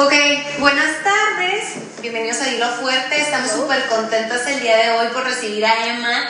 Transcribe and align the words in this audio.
Ok, 0.00 0.12
buenas 0.60 1.02
tardes. 1.02 1.64
Bienvenidos 2.00 2.40
a 2.40 2.48
Hilo 2.48 2.68
Fuerte. 2.76 3.20
Estamos 3.20 3.50
súper 3.50 3.84
contentas 3.88 4.46
el 4.46 4.60
día 4.60 4.76
de 4.76 4.90
hoy 4.92 5.08
por 5.08 5.24
recibir 5.24 5.66
a 5.66 5.86
Emma. 5.88 6.24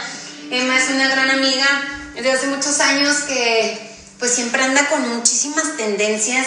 Emma 0.50 0.74
es 0.74 0.88
una 0.88 1.06
gran 1.10 1.28
amiga 1.28 1.66
desde 2.14 2.32
hace 2.32 2.46
muchos 2.46 2.80
años 2.80 3.14
que 3.24 3.78
pues 4.18 4.34
siempre 4.34 4.62
anda 4.62 4.88
con 4.88 5.06
muchísimas 5.14 5.76
tendencias 5.76 6.46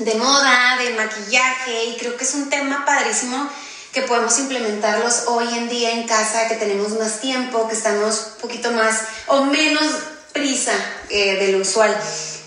de 0.00 0.16
moda, 0.16 0.76
de 0.78 0.90
maquillaje 0.94 1.84
y 1.84 1.96
creo 1.98 2.16
que 2.16 2.24
es 2.24 2.34
un 2.34 2.50
tema 2.50 2.84
padrísimo 2.84 3.48
que 3.92 4.02
podemos 4.02 4.36
implementarlos 4.40 5.26
hoy 5.28 5.56
en 5.56 5.68
día 5.68 5.92
en 5.92 6.08
casa, 6.08 6.48
que 6.48 6.56
tenemos 6.56 6.98
más 6.98 7.20
tiempo, 7.20 7.68
que 7.68 7.76
estamos 7.76 8.32
un 8.34 8.40
poquito 8.40 8.72
más 8.72 9.02
o 9.28 9.44
menos 9.44 9.84
prisa 10.32 10.72
eh, 11.10 11.36
de 11.36 11.52
lo 11.52 11.58
usual. 11.58 11.96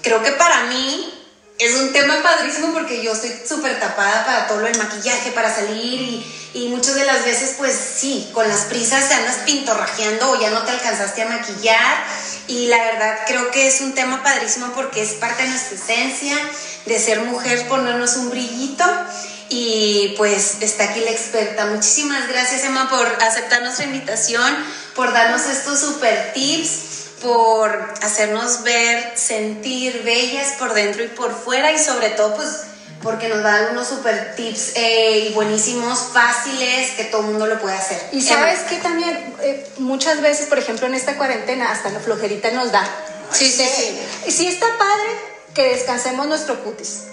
Creo 0.01 0.21
que 0.21 0.31
para 0.31 0.65
mí 0.65 1.16
es 1.59 1.75
un 1.75 1.91
tema 1.91 2.21
padrísimo 2.21 2.71
porque 2.71 3.01
yo 3.01 3.13
estoy 3.13 3.33
súper 3.47 3.79
tapada 3.79 4.25
para 4.25 4.47
todo 4.47 4.59
lo 4.59 4.67
del 4.67 4.77
maquillaje, 4.77 5.31
para 5.31 5.53
salir 5.53 6.23
y, 6.53 6.69
muchas 6.69 6.95
de 6.95 7.05
las 7.05 7.23
veces 7.23 7.55
pues 7.57 7.75
sí, 7.97 8.29
con 8.33 8.47
las 8.47 8.61
prisas 8.61 9.07
te 9.07 9.13
andas 9.13 9.37
pintorrajeando 9.45 10.31
o 10.31 10.41
ya 10.41 10.49
no 10.49 10.63
te 10.63 10.71
alcanzaste 10.71 11.21
a 11.21 11.27
maquillar. 11.27 12.03
Y 12.47 12.67
la 12.67 12.77
verdad 12.77 13.19
creo 13.27 13.51
que 13.51 13.67
es 13.67 13.81
un 13.81 13.93
tema 13.93 14.23
padrísimo 14.23 14.71
porque 14.73 15.03
es 15.03 15.13
parte 15.13 15.43
de 15.43 15.49
nuestra 15.49 15.75
esencia 15.77 16.35
de 16.85 16.99
ser 16.99 17.21
mujer, 17.21 17.67
ponernos 17.67 18.17
un 18.17 18.31
brillito. 18.31 18.83
Y 19.49 20.15
pues 20.17 20.57
está 20.61 20.85
aquí 20.85 20.99
la 21.01 21.11
experta. 21.11 21.67
Muchísimas 21.67 22.27
gracias 22.27 22.63
Emma 22.63 22.89
por 22.89 23.05
aceptar 23.23 23.61
nuestra 23.61 23.85
invitación, 23.85 24.55
por 24.95 25.13
darnos 25.13 25.45
estos 25.45 25.79
super 25.79 26.33
tips 26.33 26.86
por 27.21 27.93
hacernos 28.01 28.63
ver, 28.63 29.13
sentir 29.15 30.03
bellas 30.03 30.53
por 30.59 30.73
dentro 30.73 31.03
y 31.03 31.07
por 31.07 31.33
fuera 31.33 31.71
y 31.71 31.79
sobre 31.79 32.09
todo 32.11 32.35
pues 32.35 32.47
porque 33.01 33.29
nos 33.29 33.43
dan 33.43 33.71
unos 33.71 33.87
super 33.87 34.35
tips 34.35 34.73
eh, 34.75 35.27
y 35.29 35.33
buenísimos, 35.33 35.99
fáciles, 36.13 36.91
que 36.91 37.05
todo 37.05 37.21
el 37.21 37.27
mundo 37.27 37.45
lo 37.45 37.59
puede 37.59 37.75
hacer. 37.75 38.01
Y 38.11 38.21
sabes 38.21 38.61
que 38.61 38.77
también 38.77 39.35
eh, 39.41 39.67
muchas 39.77 40.21
veces, 40.21 40.47
por 40.47 40.57
ejemplo, 40.57 40.87
en 40.87 40.95
esta 40.95 41.15
cuarentena 41.15 41.71
hasta 41.71 41.89
la 41.89 41.99
flojerita 41.99 42.51
nos 42.51 42.71
da. 42.71 42.83
Sí, 43.31 43.49
sí, 43.49 43.65
sí. 43.65 43.99
Y 44.25 44.31
sí 44.31 44.47
está 44.47 44.65
padre 44.77 45.09
que 45.53 45.69
descansemos 45.69 46.27
nuestro 46.27 46.63
cutis, 46.63 47.03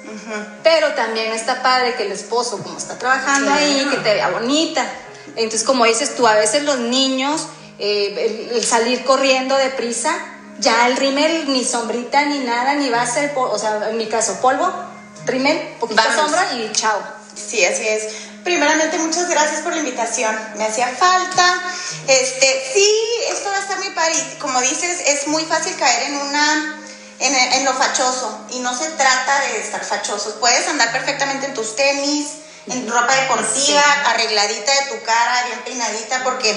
pero 0.63 0.93
también 0.95 1.33
está 1.33 1.63
padre 1.63 1.95
que 1.95 2.05
el 2.05 2.13
esposo, 2.13 2.59
como 2.63 2.77
está 2.77 2.99
trabajando 2.99 3.53
ahí, 3.53 3.87
que 3.91 3.97
te 3.99 4.15
vea 4.15 4.31
bonita. 4.31 4.87
Entonces, 5.37 5.65
como 5.65 5.85
dices 5.85 6.15
tú, 6.15 6.27
a 6.27 6.35
veces 6.35 6.63
los 6.65 6.79
niños 6.79 7.47
eh, 7.79 8.51
el, 8.55 8.65
salir 8.65 9.05
corriendo 9.05 9.57
deprisa, 9.57 10.15
ya 10.59 10.87
el 10.87 10.97
rímel 10.97 11.53
ni 11.53 11.65
sombrita 11.65 12.25
ni 12.25 12.41
nada, 12.41 12.75
ni 12.75 12.89
va 12.91 13.03
a 13.03 13.07
ser, 13.07 13.33
o 13.37 13.59
sea, 13.59 13.91
en 13.91 13.97
mi 13.97 14.07
caso, 14.07 14.41
polvo, 14.41 14.73
rímel, 15.27 15.59
poquita 15.81 16.15
sombra 16.15 16.53
y 16.55 16.71
chao. 16.73 17.01
Sí, 17.35 17.65
así 17.65 17.87
es. 17.87 18.05
Primeramente, 18.45 18.99
muchas 18.99 19.29
gracias 19.29 19.63
por 19.63 19.73
la 19.73 19.79
invitación. 19.79 20.39
Me 20.57 20.67
hacía 20.67 20.89
falta. 20.89 21.63
Este, 22.07 22.71
sí, 22.73 22.95
esto 23.31 23.51
va 23.51 23.57
a 23.57 23.61
estar 23.61 23.79
muy 23.79 23.91
padre. 23.91 24.15
Como 24.39 24.61
dices, 24.61 25.01
es 25.07 25.27
muy 25.29 25.45
fácil 25.45 25.75
caer 25.77 26.11
en 26.11 26.17
una 26.17 26.79
en, 27.21 27.35
en, 27.35 27.65
lo 27.65 27.73
fachoso. 27.73 28.47
Y 28.51 28.59
no 28.61 28.77
se 28.77 28.91
trata 28.91 29.41
de 29.41 29.61
estar 29.61 29.83
fachosos. 29.85 30.35
Puedes 30.35 30.69
andar 30.69 30.93
perfectamente 30.93 31.47
en 31.47 31.55
tus 31.55 31.75
tenis, 31.75 32.29
en 32.67 32.89
ropa 32.89 33.15
deportiva, 33.15 33.83
arregladita 34.07 34.73
de 34.73 34.91
tu 34.91 35.05
cara, 35.05 35.45
bien 35.47 35.61
peinadita, 35.65 36.23
porque 36.23 36.53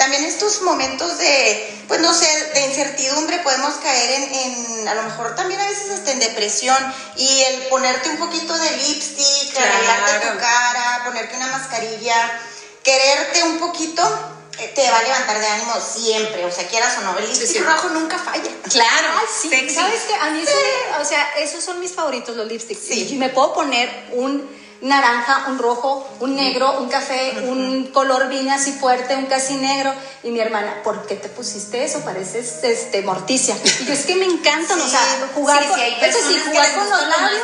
también 0.00 0.24
estos 0.24 0.62
momentos 0.62 1.18
de, 1.18 1.84
pues 1.86 2.00
no 2.00 2.14
sé, 2.14 2.26
de 2.54 2.60
incertidumbre 2.62 3.38
podemos 3.40 3.74
caer 3.82 4.10
en, 4.10 4.34
en, 4.34 4.88
a 4.88 4.94
lo 4.94 5.02
mejor 5.02 5.34
también 5.34 5.60
a 5.60 5.68
veces 5.68 5.90
hasta 5.90 6.12
en 6.12 6.20
depresión 6.20 6.78
y 7.16 7.42
el 7.42 7.66
ponerte 7.66 8.08
un 8.08 8.16
poquito 8.16 8.56
de 8.56 8.70
lipstick, 8.78 9.58
arreglarte 9.58 10.26
tu 10.26 10.38
cara, 10.38 11.02
ponerte 11.04 11.36
una 11.36 11.48
mascarilla, 11.48 12.40
quererte 12.82 13.42
un 13.42 13.58
poquito 13.58 14.02
eh, 14.58 14.72
te 14.74 14.90
va 14.90 15.00
a 15.00 15.02
levantar 15.02 15.38
de 15.38 15.46
ánimo 15.46 15.74
siempre, 15.78 16.46
o 16.46 16.50
sea, 16.50 16.66
quieras 16.66 16.96
o 16.96 17.02
no, 17.02 17.18
el 17.18 17.28
lipstick 17.28 17.62
rojo 17.62 17.90
nunca 17.90 18.18
falla. 18.18 18.50
Claro, 18.70 19.08
sí, 19.42 19.50
¿sabes 19.68 20.00
qué? 20.08 20.14
A 20.14 20.30
mí 20.30 20.42
o 20.98 21.04
sea, 21.04 21.30
esos 21.40 21.62
son 21.62 21.78
mis 21.78 21.92
favoritos 21.92 22.34
los 22.36 22.46
lipsticks. 22.46 22.80
Sí. 22.82 23.06
Y 23.12 23.16
me 23.16 23.28
puedo 23.28 23.52
poner 23.52 24.06
un 24.12 24.48
naranja, 24.82 25.46
un 25.48 25.58
rojo, 25.58 26.08
un 26.20 26.36
negro, 26.36 26.80
un 26.80 26.88
café, 26.88 27.44
un 27.44 27.88
color 27.88 28.28
vino 28.28 28.52
así 28.52 28.72
fuerte, 28.72 29.16
un 29.16 29.26
casi 29.26 29.56
negro. 29.56 29.92
Y 30.22 30.30
mi 30.30 30.40
hermana, 30.40 30.82
¿por 30.82 31.06
qué 31.06 31.16
te 31.16 31.28
pusiste 31.28 31.84
eso? 31.84 32.00
Pareces 32.00 32.62
este, 32.62 33.02
morticia. 33.02 33.56
Y 33.80 33.84
yo 33.84 33.92
es 33.92 34.06
que 34.06 34.16
me 34.16 34.26
encantan, 34.26 34.80
o 34.80 34.88
sea, 34.88 35.00
jugar 35.34 35.66
con, 35.68 35.78
eso 35.80 36.18
sí, 36.28 36.40
jugar 36.46 36.74
con 36.74 36.90
los 36.90 37.08
labios. 37.08 37.42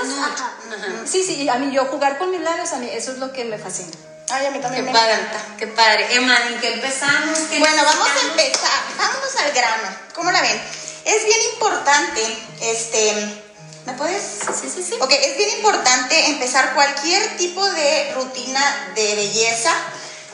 Sí, 1.05 1.23
sí, 1.23 1.49
a 1.49 1.57
mí 1.57 1.73
yo 1.73 1.85
jugar 1.87 2.19
con 2.19 2.31
mis 2.31 2.41
labios, 2.41 2.73
a 2.73 2.79
mí 2.79 2.89
eso 2.93 3.13
es 3.13 3.19
lo 3.19 3.33
que 3.33 3.45
me 3.45 3.59
fascina. 3.59 3.93
Ay, 4.29 4.47
a 4.47 4.51
mí 4.51 4.59
también 4.59 4.85
qué 4.85 4.91
me 4.91 4.99
padre, 4.99 5.15
encanta. 5.15 5.57
Qué 5.57 5.67
padre. 5.69 6.07
Emma, 6.17 6.37
¿en 6.49 6.61
qué 6.61 6.75
empezamos? 6.75 7.39
¿Qué 7.51 7.61
bueno, 7.61 7.83
vamos 7.85 8.09
a 8.09 8.27
empezar. 8.29 8.83
Vámonos 8.99 9.37
al 9.37 9.53
grano. 9.53 9.89
¿Cómo 10.15 10.33
la 10.33 10.41
ven? 10.41 10.61
Es 11.05 11.25
bien 11.25 11.39
importante, 11.55 12.39
este 12.61 13.46
¿Me 13.87 13.93
puedes? 13.93 14.23
Sí, 14.61 14.69
sí, 14.69 14.83
sí. 14.83 14.95
Ok, 15.01 15.13
es 15.13 15.37
bien 15.37 15.51
importante 15.51 16.27
empezar 16.27 16.75
cualquier 16.75 17.37
tipo 17.37 17.65
de 17.71 18.13
rutina 18.15 18.93
de 18.97 19.15
belleza 19.15 19.73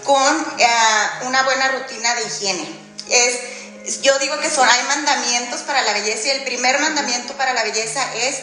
con 0.05 0.55
eh, 0.59 0.67
una 1.27 1.43
buena 1.43 1.69
rutina 1.69 2.15
de 2.15 2.23
higiene. 2.23 2.81
Es, 3.11 4.01
yo 4.01 4.19
digo 4.19 4.39
que 4.41 4.51
son, 4.51 4.67
hay 4.67 4.83
mandamientos 4.85 5.61
para 5.62 5.83
la 5.83 5.93
belleza 5.93 6.29
y 6.29 6.31
el 6.31 6.45
primer 6.45 6.81
mandamiento 6.81 7.35
para 7.35 7.53
la 7.53 7.62
belleza 7.62 8.03
es 8.15 8.37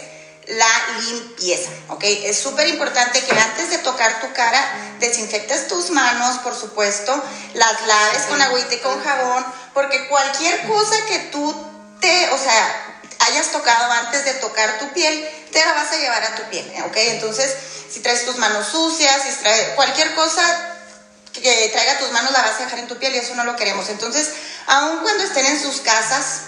la 0.48 1.02
limpieza, 1.06 1.69
¿ok? 1.90 2.03
Es 2.03 2.38
súper 2.38 2.68
importante 2.68 3.24
que 3.24 3.40
antes 3.40 3.69
de 3.69 3.78
tocar 3.80 4.19
tu 4.22 4.31
cara 4.34 4.64
desinfectes 5.00 5.68
tus 5.68 5.92
manos, 5.92 6.38
por 6.40 6.56
supuesto, 6.56 7.24
las 7.53 7.88
laves 7.88 8.24
con 8.24 8.42
agüita 8.42 8.75
y 8.75 8.80
con 8.80 9.03
jabón, 9.03 9.46
porque 9.74 10.08
cualquier 10.08 10.68
cosa 10.68 10.96
que 11.08 11.19
tú 11.31 11.56
te, 12.00 12.30
o 12.31 12.38
sea, 12.38 12.88
hayas 13.29 13.51
tocado 13.51 13.91
antes 13.91 14.25
de 14.25 14.34
tocar 14.35 14.79
tu 14.79 14.91
piel, 14.94 15.29
te 15.51 15.63
la 15.63 15.73
vas 15.73 15.91
a 15.91 15.97
llevar 15.97 16.23
a 16.23 16.35
tu 16.35 16.44
piel, 16.50 16.72
¿ok? 16.85 16.97
Entonces, 16.97 17.56
si 17.90 18.01
traes 18.01 18.25
tus 18.25 18.38
manos 18.38 18.67
sucias, 18.67 19.23
si 19.23 19.31
traes 19.41 19.69
cualquier 19.75 20.13
cosa 20.16 20.75
que 21.34 21.69
traiga 21.72 22.00
tus 22.00 22.12
manos 22.12 22.31
la 22.31 22.41
vas 22.41 22.59
a 22.59 22.63
dejar 22.63 22.79
en 22.79 22.88
tu 22.88 22.97
piel 22.97 23.16
y 23.16 23.19
eso 23.19 23.35
no 23.35 23.44
lo 23.44 23.56
queremos. 23.56 23.89
Entonces, 23.89 24.29
aun 24.68 25.00
cuando 25.00 25.23
estén 25.23 25.45
en 25.45 25.62
sus 25.62 25.81
casas, 25.81 26.41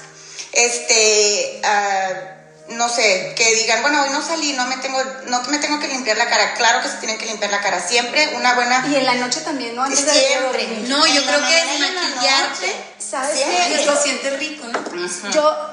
este, 0.52 1.62
uh, 1.64 2.74
no 2.74 2.90
sé, 2.90 3.34
que 3.36 3.56
digan, 3.56 3.82
bueno, 3.82 4.04
hoy 4.04 4.10
no 4.10 4.26
salí, 4.26 4.54
no 4.54 4.66
me 4.66 4.78
tengo, 4.78 5.02
no 5.28 5.42
me 5.44 5.58
tengo 5.60 5.80
que 5.80 5.88
limpiar 5.88 6.18
la 6.18 6.30
cara. 6.30 6.54
Claro 6.56 6.82
que 6.82 6.90
se 6.90 6.98
tienen 6.98 7.18
que 7.18 7.26
limpiar 7.26 7.52
la 7.52 7.62
cara 7.62 7.80
siempre, 7.86 8.34
una 8.36 8.54
buena. 8.54 8.86
Y 8.88 8.96
en 8.96 9.06
la 9.06 9.16
noche 9.16 9.42
también, 9.42 9.76
¿no? 9.76 9.84
Antes 9.84 10.00
siempre. 10.00 10.66
De 10.66 10.88
no, 10.88 11.06
yo 11.06 11.24
creo 11.24 11.40
que 11.48 11.80
maquillarte, 11.80 12.76
¿sabes 13.00 13.40
qué? 13.40 13.86
Lo 13.86 14.02
siente 14.02 14.30
rico, 14.38 14.68
¿no? 14.68 15.32
Yo 15.32 15.71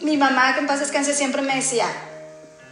mi 0.00 0.16
mamá, 0.16 0.54
que 0.54 0.60
en 0.60 0.66
paz 0.66 0.80
descanse, 0.80 1.14
siempre 1.14 1.42
me 1.42 1.56
decía, 1.56 1.86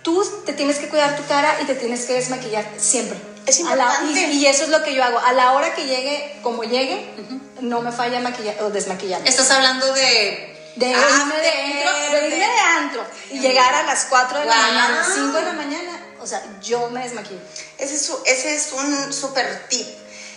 tú 0.02 0.24
te 0.44 0.52
tienes 0.52 0.78
que 0.78 0.88
cuidar 0.88 1.16
tu 1.16 1.26
cara 1.26 1.58
y 1.62 1.64
te 1.64 1.74
tienes 1.74 2.04
que 2.06 2.14
desmaquillar 2.14 2.66
siempre. 2.78 3.18
Es 3.46 3.58
importante. 3.60 4.32
y, 4.32 4.46
eso 4.46 4.64
es 4.64 4.70
lo 4.70 4.82
que 4.84 4.94
yo 4.94 5.02
hago. 5.02 5.18
A 5.18 5.32
la 5.32 5.52
hora 5.52 5.74
que 5.74 5.86
llegue, 5.86 6.38
como 6.42 6.62
llegue, 6.62 7.12
no 7.60 7.80
me 7.80 7.90
falla 7.90 8.20
maquillar 8.20 8.62
o 8.62 8.70
desmaquillar. 8.70 9.26
Estás 9.26 9.50
hablando 9.50 9.92
de... 9.92 10.48
De 10.74 10.88
irme 10.88 11.36
de, 11.36 12.28
irme 12.28 12.36
de 12.38 12.60
antro 12.78 13.04
y 13.30 13.40
llegar 13.40 13.74
a 13.74 13.82
las 13.82 14.06
4 14.06 14.38
de 14.38 14.46
la 14.46 14.56
mañana, 14.56 15.06
5 15.14 15.32
de 15.32 15.42
la 15.42 15.52
mañana, 15.52 16.00
o 16.18 16.26
sea, 16.26 16.42
yo 16.62 16.88
me 16.88 17.02
desmaquillo. 17.02 17.40
Ese 17.76 17.94
es, 17.94 18.10
ese 18.24 18.54
es 18.54 18.72
un 18.72 19.12
súper 19.12 19.68
tip 19.68 19.86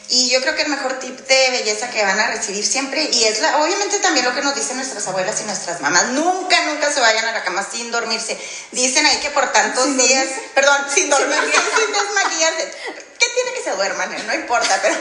y 0.09 0.29
yo 0.29 0.41
creo 0.41 0.55
que 0.55 0.61
el 0.63 0.69
mejor 0.69 0.99
tip 0.99 1.17
de 1.17 1.49
belleza 1.51 1.89
que 1.89 2.03
van 2.03 2.19
a 2.19 2.27
recibir 2.27 2.66
siempre, 2.66 3.03
y 3.03 3.23
es 3.23 3.39
la, 3.39 3.57
obviamente 3.57 3.99
también 3.99 4.25
lo 4.25 4.35
que 4.35 4.41
nos 4.41 4.55
dicen 4.55 4.77
nuestras 4.77 5.07
abuelas 5.07 5.39
y 5.41 5.45
nuestras 5.45 5.81
mamás, 5.81 6.07
nunca, 6.09 6.61
nunca 6.66 6.91
se 6.91 6.99
vayan 6.99 7.25
a 7.25 7.31
la 7.31 7.43
cama 7.43 7.67
sin 7.69 7.91
dormirse. 7.91 8.38
Dicen 8.71 9.05
ahí 9.05 9.17
que 9.17 9.31
por 9.31 9.51
tantos 9.51 9.97
días, 9.97 10.27
perdón, 10.53 10.85
sin 10.93 11.09
dormirse, 11.09 11.51
sin 11.77 11.93
desmaquillarse. 11.93 12.72
¿Qué 13.19 13.25
tiene 13.34 13.53
que 13.53 13.63
se 13.63 13.72
duerman? 13.72 14.28
No 14.28 14.34
importa, 14.34 14.79
pero... 14.81 14.96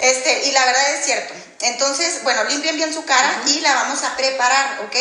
Este, 0.00 0.48
y 0.48 0.52
la 0.52 0.64
verdad 0.64 0.94
es 0.94 1.04
cierto. 1.04 1.34
Entonces, 1.60 2.22
bueno, 2.24 2.42
limpien 2.44 2.76
bien 2.76 2.92
su 2.92 3.04
cara 3.04 3.42
y 3.46 3.60
la 3.60 3.74
vamos 3.74 4.02
a 4.02 4.16
preparar, 4.16 4.80
¿ok? 4.84 4.96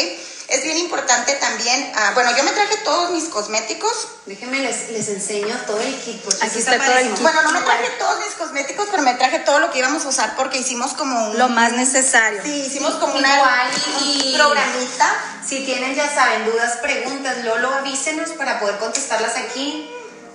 Es 0.51 0.63
bien 0.63 0.77
importante 0.79 1.33
también, 1.35 1.93
uh, 1.95 2.13
bueno, 2.13 2.35
yo 2.35 2.43
me 2.43 2.51
traje 2.51 2.75
todos 2.83 3.11
mis 3.11 3.29
cosméticos. 3.29 4.09
Déjenme 4.25 4.59
les, 4.59 4.89
les 4.89 5.07
enseño 5.07 5.55
todo 5.65 5.79
el 5.79 5.95
kit. 5.95 6.21
Porque 6.21 6.45
Aquí 6.45 6.59
está, 6.59 6.77
todo 6.77 6.97
el 6.97 7.07
kit. 7.13 7.21
Bueno, 7.21 7.41
no 7.43 7.53
me 7.53 7.61
traje 7.61 7.89
todos 7.97 8.19
mis 8.19 8.35
cosméticos, 8.35 8.87
pero 8.91 9.01
me 9.01 9.13
traje 9.13 9.39
todo 9.39 9.59
lo 9.59 9.71
que 9.71 9.79
íbamos 9.79 10.03
a 10.03 10.09
usar 10.09 10.35
porque 10.35 10.57
hicimos 10.57 10.91
como 10.91 11.29
un... 11.29 11.37
Lo 11.37 11.47
más 11.47 11.71
necesario. 11.71 12.41
Sí, 12.43 12.65
hicimos 12.67 12.95
como 12.95 13.13
una, 13.13 13.33
Igual 13.33 13.67
y, 14.01 14.27
un 14.27 14.35
programita. 14.35 15.15
Si 15.47 15.63
tienen, 15.63 15.95
ya 15.95 16.13
saben, 16.13 16.43
dudas, 16.43 16.79
preguntas, 16.81 17.45
Lolo, 17.45 17.73
avísenos 17.73 18.31
para 18.31 18.59
poder 18.59 18.77
contestarlas 18.77 19.37
aquí 19.37 19.89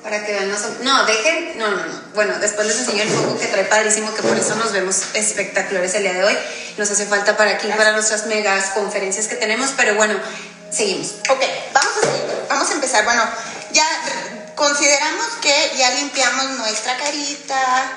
para 0.06 0.24
que 0.24 0.32
vean. 0.32 0.54
No, 0.82 1.04
dejen. 1.04 1.58
No, 1.58 1.68
no, 1.68 1.84
no. 1.84 2.00
Bueno, 2.14 2.38
después 2.38 2.64
les 2.68 2.78
enseño 2.78 3.02
el 3.02 3.08
foco 3.08 3.36
que 3.38 3.48
trae 3.48 3.64
padrísimo, 3.64 4.14
que 4.14 4.22
por 4.22 4.38
eso 4.38 4.54
nos 4.54 4.70
vemos 4.70 5.02
espectaculares 5.14 5.94
el 5.96 6.04
día 6.04 6.14
de 6.14 6.22
hoy. 6.22 6.38
Nos 6.76 6.88
hace 6.88 7.06
falta 7.06 7.36
para 7.36 7.52
aquí, 7.52 7.66
para 7.76 7.90
nuestras 7.90 8.26
megas 8.26 8.66
conferencias 8.70 9.26
que 9.26 9.34
tenemos, 9.34 9.72
pero 9.76 9.96
bueno, 9.96 10.14
seguimos. 10.70 11.14
Ok, 11.28 11.42
vamos 11.74 11.92
a 11.96 12.00
seguir. 12.00 12.46
Vamos 12.48 12.70
a 12.70 12.74
empezar. 12.74 13.04
Bueno, 13.04 13.22
ya 13.72 13.84
consideramos 14.54 15.26
que 15.42 15.72
ya 15.76 15.90
limpiamos 15.90 16.50
nuestra 16.50 16.96
carita, 16.96 17.90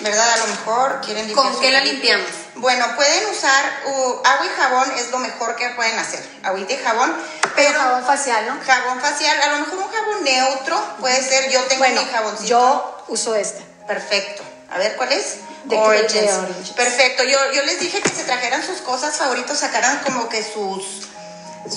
¿verdad? 0.00 0.32
A 0.32 0.36
lo 0.38 0.46
mejor 0.46 1.02
quieren 1.04 1.26
limpiar 1.26 1.46
¿Con 1.46 1.60
qué 1.60 1.70
la 1.70 1.84
limpiamos? 1.84 2.39
Bueno, 2.60 2.84
pueden 2.94 3.26
usar 3.30 3.64
uh, 3.86 4.20
agua 4.24 4.46
y 4.46 4.48
jabón, 4.60 4.92
es 4.98 5.10
lo 5.10 5.18
mejor 5.18 5.56
que 5.56 5.68
pueden 5.70 5.98
hacer. 5.98 6.22
Agüita 6.42 6.72
y 6.74 6.76
jabón, 6.76 7.14
Pero 7.40 7.52
pero 7.56 7.80
jabón 7.80 8.04
facial, 8.04 8.46
¿no? 8.46 8.58
jabón 8.64 9.00
facial, 9.00 9.40
a 9.42 9.46
lo 9.52 9.58
mejor 9.60 9.78
un 9.78 9.88
jabón 9.90 10.24
neutro, 10.24 10.82
puede 11.00 11.22
ser, 11.22 11.50
yo 11.50 11.62
tengo 11.64 11.80
Bueno, 11.80 12.02
mi 12.02 12.08
jaboncito. 12.08 12.44
yo 12.48 13.04
uso 13.08 13.34
este. 13.34 13.62
Perfecto. 13.86 14.42
A 14.70 14.78
ver, 14.78 14.94
¿cuál 14.96 15.10
es? 15.12 15.36
De- 15.64 15.74
de 15.76 15.82
Origins. 15.82 16.32
Origins. 16.32 16.70
Perfecto. 16.70 17.24
Yo, 17.24 17.38
yo 17.52 17.62
les 17.64 17.80
dije 17.80 18.00
que 18.00 18.08
se 18.10 18.24
trajeran 18.24 18.64
sus 18.64 18.78
cosas 18.82 19.16
favoritas, 19.16 19.58
sacaran 19.58 19.98
como 20.04 20.28
que 20.28 20.42
sus... 20.42 21.08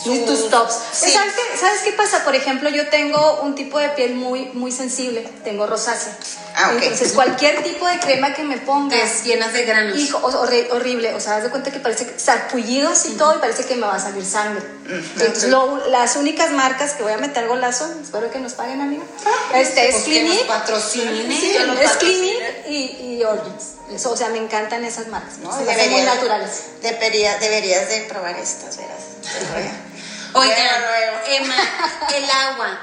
Tus 0.04 0.50
tops. 0.50 0.76
Sí. 0.94 1.12
¿Sabes, 1.12 1.34
qué, 1.34 1.58
¿Sabes 1.58 1.82
qué 1.82 1.92
pasa? 1.92 2.24
Por 2.24 2.36
ejemplo, 2.36 2.70
yo 2.70 2.88
tengo 2.90 3.42
un 3.42 3.54
tipo 3.56 3.80
de 3.80 3.90
piel 3.90 4.16
muy, 4.16 4.46
muy 4.54 4.72
sensible. 4.72 5.22
Tengo 5.44 5.68
rosácea. 5.68 6.16
Ah, 6.56 6.72
ok. 6.76 6.82
Entonces, 6.84 7.14
cualquier 7.14 7.64
tipo 7.64 7.88
de 7.88 8.00
crema 8.00 8.34
que 8.34 8.44
me 8.44 8.58
ponga. 8.58 8.96
Te 8.96 9.30
llenas 9.30 9.54
de 9.54 9.64
granos. 9.66 9.98
Hijo, 9.98 10.18
horrible, 10.72 11.14
o 11.16 11.20
sea, 11.20 11.38
haz 11.38 11.44
de 11.44 11.50
cuenta 11.50 11.72
que 11.72 11.80
parece 11.80 12.06
que 12.08 12.20
sarpullidos 12.20 13.06
y 13.08 13.12
todo 13.18 13.36
y 13.36 13.40
parece 13.40 13.66
que 13.66 13.76
me 13.76 13.88
va 13.88 13.96
a 13.96 14.00
salir 14.00 14.24
sangre. 14.26 14.64
Entonces, 14.88 15.46
lo- 15.50 15.88
las 15.88 16.16
únicas 16.16 16.52
marcas 16.52 16.94
que 16.94 17.04
voy 17.04 17.14
a 17.14 17.18
meter 17.18 17.48
golazo, 17.48 17.92
espero 18.02 18.30
que 18.32 18.40
nos 18.40 18.54
paguen, 18.54 18.82
amiga. 18.82 19.04
Este 19.56 19.90
es 19.90 19.96
Pues 19.96 20.04
que 20.06 20.24
nos 20.24 20.32
Clinique. 20.32 20.46
Sí, 21.40 21.58
nos 21.66 21.80
es. 21.80 21.92
Clinique 21.98 22.64
y, 22.68 23.16
y 23.18 23.24
Origins. 23.24 23.64
Eso, 23.92 24.12
o 24.12 24.18
sea, 24.18 24.30
me 24.30 24.38
encantan 24.38 24.84
esas 24.86 25.08
marcas, 25.08 25.38
¿no? 25.40 25.56
Deberías- 25.58 25.90
muy 25.92 26.02
naturales. 26.02 26.52
Debería- 26.82 27.38
deberías 27.40 27.90
de 27.90 28.02
probar 28.02 28.38
estas, 28.38 28.78
verás. 28.78 29.00
Oigan. 30.34 30.58
Emma, 31.28 31.56
el 32.16 32.30
agua, 32.30 32.80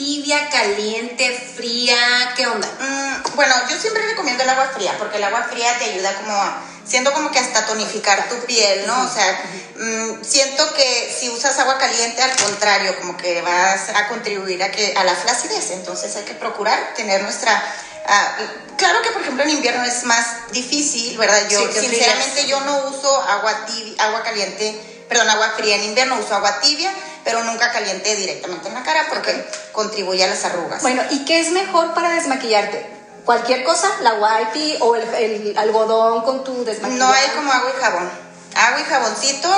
tibia, 0.00 0.48
caliente, 0.48 1.30
fría, 1.56 2.32
¿qué 2.34 2.46
onda? 2.46 2.66
Mm, 2.80 3.36
bueno, 3.36 3.54
yo 3.68 3.78
siempre 3.78 4.06
recomiendo 4.06 4.42
el 4.42 4.48
agua 4.48 4.70
fría, 4.74 4.94
porque 4.96 5.18
el 5.18 5.24
agua 5.24 5.42
fría 5.50 5.78
te 5.78 5.84
ayuda 5.84 6.14
como 6.14 6.32
a, 6.32 6.62
siento 6.86 7.12
como 7.12 7.30
que 7.30 7.38
hasta 7.38 7.66
tonificar 7.66 8.26
tu 8.30 8.36
piel, 8.46 8.86
¿no? 8.86 9.04
O 9.04 9.12
sea, 9.12 9.44
mm, 9.76 10.24
siento 10.24 10.72
que 10.72 11.14
si 11.20 11.28
usas 11.28 11.58
agua 11.58 11.76
caliente, 11.76 12.22
al 12.22 12.34
contrario, 12.34 12.98
como 12.98 13.14
que 13.18 13.42
vas 13.42 13.90
a 13.90 14.08
contribuir 14.08 14.62
a 14.62 14.70
que 14.70 14.94
a 14.96 15.04
la 15.04 15.14
flacidez, 15.14 15.70
entonces 15.72 16.16
hay 16.16 16.24
que 16.24 16.34
procurar 16.34 16.94
tener 16.96 17.22
nuestra 17.22 17.62
ah, 18.06 18.36
claro 18.78 19.02
que 19.02 19.10
por 19.10 19.20
ejemplo 19.20 19.42
en 19.42 19.50
invierno 19.50 19.84
es 19.84 20.04
más 20.04 20.50
difícil, 20.50 21.18
¿verdad? 21.18 21.46
Yo 21.50 21.60
Sí, 21.60 21.78
sinceramente 21.78 22.40
frías. 22.40 22.48
yo 22.48 22.60
no 22.60 22.88
uso 22.88 23.22
agua 23.22 23.66
tibia, 23.66 24.02
agua 24.02 24.22
caliente, 24.22 24.80
perdón, 25.10 25.28
agua 25.28 25.50
fría 25.58 25.76
en 25.76 25.84
invierno, 25.84 26.16
uso 26.18 26.34
agua 26.34 26.58
tibia, 26.60 26.90
pero 27.24 27.42
nunca 27.44 27.70
caliente 27.72 28.16
directamente 28.16 28.68
en 28.68 28.74
la 28.74 28.82
cara 28.82 29.06
porque 29.08 29.48
contribuye 29.72 30.24
a 30.24 30.28
las 30.28 30.44
arrugas. 30.44 30.82
Bueno, 30.82 31.02
¿y 31.10 31.24
qué 31.24 31.40
es 31.40 31.50
mejor 31.50 31.94
para 31.94 32.10
desmaquillarte? 32.10 32.98
Cualquier 33.24 33.64
cosa, 33.64 33.88
la 34.00 34.14
wipey 34.14 34.78
o 34.80 34.96
el, 34.96 35.02
el 35.14 35.58
algodón 35.58 36.22
con 36.22 36.42
tu 36.44 36.64
desmaquillante. 36.64 37.04
No 37.04 37.12
hay 37.12 37.28
como 37.28 37.52
agua 37.52 37.70
y 37.76 37.80
jabón. 37.80 38.10
Agua 38.54 38.80
y 38.80 38.84
jaboncito, 38.84 39.48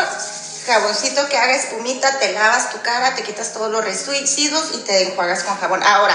jaboncito 0.67 1.29
que 1.29 1.39
haga 1.39 1.55
espumita, 1.55 2.19
te 2.19 2.33
lavas 2.33 2.71
tu 2.71 2.81
cara, 2.83 3.15
te 3.15 3.23
quitas 3.23 3.53
todos 3.53 3.71
los 3.71 3.85
residuos 3.85 4.73
y 4.75 4.79
te 4.79 5.09
enjuagas 5.09 5.45
con 5.45 5.57
jabón. 5.57 5.83
Ahora, 5.83 6.15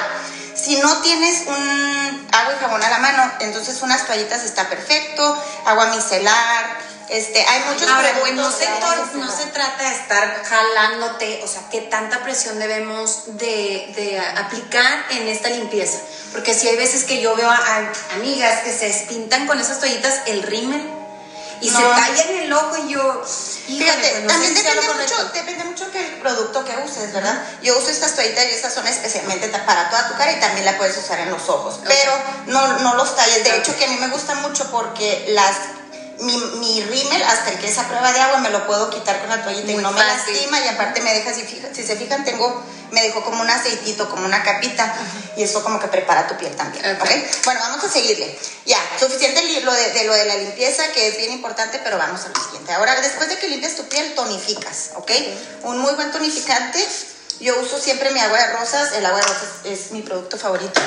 si 0.55 0.77
no 0.77 1.01
tienes 1.01 1.43
un 1.47 2.27
agua 2.31 2.53
y 2.53 2.59
jabón 2.59 2.83
a 2.83 2.89
la 2.89 2.97
mano, 2.99 3.31
entonces 3.39 3.81
unas 3.81 4.05
toallitas 4.05 4.43
está 4.43 4.67
perfecto, 4.69 5.43
agua 5.65 5.87
micelar, 5.87 6.77
este, 7.09 7.41
hay 7.43 7.61
muchos 7.71 7.87
Ahora, 7.89 8.09
pues 8.19 8.33
no 8.33 8.43
productos 8.49 9.11
se, 9.11 9.17
no 9.17 9.31
se 9.31 9.45
trata 9.47 9.83
de 9.89 9.95
estar 9.95 10.43
jalándote, 10.43 11.41
o 11.43 11.47
sea, 11.47 11.61
qué 11.71 11.81
tanta 11.81 12.23
presión 12.23 12.59
debemos 12.59 13.37
de, 13.37 13.93
de 13.95 14.19
aplicar 14.19 15.05
en 15.11 15.27
esta 15.27 15.49
limpieza. 15.49 15.99
Porque 16.31 16.53
si 16.53 16.67
hay 16.67 16.75
veces 16.75 17.03
que 17.05 17.21
yo 17.21 17.35
veo 17.35 17.49
a, 17.49 17.55
a 17.55 17.91
amigas 18.15 18.59
que 18.63 18.71
se 18.73 18.87
espintan 18.87 19.47
con 19.47 19.59
esas 19.59 19.79
toallitas 19.79 20.21
el 20.27 20.43
rímel 20.43 20.81
y 21.61 21.69
se 21.69 21.79
No. 21.79 21.89
tallan 21.89 22.29
el 22.43 22.53
ojo 22.53 22.77
y 22.85 22.89
yo, 22.93 23.23
Fíjate, 23.67 24.09
pues 24.11 24.21
no 24.23 24.27
también 24.27 24.53
depende 24.53 24.81
mucho, 24.93 25.29
depende 25.33 25.63
mucho 25.63 25.91
que 25.91 25.99
el 25.99 26.13
producto 26.21 26.63
que 26.63 26.77
uses, 26.85 27.11
¿verdad? 27.13 27.41
Yo 27.61 27.77
uso 27.77 27.89
estas 27.89 28.13
toallitas 28.15 28.45
y 28.45 28.49
estas 28.49 28.73
son 28.73 28.85
especialmente 28.87 29.47
para 29.49 29.89
toda 29.89 30.07
tu 30.09 30.15
cara 30.17 30.31
y 30.33 30.39
también 30.39 30.65
la 30.65 30.77
puedes 30.77 30.95
usar 30.97 31.19
en 31.19 31.31
los 31.31 31.49
ojos, 31.49 31.79
pero 31.85 32.11
no, 32.45 32.79
no 32.79 32.95
los 32.95 33.15
talles. 33.15 33.43
De 33.43 33.57
hecho, 33.57 33.75
que 33.77 33.85
a 33.85 33.87
mí 33.87 33.95
me 33.97 34.07
gusta 34.09 34.35
mucho 34.35 34.69
porque 34.71 35.25
las 35.29 35.55
mi, 36.19 36.35
mi 36.37 36.81
rímel, 36.83 37.21
hasta 37.23 37.51
el 37.51 37.59
que 37.59 37.67
es 37.67 37.77
a 37.77 37.87
prueba 37.87 38.11
de 38.11 38.19
agua, 38.19 38.39
me 38.39 38.49
lo 38.49 38.65
puedo 38.65 38.89
quitar 38.89 39.19
con 39.19 39.29
la 39.29 39.43
toallita 39.43 39.71
y 39.71 39.75
no 39.75 39.91
me 39.91 40.01
fácil. 40.01 40.33
lastima 40.33 40.59
y 40.59 40.67
aparte 40.67 41.01
me 41.01 41.13
deja, 41.13 41.33
si, 41.33 41.41
fija- 41.43 41.73
si 41.73 41.83
se 41.83 41.95
fijan, 41.95 42.23
tengo, 42.25 42.63
me 42.91 43.01
dejó 43.01 43.23
como 43.23 43.41
un 43.41 43.49
aceitito, 43.49 44.09
como 44.09 44.25
una 44.25 44.43
capita 44.43 44.93
y 45.35 45.43
eso 45.43 45.61
como 45.63 45.79
que 45.79 45.87
prepara 45.87 46.27
tu 46.27 46.35
piel 46.37 46.55
también, 46.55 46.83
Ok. 46.95 47.03
¿ok? 47.03 47.11
Bueno, 47.45 47.59
vamos 47.61 47.83
a 47.83 47.89
seguirle. 47.89 48.37
Ya, 48.65 48.79
suficiente 48.99 49.41
lo 49.61 49.73
de, 49.73 49.91
de 49.91 50.03
lo 50.05 50.13
de 50.13 50.25
la 50.25 50.35
limpieza, 50.37 50.83
que 50.93 51.07
es 51.09 51.17
bien 51.17 51.31
importante, 51.31 51.79
pero 51.83 51.97
vamos 51.97 52.21
a 52.25 52.29
lo 52.29 52.43
siguiente. 52.43 52.71
Ahora, 52.73 52.99
después 53.01 53.29
de 53.29 53.37
que 53.37 53.47
limpias 53.47 53.75
tu 53.75 53.83
piel, 53.87 54.13
tonificas, 54.15 54.91
¿ok? 54.95 55.11
Un 55.63 55.79
muy 55.79 55.93
buen 55.93 56.11
tonificante. 56.11 56.85
Yo 57.39 57.59
uso 57.59 57.77
siempre 57.77 58.09
mi 58.11 58.19
agua 58.19 58.39
de 58.39 58.53
rosas. 58.53 58.93
El 58.93 59.05
agua 59.05 59.19
de 59.19 59.25
rosas 59.27 59.49
es 59.65 59.91
mi 59.91 60.01
producto 60.01 60.37
favorito. 60.39 60.81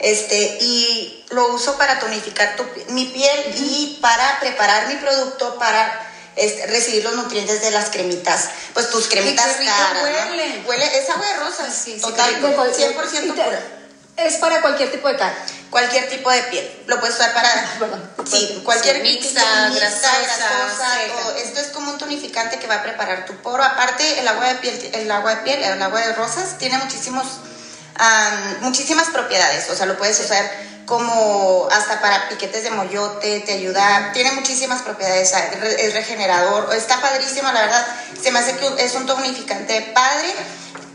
Este, 0.00 0.58
y 0.60 1.24
lo 1.30 1.48
uso 1.54 1.76
para 1.78 1.98
tonificar 1.98 2.56
tu 2.56 2.64
mi 2.92 3.06
piel 3.06 3.54
y 3.56 3.98
para 4.00 4.38
preparar 4.40 4.88
mi 4.88 4.94
producto 4.96 5.58
para 5.58 6.10
este, 6.36 6.66
recibir 6.66 7.04
los 7.04 7.14
nutrientes 7.14 7.60
de 7.62 7.70
las 7.70 7.90
cremitas. 7.90 8.50
Pues 8.72 8.90
tus 8.90 9.06
cremitas 9.08 9.58
rico 9.58 9.70
caras, 9.70 9.94
¿no? 9.96 10.02
huele. 10.02 10.62
Huele, 10.66 10.98
es 10.98 11.08
agua 11.10 11.26
de 11.26 11.34
rosas. 11.36 11.72
Sí, 11.74 11.94
sí, 11.94 12.00
total, 12.00 12.34
cual- 12.54 12.72
100% 12.74 13.24
y 13.24 13.30
te- 13.30 13.42
pura. 13.42 13.60
Es 14.16 14.36
para 14.36 14.60
cualquier 14.60 14.92
tipo 14.92 15.08
de 15.08 15.16
cara. 15.16 15.34
Cualquier 15.70 16.08
tipo 16.08 16.30
de 16.30 16.40
piel. 16.44 16.82
Lo 16.86 17.00
puedes 17.00 17.16
usar 17.16 17.32
para. 17.34 17.50
Perdón. 17.80 18.10
Sí, 18.30 18.60
cualquier 18.64 18.96
Sí, 18.96 19.02
mixta, 19.02 19.68
mixta, 19.70 19.80
grasosa, 19.80 20.36
grasosa, 20.38 20.98
todo. 21.20 21.36
Esto 21.36 21.60
es 21.60 21.66
como 21.68 21.90
un 21.90 21.98
tonificante 21.98 22.60
que 22.60 22.66
va 22.68 22.76
a 22.76 22.82
preparar 22.84 23.26
tu 23.26 23.34
poro. 23.42 23.64
Aparte, 23.64 24.20
el 24.20 24.28
agua 24.28 24.46
de 24.48 24.54
piel, 24.56 24.90
el 24.94 25.10
agua 25.10 25.34
de 25.34 25.42
piel, 25.42 25.62
el 25.64 25.82
agua 25.82 26.00
de 26.00 26.12
rosas 26.12 26.58
tiene 26.58 26.78
muchísimos, 26.78 27.26
am, 27.96 28.60
muchísimas 28.62 29.08
propiedades. 29.08 29.68
O 29.70 29.76
sea, 29.76 29.86
lo 29.86 29.96
puedes 29.96 30.18
usar 30.20 30.50
como 30.86 31.66
hasta 31.72 32.00
para 32.00 32.28
piquetes 32.28 32.62
de 32.64 32.70
moyote, 32.70 33.40
te 33.40 33.52
ayuda, 33.54 34.10
tiene 34.12 34.32
muchísimas 34.32 34.82
propiedades, 34.82 35.32
es 35.78 35.94
regenerador, 35.94 36.74
está 36.74 37.00
padrísimo, 37.00 37.50
la 37.52 37.62
verdad, 37.62 37.86
se 38.22 38.30
me 38.30 38.38
hace 38.40 38.56
que 38.56 38.84
es 38.84 38.94
un 38.94 39.06
tonificante 39.06 39.80
padre, 39.94 40.34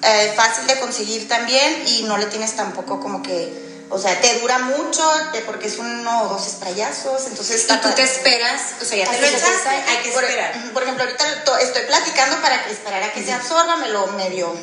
eh, 0.04 0.34
fácil 0.36 0.68
de 0.68 0.80
conseguir 0.80 1.28
también 1.28 1.84
y 1.88 2.04
no 2.04 2.18
le 2.18 2.28
tienes 2.28 2.56
tampoco 2.56 3.00
como 3.00 3.24
que, 3.24 3.86
o 3.90 3.98
sea, 3.98 4.22
te 4.22 4.40
dura 4.42 4.60
mucho 4.60 5.04
porque 5.48 5.68
es 5.68 5.80
uno 5.80 6.22
o 6.24 6.28
dos 6.30 6.44
sprayazos, 6.48 7.26
entonces 7.26 7.66
Y 7.68 7.78
tú 7.78 7.90
te 7.96 8.04
esperas, 8.04 8.62
o 8.80 8.86
sea, 8.86 9.06
ya 9.06 9.10
te 9.10 9.28
exacto. 9.28 9.70
hay 9.88 9.98
que 10.04 10.12
Por, 10.12 10.24
esperar. 10.24 10.54
por 10.72 10.84
ejemplo, 10.84 11.04
ahorita 11.04 11.44
to- 11.46 11.58
estoy 11.58 11.82
platicando 11.88 12.40
para 12.44 12.64
que 12.64 12.72
esperar 12.74 13.02
a 13.02 13.12
que 13.12 13.26
se 13.26 13.34
absorba, 13.34 13.76
me 13.78 13.88
lo 13.90 14.06
medio 14.08 14.56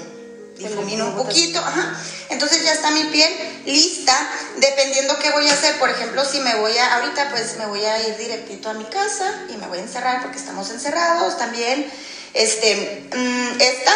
difumino 0.58 1.06
un 1.08 1.16
poquito, 1.16 1.58
ajá. 1.58 1.94
Entonces 2.28 2.64
ya 2.64 2.72
está 2.72 2.90
mi 2.90 3.04
piel 3.04 3.62
lista, 3.66 4.14
dependiendo 4.56 5.18
qué 5.18 5.30
voy 5.30 5.48
a 5.48 5.52
hacer. 5.52 5.78
Por 5.78 5.90
ejemplo, 5.90 6.24
si 6.24 6.40
me 6.40 6.54
voy 6.56 6.76
a, 6.78 6.96
ahorita 6.96 7.28
pues 7.30 7.56
me 7.58 7.66
voy 7.66 7.84
a 7.84 8.06
ir 8.08 8.16
directito 8.16 8.70
a 8.70 8.74
mi 8.74 8.84
casa 8.84 9.32
y 9.48 9.56
me 9.56 9.66
voy 9.66 9.78
a 9.78 9.82
encerrar 9.82 10.22
porque 10.22 10.38
estamos 10.38 10.70
encerrados 10.70 11.36
también. 11.38 11.90
Este, 12.34 13.06
mm, 13.14 13.60
esta 13.60 13.92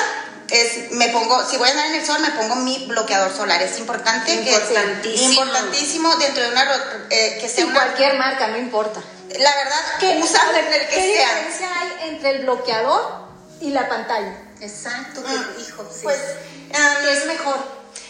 es, 0.50 0.90
me 0.92 1.08
pongo, 1.10 1.44
si 1.48 1.56
voy 1.58 1.68
a 1.68 1.72
andar 1.72 1.86
en 1.86 1.94
el 1.96 2.06
sol, 2.06 2.20
me 2.20 2.30
pongo 2.30 2.56
mi 2.56 2.86
bloqueador 2.86 3.34
solar. 3.34 3.60
Es 3.62 3.78
importante 3.78 4.32
Importantísimo. 4.32 5.02
que 5.02 5.24
importantísimo 5.34 6.16
dentro 6.16 6.42
de 6.42 6.48
una 6.50 6.64
eh, 7.10 7.38
que 7.40 7.48
sea 7.48 7.56
Sí, 7.56 7.70
una 7.70 7.74
cualquier 7.74 8.18
marca, 8.18 8.48
no 8.48 8.58
importa. 8.58 9.00
la 9.38 9.54
verdad, 9.56 9.80
¿Qué, 10.00 10.18
usa 10.22 10.40
el 10.58 10.66
que 10.80 10.86
¿qué 10.88 11.14
sea. 11.14 11.34
diferencia 11.34 11.68
hay 11.80 12.08
entre 12.10 12.30
el 12.30 12.42
bloqueador 12.42 13.28
y 13.60 13.70
la 13.70 13.88
pantalla? 13.88 14.34
Exacto, 14.60 15.20
Mm, 15.22 15.60
hijo, 15.60 15.88
sí. 15.92 16.00
Pues, 16.02 16.18
um, 16.18 17.02
¿Qué 17.04 17.12
es 17.12 17.26
mejor? 17.26 17.56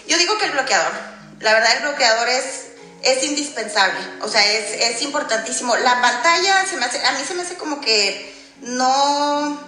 yo 0.07 0.19
digo 0.19 0.37
que 0.39 0.47
el 0.47 0.53
bloqueador. 0.53 0.93
La 1.41 1.55
verdad, 1.55 1.77
el 1.77 1.83
bloqueador 1.83 2.29
es, 2.29 2.45
es 3.03 3.23
indispensable. 3.25 3.99
O 4.23 4.29
sea, 4.29 4.45
es, 4.53 4.73
es 4.73 5.03
importantísimo. 5.03 5.77
La 5.77 6.01
pantalla, 6.01 6.67
se 6.67 6.77
me 6.77 6.85
hace, 6.85 7.05
a 7.05 7.13
mí 7.13 7.25
se 7.27 7.35
me 7.35 7.43
hace 7.43 7.55
como 7.55 7.81
que 7.81 8.35
no 8.61 9.59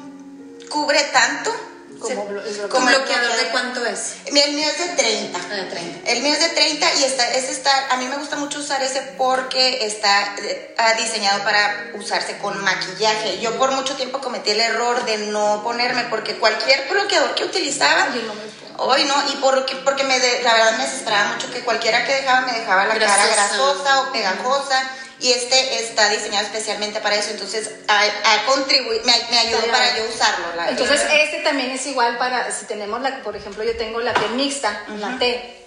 cubre 0.69 1.03
tanto. 1.13 1.55
Como 2.03 2.15
Se- 2.25 2.29
blo- 2.31 2.45
el 2.47 2.61
¿Un 2.65 2.69
como 2.69 2.89
el 2.91 2.97
bloqueador 2.97 3.37
de 3.37 3.49
cuánto 3.51 3.87
es? 3.87 4.15
El 4.27 4.35
mío 4.55 4.67
es 4.69 4.79
de 4.79 4.89
30. 4.97 5.39
Ah, 5.43 5.55
de 5.55 5.63
30. 5.65 6.11
El 6.11 6.23
mío 6.23 6.33
es 6.35 6.41
de 6.41 6.49
30 6.49 6.95
y 6.95 7.05
está, 7.05 7.31
ese 7.31 7.53
está, 7.53 7.71
a 7.91 7.97
mí 7.97 8.07
me 8.07 8.17
gusta 8.17 8.37
mucho 8.37 8.59
usar 8.61 8.83
ese 8.83 9.01
porque 9.17 9.87
está 9.87 10.35
eh, 10.43 10.75
ah, 10.79 10.95
diseñado 10.95 11.43
para 11.45 11.91
usarse 11.95 12.37
con 12.39 12.63
maquillaje. 12.63 13.39
Yo 13.41 13.57
por 13.59 13.71
mucho 13.73 13.95
tiempo 13.97 14.21
cometí 14.21 14.51
el 14.51 14.61
error 14.61 15.05
de 15.05 15.19
no 15.19 15.63
ponerme 15.63 16.05
porque 16.05 16.37
cualquier 16.39 16.89
bloqueador 16.91 17.35
que 17.35 17.45
utilizaba, 17.45 18.09
Yo 18.15 18.23
no 18.23 18.35
me 18.35 18.43
pongo. 18.43 18.85
hoy 18.93 19.05
no, 19.05 19.15
y 19.33 19.37
porque, 19.37 19.77
porque 19.77 20.05
me 20.05 20.19
de- 20.19 20.43
la 20.43 20.55
verdad 20.55 20.77
me 20.79 20.85
desesperaba 20.85 21.33
mucho 21.35 21.51
que 21.53 21.61
cualquiera 21.61 22.05
que 22.05 22.15
dejaba 22.15 22.41
me 22.43 22.53
dejaba 22.59 22.87
la 22.87 22.99
cara 22.99 23.27
grasosa 23.27 24.01
o 24.03 24.13
pegajosa. 24.13 24.83
Y 25.23 25.33
este 25.33 25.85
está 25.85 26.09
diseñado 26.11 26.45
especialmente 26.47 27.01
para 27.01 27.15
eso, 27.15 27.31
entonces 27.31 27.71
a, 27.87 28.01
a 28.03 28.47
contribuir, 28.47 29.03
me, 29.05 29.13
me 29.31 29.39
ayudó 29.39 29.67
para 29.71 29.97
yo 29.97 30.05
usarlo. 30.13 30.55
la 30.57 30.69
Entonces, 30.71 31.01
este 31.11 31.39
también 31.41 31.71
es 31.71 31.87
igual 31.87 32.19
para, 32.19 32.51
si 32.51 32.67
tenemos 32.67 33.01
la, 33.01 33.23
por 33.23 33.37
ejemplo, 33.37 33.63
yo 33.63 33.77
tengo 33.77 34.01
la 34.01 34.15
piel 34.15 34.33
mixta, 34.33 34.85
la 34.99 35.19
T. 35.19 35.65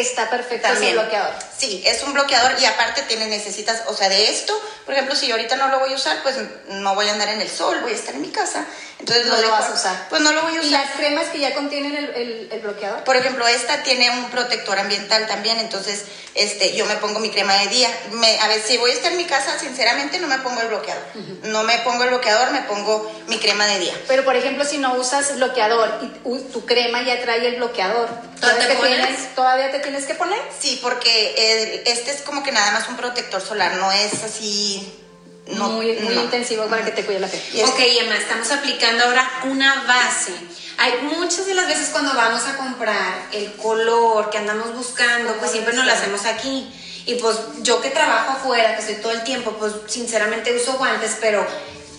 está 0.00 0.28
perfecto 0.30 0.68
También. 0.68 0.94
bloqueador. 0.94 1.32
Sí, 1.56 1.82
es 1.86 2.02
un 2.02 2.12
bloqueador 2.14 2.52
y 2.60 2.64
aparte 2.64 3.02
tiene, 3.02 3.26
necesitas, 3.26 3.82
o 3.86 3.94
sea, 3.94 4.08
de 4.08 4.28
esto, 4.30 4.58
por 4.84 4.94
ejemplo, 4.94 5.14
si 5.14 5.26
yo 5.28 5.34
ahorita 5.34 5.56
no 5.56 5.68
lo 5.68 5.78
voy 5.80 5.92
a 5.92 5.96
usar, 5.96 6.22
pues 6.22 6.36
no 6.68 6.94
voy 6.94 7.08
a 7.08 7.12
andar 7.12 7.28
en 7.28 7.40
el 7.40 7.48
sol, 7.48 7.78
voy 7.82 7.92
a 7.92 7.94
estar 7.94 8.14
en 8.14 8.22
mi 8.22 8.30
casa. 8.30 8.64
Entonces 8.98 9.26
No 9.26 9.36
lo 9.40 9.50
vas 9.50 9.68
a 9.68 9.72
usar. 9.74 10.06
Pues 10.10 10.22
no 10.22 10.30
lo 10.32 10.42
voy 10.42 10.52
a 10.56 10.62
¿Y 10.62 10.68
usar. 10.68 10.80
las 10.86 10.90
cremas 10.92 11.26
que 11.28 11.40
ya 11.40 11.54
contienen 11.54 11.96
el, 11.96 12.04
el- 12.14 12.48
el 12.52 12.60
bloqueador? 12.60 13.02
Por 13.02 13.16
ejemplo, 13.16 13.46
esta 13.48 13.82
tiene 13.82 14.08
un 14.10 14.30
protector 14.30 14.78
ambiental 14.78 15.26
también, 15.26 15.58
entonces 15.58 16.04
este, 16.36 16.74
yo 16.76 16.86
me 16.86 16.94
pongo 16.96 17.18
mi 17.18 17.30
crema 17.30 17.54
de 17.58 17.66
día. 17.66 17.88
Me, 18.12 18.38
a 18.38 18.46
ver, 18.48 18.62
si 18.62 18.78
voy 18.78 18.92
a 18.92 18.94
estar 18.94 19.10
en 19.10 19.18
mi 19.18 19.24
casa, 19.24 19.58
sinceramente 19.58 20.18
no 20.20 20.28
me 20.28 20.38
pongo 20.38 20.60
el 20.60 20.68
bloqueador. 20.68 21.02
No 21.42 21.64
me 21.64 21.78
pongo 21.78 22.04
el 22.04 22.10
bloqueador, 22.10 22.52
me 22.52 22.62
pongo 22.62 23.10
mi 23.26 23.38
crema 23.40 23.66
de 23.66 23.80
día. 23.80 23.94
Pero 24.06 24.24
por 24.24 24.36
ejemplo, 24.36 24.64
si 24.64 24.78
no 24.78 24.94
usas 24.94 25.34
bloqueador 25.36 25.98
y 26.02 26.12
u- 26.28 26.40
tu 26.52 26.64
crema 26.64 27.02
ya 27.02 27.20
trae 27.22 27.44
el 27.46 27.56
bloqueador, 27.56 28.08
¿Todavía 28.40 28.68
te 28.68 28.74
pones? 28.74 28.96
tienes- 29.06 29.34
¿todavía 29.34 29.70
te 29.72 29.81
tienes 29.82 30.06
que 30.06 30.14
poner? 30.14 30.40
Sí, 30.58 30.78
porque 30.82 31.82
este 31.86 32.10
es 32.10 32.22
como 32.22 32.42
que 32.42 32.52
nada 32.52 32.72
más 32.72 32.88
un 32.88 32.96
protector 32.96 33.40
solar, 33.40 33.74
no 33.76 33.92
es 33.92 34.22
así... 34.24 34.98
No, 35.44 35.70
muy 35.70 35.94
muy 35.94 36.14
no. 36.14 36.22
intensivo 36.22 36.66
para 36.66 36.84
que 36.84 36.92
te 36.92 37.04
cuide 37.04 37.18
la 37.18 37.26
piel. 37.26 37.42
Ok, 37.66 37.78
Emma, 37.80 38.16
estamos 38.16 38.50
aplicando 38.52 39.04
ahora 39.04 39.28
una 39.44 39.82
base. 39.82 40.32
Hay 40.78 40.92
muchas 41.02 41.46
de 41.46 41.54
las 41.54 41.66
veces 41.66 41.88
cuando 41.88 42.14
vamos 42.14 42.46
a 42.46 42.56
comprar 42.56 43.26
el 43.32 43.52
color 43.54 44.30
que 44.30 44.38
andamos 44.38 44.72
buscando, 44.74 45.34
pues 45.38 45.50
siempre 45.50 45.74
nos 45.74 45.84
lo 45.84 45.92
hacemos 45.92 46.24
aquí. 46.26 46.72
Y 47.06 47.16
pues 47.16 47.36
yo 47.62 47.80
que 47.80 47.90
trabajo 47.90 48.32
afuera, 48.32 48.76
que 48.76 48.82
estoy 48.82 49.02
todo 49.02 49.10
el 49.10 49.24
tiempo, 49.24 49.50
pues 49.58 49.72
sinceramente 49.88 50.54
uso 50.54 50.74
guantes, 50.74 51.16
pero 51.20 51.44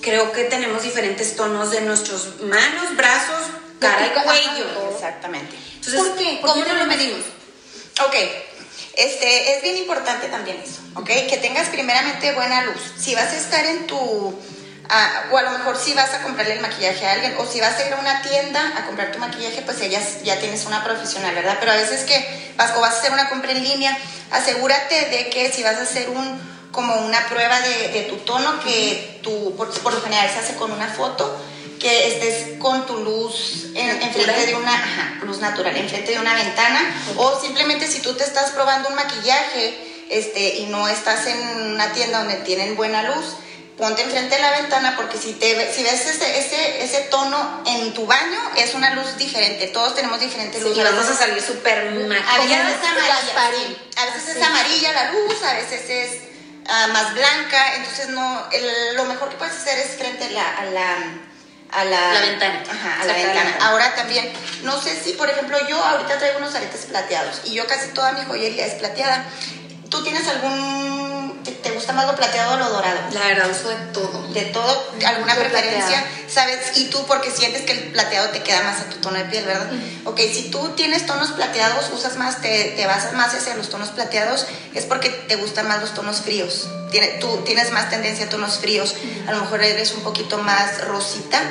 creo 0.02 0.32
que 0.32 0.46
tenemos 0.46 0.82
diferentes 0.82 1.36
tonos 1.36 1.72
de 1.72 1.82
nuestros 1.82 2.40
manos, 2.42 2.96
brazos, 2.96 3.44
cara 3.80 4.08
y 4.08 4.10
cuello. 4.24 4.90
Exactamente. 4.96 5.56
Entonces, 5.76 6.00
¿Por 6.00 6.16
qué? 6.16 6.38
¿Por 6.42 6.52
¿cómo 6.52 6.66
nos 6.66 6.78
lo 6.78 6.86
medimos? 6.86 7.20
Ok, 8.02 8.16
este, 8.96 9.56
es 9.56 9.62
bien 9.62 9.78
importante 9.78 10.28
también 10.28 10.58
eso, 10.64 10.82
¿ok? 10.96 11.06
Que 11.06 11.38
tengas 11.42 11.70
primeramente 11.70 12.34
buena 12.34 12.64
luz. 12.64 12.82
Si 12.98 13.14
vas 13.14 13.32
a 13.32 13.38
estar 13.38 13.64
en 13.66 13.86
tu, 13.86 14.40
ah, 14.90 15.26
o 15.32 15.38
a 15.38 15.44
lo 15.44 15.52
mejor 15.52 15.78
si 15.78 15.94
vas 15.94 16.12
a 16.14 16.24
comprarle 16.24 16.54
el 16.54 16.62
maquillaje 16.62 17.06
a 17.06 17.12
alguien, 17.14 17.36
o 17.38 17.46
si 17.46 17.60
vas 17.60 17.78
a 17.78 17.86
ir 17.86 17.94
a 17.94 18.00
una 18.00 18.22
tienda 18.24 18.74
a 18.78 18.86
comprar 18.88 19.12
tu 19.12 19.20
maquillaje, 19.20 19.62
pues 19.62 19.80
ella 19.82 20.02
ya 20.24 20.40
tienes 20.40 20.66
una 20.66 20.84
profesional, 20.84 21.36
¿verdad? 21.36 21.58
Pero 21.60 21.72
a 21.72 21.76
veces 21.76 22.04
que 22.04 22.54
vas, 22.58 22.76
o 22.76 22.82
vas 22.82 22.96
a 22.96 23.00
hacer 23.00 23.12
una 23.12 23.30
compra 23.30 23.52
en 23.52 23.64
línea, 23.64 23.96
asegúrate 24.32 25.10
de 25.10 25.30
que 25.30 25.52
si 25.52 25.62
vas 25.64 25.76
a 25.76 25.84
hacer 25.84 26.10
un 26.10 26.54
como 26.72 26.96
una 27.06 27.28
prueba 27.30 27.62
de, 27.62 27.90
de 27.90 28.02
tu 28.10 28.18
tono, 28.18 28.60
que 28.62 29.20
tu, 29.22 29.56
por, 29.56 29.70
por 29.82 29.94
lo 29.94 30.02
general 30.02 30.28
se 30.30 30.40
hace 30.40 30.56
con 30.56 30.72
una 30.72 30.88
foto, 30.88 31.40
que 31.84 32.08
estés 32.08 32.58
con 32.60 32.86
tu 32.88 32.98
luz 32.98 33.66
en, 33.76 34.02
enfrente 34.02 34.46
de 34.48 34.56
una 34.56 34.74
ajá, 34.74 35.20
luz 35.24 35.40
natural, 35.40 35.76
enfrente 35.78 36.14
de 36.14 36.20
una 36.20 36.34
ventana, 36.34 36.80
o 37.18 37.40
simplemente 37.40 37.88
si 37.88 38.00
tú 38.00 38.14
te 38.16 38.24
estás 38.24 38.52
probando 38.52 38.90
un 38.90 38.96
maquillaje 38.96 40.06
este, 40.10 40.56
y 40.60 40.66
no 40.68 40.88
estás 40.88 41.28
en 41.28 41.40
una 41.74 41.92
tienda 41.94 42.20
donde 42.20 42.36
tienen 42.38 42.76
buena 42.76 43.04
luz, 43.04 43.36
ponte 43.78 44.02
enfrente 44.04 44.36
de 44.36 44.42
la 44.42 44.52
ventana 44.52 44.94
porque 44.96 45.18
si, 45.18 45.34
te, 45.34 45.74
si 45.74 45.84
ves 45.84 46.06
ese, 46.06 46.40
ese, 46.40 46.84
ese 46.84 47.00
tono 47.10 47.64
en 47.66 47.94
tu 47.94 48.06
baño, 48.06 48.40
es 48.56 48.74
una 48.76 48.92
luz 48.96 49.18
diferente, 49.18 49.68
todos 49.68 49.94
tenemos 49.96 50.20
diferente 50.22 50.60
luz. 50.62 50.78
Y 50.78 50.82
vamos 50.84 51.06
a 51.10 51.16
salir 51.16 51.42
súper 51.42 51.80
A 51.80 51.92
veces 51.92 52.08
maquilladas. 52.08 52.72
es 52.82 52.88
amarilla, 52.88 53.78
a 53.98 54.06
veces 54.06 54.36
es 54.38 54.42
amarilla 54.44 54.92
la 54.94 55.12
luz, 55.12 55.44
a 55.44 55.54
veces 55.54 55.90
es 55.90 56.20
ah, 56.68 56.88
más 56.94 57.14
blanca, 57.14 57.76
entonces 57.76 58.08
no, 58.10 58.44
el- 58.52 58.96
lo 58.96 59.06
mejor 59.06 59.30
que 59.30 59.36
puedes 59.38 59.56
hacer 59.56 59.78
es 59.80 59.98
frente 59.98 60.26
a 60.26 60.30
la, 60.30 60.58
a 60.58 60.66
la, 60.66 60.96
a 61.76 61.86
la, 61.86 62.14
La 62.14 62.22
ventana. 62.22 62.64
Ajá, 62.70 63.02
a 63.02 63.06
la 63.06 63.14
ventana. 63.14 63.58
Ahora 63.62 63.96
también, 63.96 64.32
no 64.64 64.80
sé 64.80 65.02
si, 65.02 65.14
por 65.14 65.30
ejemplo, 65.30 65.58
yo 65.68 65.84
ahorita 65.84 66.18
traigo 66.18 66.38
unos 66.38 66.54
aretes 66.56 66.86
plateados 66.86 67.42
y 67.46 67.54
yo 67.54 67.66
casi 67.68 67.90
toda 67.90 68.12
mi 68.14 68.24
joyería 68.26 68.66
es 68.66 68.76
plateada. 68.76 69.26
¿Tú 69.90 70.04
tienes 70.04 70.28
algún, 70.28 71.13
te, 71.44 71.52
te 71.52 71.72
gusta 71.72 71.94
más 71.94 72.08
lo 72.08 72.16
plateado 72.16 72.56
o 72.56 72.58
lo 72.58 72.70
dorado? 72.70 73.00
La 73.12 73.28
verdad, 73.28 73.50
uso 73.50 73.70
de 73.70 73.76
todo. 73.94 74.28
de 74.34 74.42
todo, 74.46 74.88
alguna 75.06 75.36
preferencia, 75.36 76.02
plateado. 76.02 76.24
¿sabes? 76.28 76.78
Y 76.78 76.86
tú 76.86 77.06
porque 77.06 77.32
sientes 77.32 77.64
que 77.64 77.74
el 77.74 77.92
plateado 77.92 78.30
te 78.30 78.42
queda 78.42 78.64
más 78.64 78.82
a 78.82 78.86
tu 78.86 78.98
tono 78.98 79.18
de 79.18 79.26
piel, 79.26 79.46
¿verdad? 79.46 79.70
Ok, 80.06 80.20
si 80.32 80.50
tú 80.50 80.70
tienes 80.76 81.06
tonos 81.06 81.32
plateados, 81.32 81.90
usas 81.94 82.18
más, 82.18 82.42
te, 82.42 82.74
te 82.76 82.86
vas 82.86 83.14
más 83.14 83.34
hacia 83.34 83.56
los 83.56 83.70
tonos 83.70 83.90
plateados, 83.90 84.48
es 84.74 84.86
porque 84.86 85.10
te 85.10 85.36
gustan 85.36 85.68
más 85.68 85.82
los 85.82 85.94
tonos 85.94 86.22
fríos. 86.22 86.68
Tiene, 86.92 87.08
tú 87.20 87.28
tienes 87.46 87.72
más 87.72 87.90
tendencia 87.90 88.26
a 88.26 88.30
tonos 88.30 88.60
fríos, 88.60 88.96
a 89.28 89.32
lo 89.32 89.42
mejor 89.42 89.64
eres 89.64 89.94
un 89.94 90.04
poquito 90.04 90.38
más 90.38 90.86
rosita. 90.86 91.42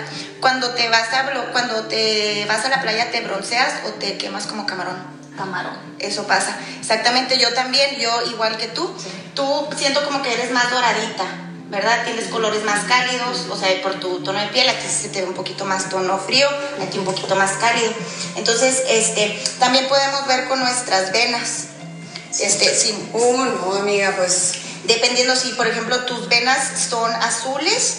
Cuando 0.40 0.70
te 0.70 0.88
vas 0.88 1.12
a, 1.12 1.30
cuando 1.52 1.84
te 1.84 2.44
vas 2.46 2.64
a 2.64 2.68
la 2.68 2.80
playa, 2.80 3.10
¿te 3.10 3.20
bronceas 3.20 3.72
o 3.86 3.90
te 3.90 4.18
quemas 4.18 4.46
como 4.46 4.66
camarón? 4.66 5.21
Camarón. 5.36 5.76
Eso 5.98 6.26
pasa. 6.26 6.56
Exactamente, 6.80 7.38
yo 7.38 7.52
también, 7.54 7.96
yo 7.98 8.10
igual 8.30 8.56
que 8.56 8.68
tú. 8.68 8.92
Tú 9.34 9.66
siento 9.76 10.04
como 10.04 10.22
que 10.22 10.32
eres 10.34 10.50
más 10.50 10.70
doradita, 10.70 11.24
¿verdad? 11.70 12.04
Tienes 12.04 12.26
colores 12.28 12.62
más 12.64 12.84
cálidos, 12.84 13.46
o 13.50 13.56
sea, 13.56 13.68
por 13.82 13.94
tu 13.98 14.22
tono 14.22 14.38
de 14.38 14.48
piel, 14.48 14.68
aquí 14.68 14.86
se 14.88 15.08
te 15.08 15.22
ve 15.22 15.28
un 15.28 15.34
poquito 15.34 15.64
más 15.64 15.88
tono 15.88 16.18
frío, 16.18 16.46
aquí 16.86 16.98
un 16.98 17.04
poquito 17.06 17.34
más 17.34 17.52
cálido. 17.52 17.92
Entonces, 18.36 18.82
este, 18.88 19.42
también 19.58 19.88
podemos 19.88 20.26
ver 20.26 20.48
con 20.48 20.60
nuestras 20.60 21.12
venas. 21.12 21.64
Este, 22.38 22.74
sí, 22.74 22.94
Uh, 23.12 23.36
no, 23.44 23.74
amiga, 23.76 24.14
pues. 24.16 24.52
dependiendo 24.84 25.34
si, 25.36 25.52
por 25.52 25.66
ejemplo, 25.66 26.04
tus 26.04 26.28
venas 26.28 26.68
son 26.90 27.10
azules, 27.14 27.98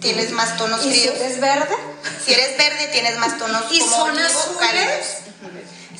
tienes 0.00 0.30
más 0.32 0.56
tonos 0.56 0.84
¿Y 0.86 0.92
si 0.92 1.00
fríos. 1.08 1.20
es 1.20 1.40
verde? 1.40 1.76
Si 2.24 2.32
eres 2.32 2.56
verde, 2.56 2.88
tienes 2.92 3.18
más 3.18 3.36
tonos 3.38 3.64
¿Y 3.70 3.80
como 3.80 3.96
son 3.96 4.18
azules? 4.18 4.58
cálidos. 4.58 5.06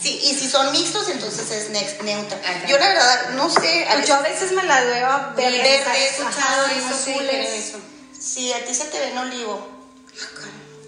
Sí, 0.02 0.18
y 0.22 0.34
si 0.34 0.48
son 0.48 0.72
mixtos, 0.72 1.08
entonces 1.10 1.50
es 1.50 1.70
next, 1.70 2.00
neutra. 2.02 2.38
Ajá. 2.38 2.66
Yo 2.66 2.78
la 2.78 2.88
verdad 2.88 3.28
no 3.30 3.50
sé, 3.50 3.86
a 3.88 3.94
Pues 3.94 4.06
yo 4.08 4.14
a 4.14 4.20
veces, 4.22 4.52
me 4.52 4.62
la 4.64 4.80
veo 4.82 5.06
a 5.06 5.18
verde, 5.36 5.58
verde. 5.58 5.84
he 5.96 6.08
escuchado 6.08 6.66
azules. 6.90 7.72
Sí, 8.18 8.52
a 8.52 8.64
ti 8.64 8.74
se 8.74 8.84
te 8.86 8.98
ven 8.98 9.18
olivo. 9.18 9.68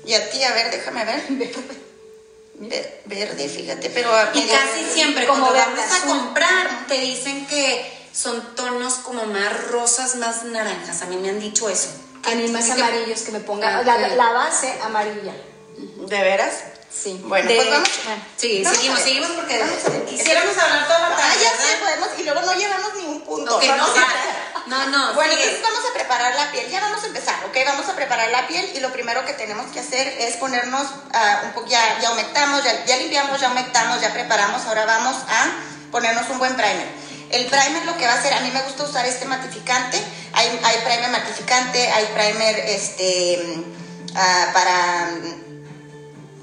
Y 0.07 0.15
a 0.15 0.31
ti, 0.31 0.43
a 0.43 0.53
ver, 0.53 0.71
déjame 0.71 1.05
ver. 1.05 1.23
Ve- 2.55 3.01
Verde, 3.07 3.49
fíjate, 3.49 3.91
pero 3.91 4.15
a 4.15 4.31
Y 4.35 4.47
casi 4.47 4.85
siempre 4.93 5.27
Como 5.27 5.53
vamos 5.53 5.81
a 5.93 6.07
comprar 6.07 6.87
te 6.87 6.95
dicen 6.95 7.47
que 7.47 7.91
son 8.13 8.55
tonos 8.55 8.95
como 8.97 9.25
más 9.25 9.69
rosas, 9.69 10.15
más 10.17 10.45
naranjas. 10.45 11.03
A 11.03 11.07
mí 11.07 11.17
me 11.17 11.31
han 11.31 11.41
dicho 11.41 11.69
eso. 11.69 11.89
A 12.25 12.35
mí 12.35 12.47
más 12.49 12.71
amarillos 12.71 13.23
que 13.23 13.33
me 13.33 13.41
ponga. 13.41 13.79
Ah, 13.79 13.83
La, 13.83 13.99
la 14.09 14.31
base 14.33 14.73
amarilla. 14.83 15.33
¿De 16.07 16.23
veras? 16.23 16.53
Sí. 16.93 17.21
Bueno, 17.25 17.49
De- 17.49 17.57
pues 17.57 17.71
vamos. 17.71 17.89
Sí, 18.37 18.63
Vamos 18.63 18.79
seguimos, 18.79 19.01
seguimos 19.01 19.31
porque 19.31 19.63
quisiéramos 20.09 20.57
hablar 20.59 20.87
toda 20.87 20.99
la 21.01 21.07
Ah, 21.09 21.17
tarde. 21.17 21.37
ya 21.43 21.51
¿verdad? 21.51 21.65
sé, 21.67 21.77
podemos, 21.81 22.09
y 22.19 22.23
luego 22.23 22.41
no 22.43 22.55
llevamos 22.55 22.95
ni 22.97 23.05
un 23.07 23.21
punto. 23.23 23.57
Ok, 23.57 23.65
no, 23.65 23.87
no, 24.67 24.87
no, 24.87 25.15
Bueno, 25.15 25.33
sigue. 25.33 25.45
entonces 25.45 25.63
vamos 25.63 25.91
a 25.91 25.95
preparar 25.95 26.35
la 26.37 26.51
piel. 26.53 26.71
Ya 26.71 26.81
vamos 26.81 27.03
a 27.03 27.07
empezar, 27.07 27.45
¿ok? 27.47 27.57
Vamos 27.67 27.89
a 27.89 27.97
preparar 27.97 28.31
la 28.31 28.47
piel 28.47 28.71
y 28.75 28.81
lo 28.81 28.93
primero 28.93 29.25
que 29.25 29.33
tenemos 29.33 29.67
que 29.73 29.81
hacer 29.81 30.07
es 30.21 30.37
ponernos 30.37 30.87
ah, 31.13 31.41
un 31.45 31.53
poco, 31.53 31.67
ya, 31.67 31.99
ya 32.01 32.13
humectamos, 32.13 32.63
ya, 32.63 32.85
ya 32.85 32.97
limpiamos, 32.99 33.41
ya 33.41 33.51
humectamos, 33.51 34.01
ya 34.01 34.13
preparamos. 34.13 34.63
Ahora 34.67 34.85
vamos 34.85 35.17
a 35.29 35.51
ponernos 35.91 36.29
un 36.31 36.39
buen 36.39 36.55
primer. 36.55 36.87
El 37.31 37.47
primer 37.47 37.85
lo 37.87 37.97
que 37.97 38.07
va 38.07 38.13
a 38.13 38.19
hacer, 38.19 38.35
a 38.35 38.41
mí 38.41 38.51
me 38.51 38.61
gusta 38.63 38.85
usar 38.85 39.07
este 39.07 39.25
matificante. 39.25 39.99
Hay, 40.35 40.61
hay 40.63 40.77
primer 40.85 41.11
matificante, 41.11 41.91
hay 41.91 42.05
primer 42.15 42.57
este, 42.61 43.43
ah, 44.15 44.51
para 44.53 45.09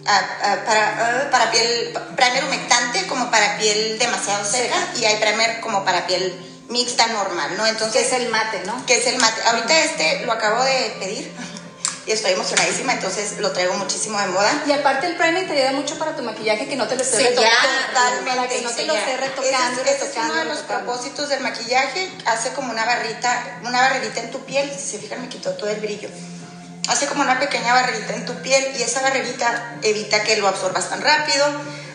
ah, 0.05 0.21
ah, 0.43 0.57
para, 0.65 1.23
ah, 1.25 1.31
para 1.31 1.51
piel, 1.51 1.93
primer 2.15 2.45
humectante 2.45 3.07
como 3.07 3.29
para 3.31 3.57
piel 3.57 3.97
demasiado 3.99 4.45
seca 4.45 4.75
y 4.97 5.05
hay 5.05 5.17
primer 5.17 5.59
como 5.61 5.83
para 5.85 6.07
piel 6.07 6.45
mixta 6.69 7.07
normal, 7.07 7.57
¿no? 7.57 7.63
Que 7.63 7.69
Entonces, 7.69 8.07
es 8.07 8.13
el 8.13 8.29
mate, 8.29 8.61
¿no? 8.65 8.85
que 8.85 8.97
es 8.97 9.07
el 9.07 9.17
mate. 9.17 9.41
Ahorita 9.43 9.79
este 9.79 10.25
lo 10.25 10.31
acabo 10.31 10.63
de 10.63 10.95
pedir 10.99 11.31
y 12.05 12.11
estoy 12.11 12.31
emocionadísima, 12.31 12.93
entonces 12.93 13.39
lo 13.39 13.51
traigo 13.51 13.73
muchísimo 13.73 14.19
de 14.19 14.27
moda. 14.27 14.63
Y 14.67 14.71
aparte 14.71 15.07
el 15.07 15.15
primer 15.15 15.47
te 15.47 15.53
ayuda 15.53 15.71
mucho 15.73 15.97
para 15.97 16.15
tu 16.15 16.23
maquillaje 16.23 16.67
que 16.67 16.75
no 16.75 16.87
te 16.87 16.95
lo 16.95 17.01
estés 17.01 17.19
Sellar, 17.19 17.43
retocando. 17.43 17.87
Totalmente. 17.87 18.35
Para 18.35 18.47
que 18.47 18.61
no 18.61 18.69
te 18.71 18.85
lo 18.85 18.95
Ese 18.95 19.17
retocando, 19.17 19.81
es, 19.81 19.87
ese 19.87 19.91
es 19.91 20.01
retocando, 20.01 20.33
uno 20.33 20.35
de 20.41 20.45
los 20.45 20.57
retocando. 20.59 20.85
propósitos 20.85 21.29
del 21.29 21.41
maquillaje, 21.41 22.11
hace 22.25 22.49
como 22.53 22.71
una 22.71 22.85
barrita, 22.85 23.59
una 23.63 23.81
barrerita 23.81 24.21
en 24.21 24.31
tu 24.31 24.45
piel, 24.45 24.71
si 24.71 24.91
se 24.91 24.99
fijan 24.99 25.21
me 25.21 25.29
quitó 25.29 25.51
todo 25.51 25.69
el 25.69 25.79
brillo. 25.79 26.09
Hace 26.89 27.05
como 27.05 27.21
una 27.21 27.39
pequeña 27.39 27.73
barrerita 27.73 28.15
en 28.15 28.25
tu 28.25 28.33
piel 28.41 28.75
y 28.77 28.81
esa 28.81 29.01
barrerita 29.01 29.75
evita 29.83 30.23
que 30.23 30.37
lo 30.37 30.47
absorbas 30.47 30.89
tan 30.89 31.01
rápido, 31.01 31.45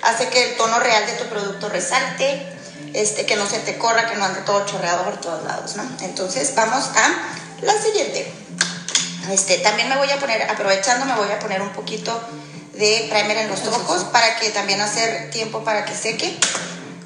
hace 0.03 0.29
que 0.29 0.51
el 0.51 0.57
tono 0.57 0.79
real 0.79 1.05
de 1.07 1.13
tu 1.15 1.25
producto 1.25 1.69
resalte, 1.69 2.47
este, 2.93 3.27
que 3.27 3.35
no 3.35 3.45
se 3.45 3.59
te 3.59 3.77
corra, 3.77 4.09
que 4.09 4.15
no 4.15 4.25
ande 4.25 4.43
todo 4.43 4.65
chorreado 4.65 5.05
por 5.05 5.21
todos 5.21 5.43
lados, 5.43 5.75
¿no? 5.75 5.85
Entonces 6.03 6.55
vamos 6.55 6.85
a 6.95 7.13
la 7.63 7.83
siguiente. 7.83 8.33
Este, 9.31 9.59
también 9.59 9.89
me 9.89 9.97
voy 9.97 10.11
a 10.11 10.19
poner, 10.21 10.49
aprovechando, 10.49 11.07
me 11.07 11.15
voy 11.15 11.33
a 11.33 11.41
poner 11.41 11.61
un 11.61 11.71
poquito 11.71 12.21
de 12.75 13.09
primer 13.11 13.37
en 13.39 13.49
los 13.49 13.67
ojos 13.67 14.05
para 14.05 14.37
que 14.37 14.51
también 14.51 14.81
hacer 14.81 15.31
tiempo 15.31 15.65
para 15.65 15.85
que 15.85 15.95
seque. 15.95 16.39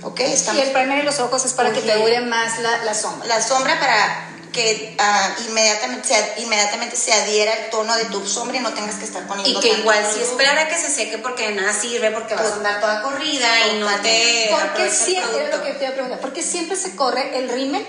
Ok, 0.02 0.21
Y 0.21 0.61
el 0.61 0.73
primer 0.73 1.00
en 1.00 1.07
los 1.07 1.21
ojos 1.21 1.45
es 1.45 1.54
para 1.54 1.73
que 1.73 1.80
te 1.80 1.97
dure 1.97 2.21
más 2.21 2.59
la, 2.59 2.85
la 2.85 2.95
sombra. 2.95 3.26
la 3.26 3.42
sombra 3.42 3.80
para 3.80 4.28
que 4.52 4.97
ah, 4.99 5.37
inmediatamente, 5.49 6.09
se, 6.09 6.43
inmediatamente 6.43 6.97
se 6.97 7.12
adhiera 7.12 7.52
el 7.52 7.71
tono 7.71 7.95
de 7.97 8.07
tu 8.07 8.26
sombra 8.26 8.57
y 8.57 8.61
no 8.61 8.73
tengas 8.73 8.97
que 8.97 9.05
estar 9.05 9.26
poniendo 9.26 9.59
Y 9.59 9.62
que 9.62 9.69
tanto 9.69 9.83
igual 9.83 10.07
si 10.12 10.21
esperar 10.21 10.59
a 10.59 10.69
que 10.69 10.76
se 10.76 10.90
seque 10.90 11.19
porque 11.19 11.49
de 11.49 11.55
nada 11.55 11.73
sirve, 11.73 12.11
porque 12.11 12.35
vas 12.35 12.52
a 12.52 12.55
andar 12.57 12.81
toda 12.81 13.02
corrida 13.02 13.49
y 13.69 13.78
no 13.78 13.87
te 14.00 14.50
Porque 14.50 14.90
siempre, 14.90 15.45
es 15.45 15.45
lo 15.45 15.50
producto. 15.50 15.62
que 15.64 15.73
te 15.75 15.85
iba 15.85 15.88
a 15.88 15.95
preguntar, 15.95 16.21
porque 16.21 16.43
siempre 16.43 16.76
se 16.76 16.97
corre 16.97 17.38
el 17.38 17.49
rímel 17.49 17.87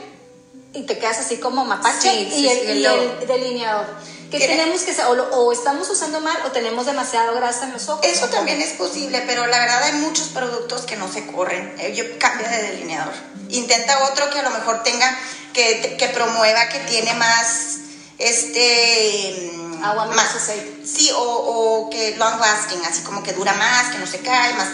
y 0.74 0.84
te 0.84 0.98
quedas 0.98 1.20
así 1.20 1.38
como 1.38 1.66
mapache 1.66 2.10
Sí, 2.10 2.30
sí, 2.32 2.42
y, 2.42 2.48
el, 2.50 2.60
sí, 2.60 2.66
y 2.80 2.86
el 2.86 3.28
delineador. 3.28 3.88
Que 4.30 4.38
¿Qué? 4.38 4.48
tenemos 4.48 4.82
que 4.82 4.96
o, 5.06 5.16
lo- 5.16 5.30
o 5.32 5.52
estamos 5.52 5.90
usando 5.90 6.20
mal 6.22 6.38
o 6.46 6.52
tenemos 6.52 6.86
demasiado 6.86 7.34
grasa 7.36 7.66
en 7.66 7.74
los 7.74 7.90
ojos. 7.90 8.06
Eso 8.06 8.28
también 8.28 8.62
es 8.62 8.74
posible, 8.74 9.24
pero 9.26 9.48
la 9.48 9.58
verdad 9.60 9.82
hay 9.84 9.94
muchos 9.94 10.28
productos 10.28 10.82
que 10.84 10.96
no 10.98 11.12
se 11.12 11.26
corren. 11.26 11.74
Eh, 11.80 11.94
Yo 11.96 12.04
cambia 12.20 12.48
de 12.48 12.62
delineador. 12.64 13.14
Intenta 13.50 14.04
otro 14.12 14.30
que 14.30 14.40
a 14.40 14.44
lo 14.44 14.52
mejor 14.52 14.84
tenga, 14.84 15.18
que, 15.54 15.96
que 15.98 16.08
promueva 16.10 16.70
que 16.70 16.78
tiene 16.80 17.14
más, 17.16 17.78
este... 18.20 19.52
mm, 19.56 19.84
Agua, 19.84 20.06
más- 20.08 20.36
aceite. 20.36 20.86
Sí, 20.86 21.10
o, 21.16 21.20
o 21.22 21.90
que 21.90 22.16
long 22.18 22.40
lasting, 22.40 22.84
así 22.86 23.02
como 23.02 23.24
que 23.24 23.34
dura 23.34 23.54
más, 23.54 23.92
que 23.92 23.98
no 23.98 24.06
se 24.06 24.20
cae, 24.20 24.54
más 24.54 24.70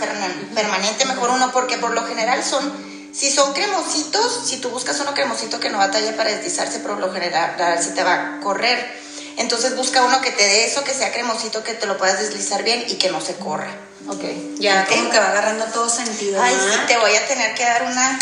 permanente, 0.53 1.05
mejor 1.05 1.29
uno, 1.29 1.51
porque 1.51 1.77
por 1.77 1.91
lo 1.91 2.05
general 2.05 2.43
son, 2.43 2.73
si 3.13 3.31
son 3.31 3.53
cremositos, 3.53 4.41
si 4.45 4.57
tú 4.57 4.69
buscas 4.69 4.99
uno 4.99 5.13
cremosito 5.13 5.59
que 5.59 5.69
no 5.69 5.77
batalla 5.77 6.15
para 6.17 6.31
deslizarse, 6.31 6.79
por 6.79 6.97
lo 6.99 7.13
general 7.13 7.55
se 7.81 7.91
te 7.91 8.03
va 8.03 8.13
a 8.37 8.39
correr. 8.41 9.04
Entonces 9.37 9.75
busca 9.75 10.03
uno 10.03 10.21
que 10.21 10.31
te 10.31 10.43
dé 10.43 10.65
eso, 10.65 10.83
que 10.83 10.93
sea 10.93 11.11
cremosito, 11.11 11.63
que 11.63 11.73
te 11.73 11.85
lo 11.85 11.97
puedas 11.97 12.19
deslizar 12.19 12.63
bien 12.63 12.85
y 12.87 12.95
que 12.95 13.09
no 13.11 13.19
se 13.21 13.35
corra. 13.35 13.69
Ok. 14.07 14.23
Ya 14.59 14.85
como 14.85 15.09
que 15.09 15.19
va 15.19 15.29
agarrando 15.29 15.65
todo 15.65 15.89
sentido. 15.89 16.41
Ay, 16.41 16.55
¿no? 16.55 16.73
sí, 16.73 16.79
te 16.87 16.97
voy 16.97 17.15
a 17.15 17.27
tener 17.27 17.53
que 17.55 17.63
dar 17.63 17.83
una, 17.83 18.19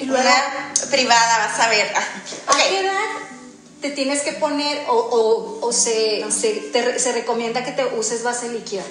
Y 0.00 0.04
luego- 0.04 0.22
una 0.22 0.72
privada, 0.90 1.38
vas 1.46 1.60
a 1.60 1.68
ver. 1.68 1.92
Ah, 1.94 2.04
¿A 2.48 2.52
ok. 2.52 2.58
qué 2.68 2.80
edad 2.80 2.92
te 3.80 3.90
tienes 3.90 4.22
que 4.22 4.32
poner 4.32 4.84
o, 4.88 4.94
o, 4.94 5.66
o 5.66 5.72
se, 5.72 6.24
se, 6.30 6.50
te 6.72 6.98
se 6.98 7.12
recomienda 7.12 7.64
que 7.64 7.72
te 7.72 7.84
uses 7.96 8.22
base 8.22 8.48
líquida? 8.48 8.82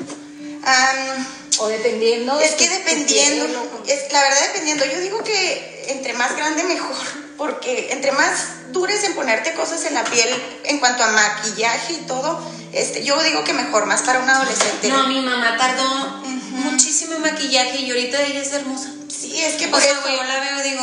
Am, 0.65 1.27
O 1.59 1.67
dependiendo. 1.67 2.37
de 2.37 2.45
es 2.45 2.51
que 2.55 2.69
dependiendo, 2.69 3.45
o- 3.45 3.83
es, 3.87 4.11
la 4.11 4.21
verdad 4.23 4.39
dependiendo, 4.47 4.85
yo 4.85 4.99
digo 4.99 5.23
que 5.23 5.85
entre 5.89 6.13
más 6.13 6.35
grande 6.35 6.63
mejor, 6.63 6.95
porque 7.37 7.89
entre 7.91 8.11
más 8.11 8.71
dures 8.71 9.03
en 9.03 9.13
ponerte 9.13 9.53
cosas 9.53 9.83
en 9.85 9.93
la 9.93 10.03
piel 10.03 10.29
en 10.63 10.79
cuanto 10.79 11.03
a 11.03 11.07
maquillaje 11.11 11.93
y 11.93 11.97
todo, 12.07 12.43
este, 12.71 13.03
yo 13.03 13.21
digo 13.21 13.43
que 13.43 13.53
mejor, 13.53 13.85
más 13.85 14.01
para 14.01 14.19
un 14.19 14.29
adolescente. 14.29 14.87
No, 14.89 15.07
mi 15.07 15.19
mamá 15.21 15.55
tardó 15.57 16.23
muchísimo 16.51 17.13
en 17.15 17.21
maquillaje 17.21 17.77
y 17.79 17.89
ahorita 17.91 18.21
ella 18.23 18.41
es 18.41 18.51
hermosa. 18.53 18.89
Sí, 19.09 19.39
es 19.43 19.53
que 19.55 19.67
O 19.67 19.71
por 19.71 19.81
sea, 19.81 19.91
eso- 19.91 20.01
güey, 20.01 20.15
yo 20.17 20.23
la 20.23 20.39
veo 20.39 20.63
digo, 20.63 20.81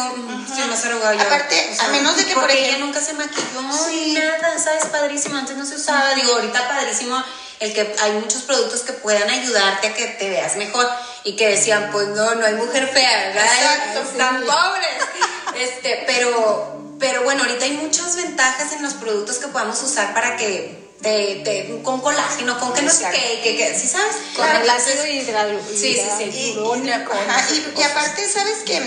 más 0.69 0.85
arrugada 0.85 1.15
yo. 1.15 1.21
Aparte, 1.23 1.57
a 1.81 1.89
menos 1.89 2.17
de 2.17 2.25
que, 2.27 2.35
por 2.35 2.49
ejemplo- 2.49 2.69
ella 2.69 2.79
nunca 2.79 3.01
se 3.01 3.13
maquilló 3.15 3.61
Sí. 3.89 4.13
nada, 4.15 4.57
¿sabes? 4.63 4.85
Padrísimo, 4.87 5.37
antes 5.37 5.57
no 5.57 5.67
se 5.67 5.75
usaba. 5.75 6.15
Digo, 6.15 6.33
ahorita 6.35 6.69
padrísimo 6.69 7.21
el 7.61 7.73
que 7.75 7.95
hay 8.01 8.13
muchos 8.13 8.43
productos 8.43 8.81
que 8.81 8.93
puedan 8.95 9.29
ayudarte 9.29 9.89
a 9.89 9.95
que 9.95 10.07
te 10.07 10.29
veas 10.31 10.57
mejor 10.57 10.89
y 11.25 11.37
que 11.37 11.49
decían, 11.49 11.91
pues 11.93 12.09
no, 12.09 12.35
no 12.35 12.47
hay 12.47 12.55
mujer 12.55 12.89
fea, 12.89 13.29
¿verdad? 13.29 13.45
Exacto, 13.45 14.01
Están 14.11 14.41
sí. 14.41 14.47
pobres. 14.47 15.61
Este, 15.69 16.05
pero, 16.07 16.95
pero 16.99 17.23
bueno, 17.23 17.43
ahorita 17.43 17.65
hay 17.65 17.73
muchas 17.73 18.17
ventajas 18.17 18.73
en 18.73 18.83
los 18.83 18.95
productos 18.95 19.37
que 19.39 19.49
podamos 19.49 19.83
usar 19.83 20.15
para 20.15 20.37
que 20.37 20.79
te, 21.03 21.43
te- 21.45 21.81
con 21.83 22.01
colágeno, 22.01 22.59
con 22.61 22.73
que 22.73 22.83
no 22.83 22.91
sé 22.91 23.05
qué, 23.13 23.41
que, 23.43 23.57
que, 23.57 23.79
¿sí 23.79 23.87
sabes? 23.89 24.17
Con 24.37 24.49
el 24.49 24.57
Entonces, 24.57 24.87
ácido 24.99 25.07
hidral- 25.07 25.61
Sí, 25.69 25.97
sí, 25.97 26.31
sí. 26.33 26.55
Y, 26.55 26.91
ajá, 26.91 27.47
qué 27.77 27.85
aparte, 27.85 28.29
¿sabes 28.29 28.59
que 28.67 28.81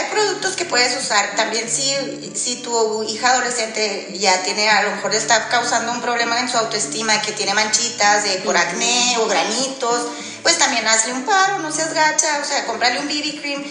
Hay 0.00 0.06
productos 0.06 0.56
que 0.56 0.64
puedes 0.64 0.96
usar 0.96 1.36
también 1.36 1.68
si, 1.68 1.94
si 2.34 2.62
tu 2.62 3.02
hija 3.02 3.32
adolescente 3.32 4.08
ya 4.18 4.42
tiene, 4.42 4.70
a 4.70 4.84
lo 4.84 4.92
mejor 4.92 5.14
está 5.14 5.46
causando 5.50 5.92
un 5.92 6.00
problema 6.00 6.40
en 6.40 6.48
su 6.48 6.56
autoestima, 6.56 7.20
que 7.20 7.32
tiene 7.32 7.52
manchitas 7.52 8.24
de 8.24 8.36
por 8.38 8.56
acné 8.56 9.18
o 9.18 9.26
granitos, 9.26 10.06
pues 10.42 10.56
también 10.56 10.88
hazle 10.88 11.12
un 11.12 11.26
paro, 11.26 11.58
no 11.58 11.70
seas 11.70 11.92
gacha, 11.92 12.40
o 12.42 12.46
sea, 12.46 12.64
comprarle 12.64 13.00
un 13.00 13.08
BB 13.08 13.42
cream. 13.42 13.62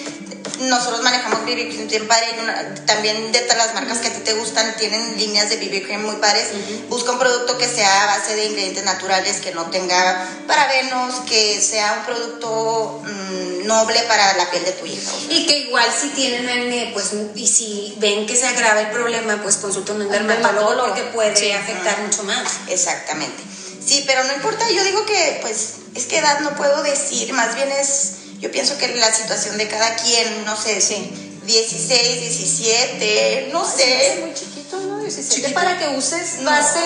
Nosotros 0.60 1.01
manejamos 1.01 1.42
BB 1.46 1.70
cream 1.70 1.88
bien 1.88 2.08
padre, 2.08 2.25
una- 2.42 2.75
también 2.86 3.32
de 3.32 3.39
todas 3.42 3.58
las 3.58 3.74
marcas 3.74 4.00
que 4.00 4.08
a 4.08 4.13
ti 4.13 4.20
te 4.22 4.34
gustan 4.34 4.75
tienen 4.78 5.18
líneas 5.18 5.50
de 5.50 5.57
BB 5.57 5.83
cream 5.86 6.03
muy 6.05 6.16
padres. 6.18 6.48
Busca 6.90 7.12
un 7.12 7.20
producto 7.20 7.57
que 7.57 7.68
sea 7.68 8.03
a 8.03 8.18
base 8.18 8.36
de 8.36 8.46
ingredientes 8.46 8.83
naturales, 8.83 9.38
que 9.38 9.51
no 9.53 9.66
tenga 9.70 10.27
parabenos, 10.48 11.16
que 11.27 11.62
sea 11.62 11.94
un 12.00 12.05
producto 12.05 13.01
mm, 13.05 13.66
noble 13.68 14.00
para 14.03 14.33
la 14.38 14.50
piel 14.50 14.66
de 14.66 14.72
tu 14.74 14.86
hija. 14.86 15.12
o 15.14 15.20
sea. 15.20 15.31
Y 15.38 15.46
que 15.46 15.57
igual 15.60 15.86
si 16.00 16.10
tienen 16.10 16.50
acné, 16.50 16.92
pues, 16.94 17.12
y 17.36 17.48
si 17.48 17.96
ven 18.00 18.25
que 18.25 18.36
se 18.36 18.48
agrava 18.48 18.81
el 18.81 18.90
problema, 18.90 19.40
pues 19.42 19.57
consulten 19.57 20.01
a 20.01 20.05
un 20.05 20.12
dermatólogo 20.12 20.88
porque 20.88 21.03
puede 21.03 21.36
Sí. 21.36 21.51
afectar 21.51 22.00
mucho 22.01 22.24
más. 22.24 22.44
Exactamente. 22.68 23.44
Sí, 23.86 24.03
pero 24.05 24.24
no 24.24 24.33
importa, 24.33 24.70
yo 24.70 24.83
digo 24.83 25.05
que 25.05 25.40
pues 25.42 25.75
es 25.96 26.05
que 26.05 26.18
edad 26.18 26.42
no 26.42 26.55
puedo 26.55 26.83
decir, 26.83 27.31
más 27.33 27.55
bien 27.55 27.72
es, 27.72 28.14
yo 28.40 28.52
pienso 28.52 28.78
que 28.78 28.88
la 28.96 29.14
situación 29.14 29.58
de 29.58 29.68
cada 29.68 29.96
quien, 29.98 30.46
no 30.46 30.56
sé, 30.56 30.80
Sí. 30.82 31.25
16, 31.46 32.22
17, 32.22 33.50
no 33.52 33.66
Es 33.66 33.74
sé. 33.74 34.18
muy 34.22 34.34
chiquito, 34.36 34.80
¿no? 34.82 35.00
17 35.00 35.36
Chiquito. 35.36 35.54
para 35.56 35.80
que 35.80 35.88
uses 35.98 36.40
No. 36.42 36.52
base 36.52 36.80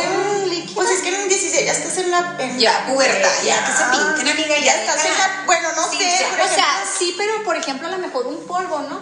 líquida. 0.48 0.72
Pues 0.76 0.90
es 0.90 1.02
que 1.02 1.10
en 1.10 1.22
un 1.22 1.28
16 1.28 1.66
ya 1.66 1.72
estás 1.74 1.98
en 1.98 2.12
la... 2.12 2.38
en- 2.40 2.60
Ya, 2.60 2.86
pubertad, 2.88 3.30
ya, 3.46 3.66
que 3.66 3.72
se 3.74 3.84
pinten, 3.92 4.28
amiga, 4.30 4.58
Ya 4.60 4.64
ya 4.66 4.82
estás 4.82 5.04
en 5.06 5.12
la... 5.18 5.44
Bueno, 5.46 5.68
no 5.76 5.92
Sí, 5.92 5.98
sé, 5.98 6.04
ya. 6.06 6.10
o 6.12 6.14
ejemplo, 6.14 6.46
sea, 6.56 6.84
sí, 6.98 7.14
pero 7.18 7.44
por 7.44 7.58
ejemplo, 7.58 7.88
a 7.90 7.92
lo 7.92 7.98
mejor 7.98 8.26
un 8.28 8.48
polvo, 8.48 8.80
¿no? 8.90 9.02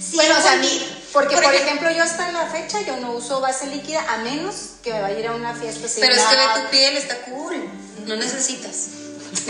sí, 0.00 0.16
bueno, 0.16 0.36
o 0.38 0.42
sea, 0.42 0.56
mi- 0.56 1.00
porque 1.12 1.34
por, 1.36 1.44
por 1.44 1.54
ejemplo, 1.54 1.90
yo 1.92 2.02
hasta 2.02 2.32
la 2.32 2.46
fecha 2.46 2.80
yo 2.80 2.96
no 2.96 3.12
uso 3.12 3.40
base 3.40 3.66
líquida 3.68 4.04
a 4.12 4.16
menos 4.18 4.54
que 4.82 4.92
me 4.92 5.00
vaya 5.02 5.16
a 5.16 5.20
ir 5.20 5.26
a 5.28 5.32
una 5.36 5.54
fiesta. 5.54 5.86
Pero 6.00 6.14
es 6.14 6.20
que 6.22 6.36
ve 6.36 6.42
tu 6.62 6.70
piel, 6.70 6.96
está 6.96 7.16
cool. 7.26 7.62
No 8.06 8.16
necesitas. 8.16 8.76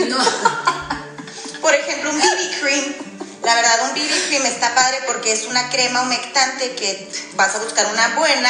No. 0.07 0.17
Por 1.67 1.75
ejemplo, 1.75 2.11
un 2.11 2.17
BB 2.17 2.61
cream. 2.61 2.95
La 3.43 3.53
verdad, 3.55 3.89
un 3.89 3.93
BB 3.93 4.27
cream 4.27 4.45
está 4.45 4.73
padre 4.73 4.99
porque 5.05 5.33
es 5.33 5.43
una 5.47 5.69
crema 5.69 6.01
humectante 6.03 6.71
que 6.75 7.09
vas 7.33 7.53
a 7.55 7.59
buscar 7.59 7.85
una 7.87 8.15
buena 8.15 8.49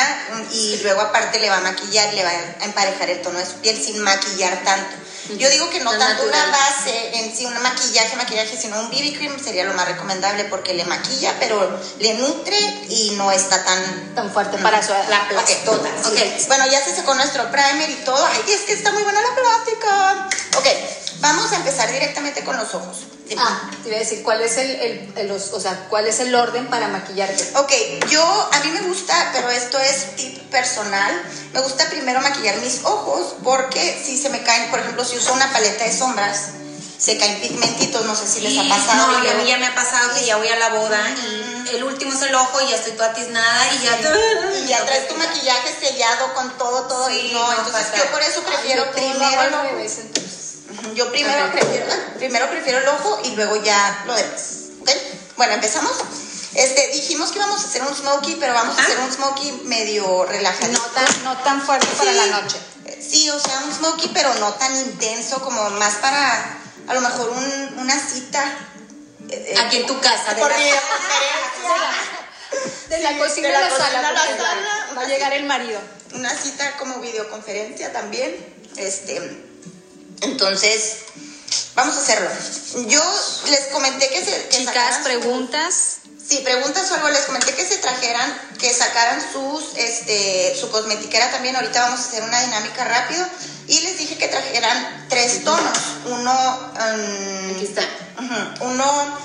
y 0.51 0.79
luego 0.83 1.01
aparte 1.01 1.39
le 1.39 1.49
va 1.49 1.57
a 1.57 1.61
maquillar, 1.61 2.13
le 2.13 2.23
va 2.23 2.29
a 2.29 2.63
emparejar 2.65 3.09
el 3.09 3.21
tono 3.23 3.39
de 3.39 3.45
su 3.47 3.53
piel 3.53 3.75
sin 3.83 3.97
maquillar 3.99 4.55
tanto. 4.63 4.95
Yo 5.37 5.49
digo 5.49 5.67
que 5.71 5.79
no 5.79 5.89
tanto 5.97 6.25
natural. 6.25 6.27
una 6.29 6.57
base 6.57 7.17
en 7.17 7.35
sí, 7.35 7.45
un 7.45 7.59
maquillaje, 7.61 8.15
maquillaje, 8.15 8.55
sino 8.55 8.79
un 8.79 8.89
BB 8.89 9.17
cream 9.17 9.43
sería 9.43 9.65
lo 9.65 9.73
más 9.73 9.87
recomendable 9.87 10.45
porque 10.45 10.75
le 10.75 10.85
maquilla, 10.85 11.35
pero 11.39 11.81
le 11.99 12.13
nutre 12.13 12.57
y 12.89 13.15
no 13.17 13.31
está 13.31 13.63
tan... 13.65 14.15
tan 14.15 14.31
fuerte 14.31 14.57
para 14.59 14.81
su. 14.81 14.93
La 15.09 15.27
plastota. 15.27 15.89
Ok, 16.05 16.13
Ok. 16.13 16.47
bueno, 16.47 16.67
ya 16.67 16.83
se 16.83 16.95
secó 16.95 17.15
nuestro 17.15 17.51
primer 17.51 17.89
y 17.89 17.95
todo. 18.05 18.23
Ay, 18.25 18.41
es 18.53 18.61
que 18.61 18.73
está 18.73 18.91
muy 18.91 19.01
buena 19.03 19.19
la 19.21 19.35
plática. 19.35 20.29
Ok, 20.59 20.67
vamos 21.19 21.51
a 21.51 21.55
empezar 21.57 21.91
directamente 21.91 22.43
con 22.43 22.57
los 22.57 22.73
ojos. 22.75 22.97
Dime. 23.27 23.41
Ah, 23.45 23.69
te 23.83 23.89
iba 23.89 23.97
a 23.97 23.99
decir, 23.99 24.23
¿cuál 24.23 24.41
es 24.41 24.55
el, 24.57 24.69
el- 24.69 25.13
el- 25.17 25.27
los- 25.27 25.51
o 25.53 25.59
sea, 25.59 25.87
cuál 25.89 26.07
es 26.07 26.19
el 26.21 26.33
orden 26.33 26.67
para 26.67 26.87
maquillarte? 26.87 27.51
Ok, 27.57 27.71
yo, 28.09 28.23
a 28.53 28.59
mí 28.61 28.71
me 28.71 28.81
gusta, 28.81 29.31
pero 29.33 29.49
esto 29.49 29.77
es 29.79 30.15
tip 30.15 30.37
personal, 30.49 31.11
me 31.53 31.59
gusta 31.59 31.89
primero 31.89 32.21
maquillar 32.21 32.55
mis 32.57 32.85
ojos 32.85 33.35
porque 33.43 34.01
si 34.05 34.17
se 34.17 34.29
me 34.29 34.41
caen, 34.43 34.69
por 34.69 34.79
ejemplo, 34.79 35.03
si 35.03 35.17
uso 35.17 35.33
una 35.33 35.51
paleta 35.51 35.83
de 35.83 35.97
sombras, 35.97 36.51
se 36.97 37.17
caen 37.17 37.39
pigmentitos, 37.41 38.05
no 38.05 38.15
sé 38.15 38.25
si 38.27 38.39
les 38.41 38.57
ha 38.57 38.67
pasado. 38.69 39.07
No, 39.11 39.23
y 39.23 39.27
a 39.27 39.33
yo- 39.33 39.37
mí 39.39 39.49
ya 39.49 39.57
me 39.57 39.67
ha 39.67 39.75
pasado 39.75 40.13
que 40.15 40.25
ya 40.25 40.37
voy 40.37 40.47
a 40.47 40.55
la 40.55 40.69
boda 40.69 40.99
y 41.09 41.75
el 41.75 41.83
último 41.83 42.13
es 42.13 42.21
el 42.21 42.33
ojo 42.33 42.61
y 42.61 42.69
ya 42.69 42.75
estoy 42.77 42.93
toda 42.93 43.13
tiznada 43.13 43.73
y 43.73 43.79
ya. 43.83 43.97
Y 44.63 44.67
ya 44.67 44.85
traes 44.85 45.07
tu 45.09 45.15
maquillaje 45.15 45.75
sellado 45.79 46.33
con 46.33 46.57
todo, 46.57 46.83
todo, 46.87 47.07
Sí, 47.09 47.27
y 47.29 47.33
no, 47.33 47.45
no, 47.45 47.57
entonces 47.59 47.87
yo 47.97 48.09
por 48.09 48.21
eso 48.23 48.41
prefiero 48.41 48.83
Ay, 48.83 48.87
yo 48.87 48.93
primero 48.95 49.41
hago 49.41 49.77
Yo 50.93 51.11
primero 51.11 51.51
prefiero, 51.51 51.85
ah, 51.91 52.13
primero 52.17 52.49
prefiero 52.49 52.79
el 52.79 52.87
ojo 52.87 53.19
y 53.25 53.35
luego 53.35 53.55
ya 53.63 54.03
lo 54.05 54.15
demás. 54.15 54.41
¿ok? 54.81 54.89
Bueno, 55.37 55.53
empezamos. 55.53 55.93
Este, 56.53 56.87
dijimos 56.93 57.31
que 57.31 57.37
íbamos 57.39 57.61
a 57.63 57.67
hacer 57.67 57.83
un 57.83 57.93
smokey, 57.95 58.37
pero 58.39 58.53
vamos 58.53 58.75
a 58.77 58.79
Ajá. 58.81 58.87
hacer 58.91 58.99
un 59.03 59.11
smokey 59.11 59.51
medio 59.65 60.25
relajado. 60.25 60.71
No 60.73 60.79
tan, 60.79 61.23
no 61.23 61.37
tan 61.39 61.61
fuerte 61.61 61.87
para 61.97 62.11
la 62.13 62.25
noche. 62.27 62.57
Sí, 62.99 63.29
o 63.29 63.39
sea, 63.39 63.59
un 63.65 63.73
smokey, 63.73 64.11
pero 64.13 64.33
no 64.35 64.53
tan 64.53 64.75
intenso 64.75 65.41
como 65.41 65.69
más 65.71 65.95
para 65.95 66.57
a 66.87 66.93
lo 66.93 67.01
mejor 67.01 67.29
un- 67.29 67.79
una 67.79 67.99
cita. 67.99 68.43
eh, 69.29 69.55
Aquí 69.59 69.77
en 69.77 69.85
tu 69.87 69.99
casa, 69.99 70.33
de 70.33 70.41
por 70.41 70.49
la- 70.49 70.57
videoconferencia. 70.57 72.13
De 72.89 72.99
la 72.99 73.17
cocina 73.17 73.49
de 73.49 73.55
a 73.55 73.59
la 73.59 73.65
la 73.69 73.75
cocina 73.75 73.91
sala. 73.91 74.07
a 74.09 74.11
la 74.13 74.37
sala. 74.37 74.93
Va 74.97 75.01
a 75.01 75.05
llegar 75.05 75.33
el 75.33 75.43
marido. 75.45 75.79
Una 76.13 76.33
cita 76.33 76.77
como 76.77 76.99
videoconferencia 76.99 77.91
también. 77.91 78.33
Este, 78.77 79.19
entonces, 80.21 80.97
vamos 81.75 81.95
a 81.95 82.01
hacerlo. 82.01 82.29
Yo 82.87 83.01
les 83.49 83.67
comenté 83.67 84.09
que 84.09 84.23
se 84.23 84.47
que 84.49 84.57
Chicas, 84.57 84.99
preguntas. 85.03 85.97
Sí, 86.27 86.39
preguntas 86.43 86.91
o 86.91 86.95
algo, 86.95 87.07
les 87.07 87.21
comenté 87.21 87.53
que 87.53 87.65
se 87.65 87.77
trajeran, 87.77 88.41
que 88.59 88.73
sacaran 88.73 89.21
sus, 89.31 89.77
este, 89.77 90.57
su 90.59 90.69
cosmetiquera 90.71 91.31
también, 91.31 91.55
ahorita 91.55 91.81
vamos 91.83 92.01
a 92.01 92.03
hacer 92.03 92.23
una 92.23 92.41
dinámica 92.41 92.83
rápido, 92.83 93.25
y 93.67 93.79
les 93.79 93.97
dije 93.97 94.17
que 94.17 94.27
trajeran 94.27 95.05
tres 95.07 95.45
tonos, 95.45 95.77
uno, 96.05 96.71
um, 96.73 97.55
Aquí 97.55 97.63
está. 97.63 97.81
uno 98.59 99.17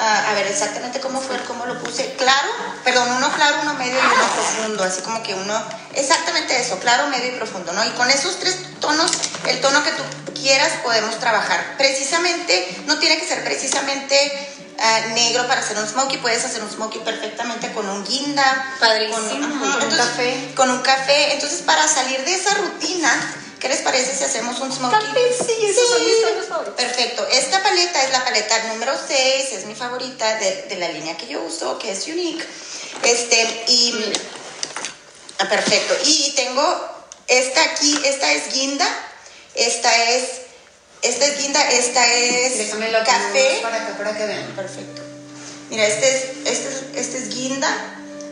ah, 0.00 0.30
a 0.30 0.34
ver 0.34 0.46
exactamente 0.46 1.00
cómo 1.00 1.20
fue, 1.20 1.36
cómo 1.46 1.66
lo 1.66 1.78
puse. 1.82 2.14
Claro, 2.14 2.48
perdón, 2.84 3.08
uno 3.16 3.30
claro, 3.32 3.58
uno 3.62 3.74
medio 3.74 3.94
y 3.94 4.06
uno 4.06 4.32
profundo, 4.34 4.84
así 4.84 5.02
como 5.02 5.22
que 5.22 5.34
uno, 5.34 5.62
exactamente 5.94 6.58
eso, 6.58 6.78
claro, 6.78 7.08
medio 7.08 7.32
y 7.32 7.36
profundo, 7.36 7.72
¿no? 7.72 7.84
Y 7.84 7.90
con 7.90 8.10
esos 8.10 8.38
tres 8.40 8.56
tonos, 8.80 9.12
el 9.46 9.60
tono 9.60 9.84
que 9.84 9.92
tú 9.92 10.02
quieras, 10.40 10.72
podemos 10.82 11.18
trabajar. 11.18 11.76
Precisamente, 11.76 12.82
no 12.86 12.98
tiene 12.98 13.18
que 13.18 13.26
ser 13.26 13.44
precisamente 13.44 14.16
ah, 14.78 15.00
negro 15.12 15.46
para 15.46 15.60
hacer 15.60 15.78
un 15.78 15.86
smokey, 15.86 16.18
puedes 16.18 16.44
hacer 16.44 16.62
un 16.62 16.70
smokey 16.70 17.02
perfectamente 17.02 17.70
con 17.72 17.88
un 17.88 18.04
guinda, 18.04 18.76
Padrísimo, 18.80 19.18
con, 19.18 19.72
con 19.72 19.88
un 19.90 19.96
café. 19.96 20.52
Con 20.56 20.70
un 20.70 20.80
café. 20.80 21.34
Entonces, 21.34 21.60
para 21.62 21.86
salir 21.86 22.24
de 22.24 22.34
esa 22.34 22.54
rutina, 22.54 23.10
¿qué 23.60 23.68
les 23.68 23.80
parece 23.80 24.16
si 24.16 24.24
hacemos 24.24 24.58
un 24.60 24.72
smokey? 24.72 24.98
Sí, 25.46 25.66
esos 25.66 25.88
son 25.90 26.04
mis 26.04 26.22
tonos 26.22 26.46
favoritos. 26.46 26.74
Perfecto. 26.74 27.26
Esta 27.28 27.62
paleta 27.62 28.02
es 28.02 28.10
la 28.10 28.24
paleta 28.24 28.64
número 28.64 28.92
6, 29.06 29.52
es 29.52 29.66
mi 29.66 29.74
favorita 29.74 30.36
de, 30.38 30.62
de 30.62 30.76
la 30.76 30.88
línea 30.88 31.16
que 31.16 31.26
yo 31.28 31.42
uso, 31.42 31.78
que 31.78 31.92
es 31.92 32.06
Unique. 32.08 32.44
Este, 33.04 33.64
y. 33.68 34.12
Ah, 35.38 35.48
perfecto. 35.48 35.94
Y 36.04 36.32
tengo 36.34 36.62
esta 37.28 37.62
aquí, 37.64 37.98
esta 38.04 38.32
es 38.32 38.52
guinda, 38.52 38.86
esta 39.54 40.10
es. 40.10 40.24
Esta 41.02 41.24
es 41.24 41.38
guinda, 41.38 41.70
esta 41.70 42.06
es 42.12 42.58
Déjame 42.58 42.90
lo 42.90 42.98
café. 43.04 43.60
para 43.62 43.76
acá 43.76 43.96
para 43.96 44.16
que 44.18 44.26
vean. 44.26 44.54
Perfecto. 44.54 45.00
Mira, 45.70 45.86
este 45.86 46.10
es, 46.10 46.24
este, 46.44 46.68
es, 46.68 46.82
este 46.94 47.18
es 47.18 47.28
guinda, 47.34 47.68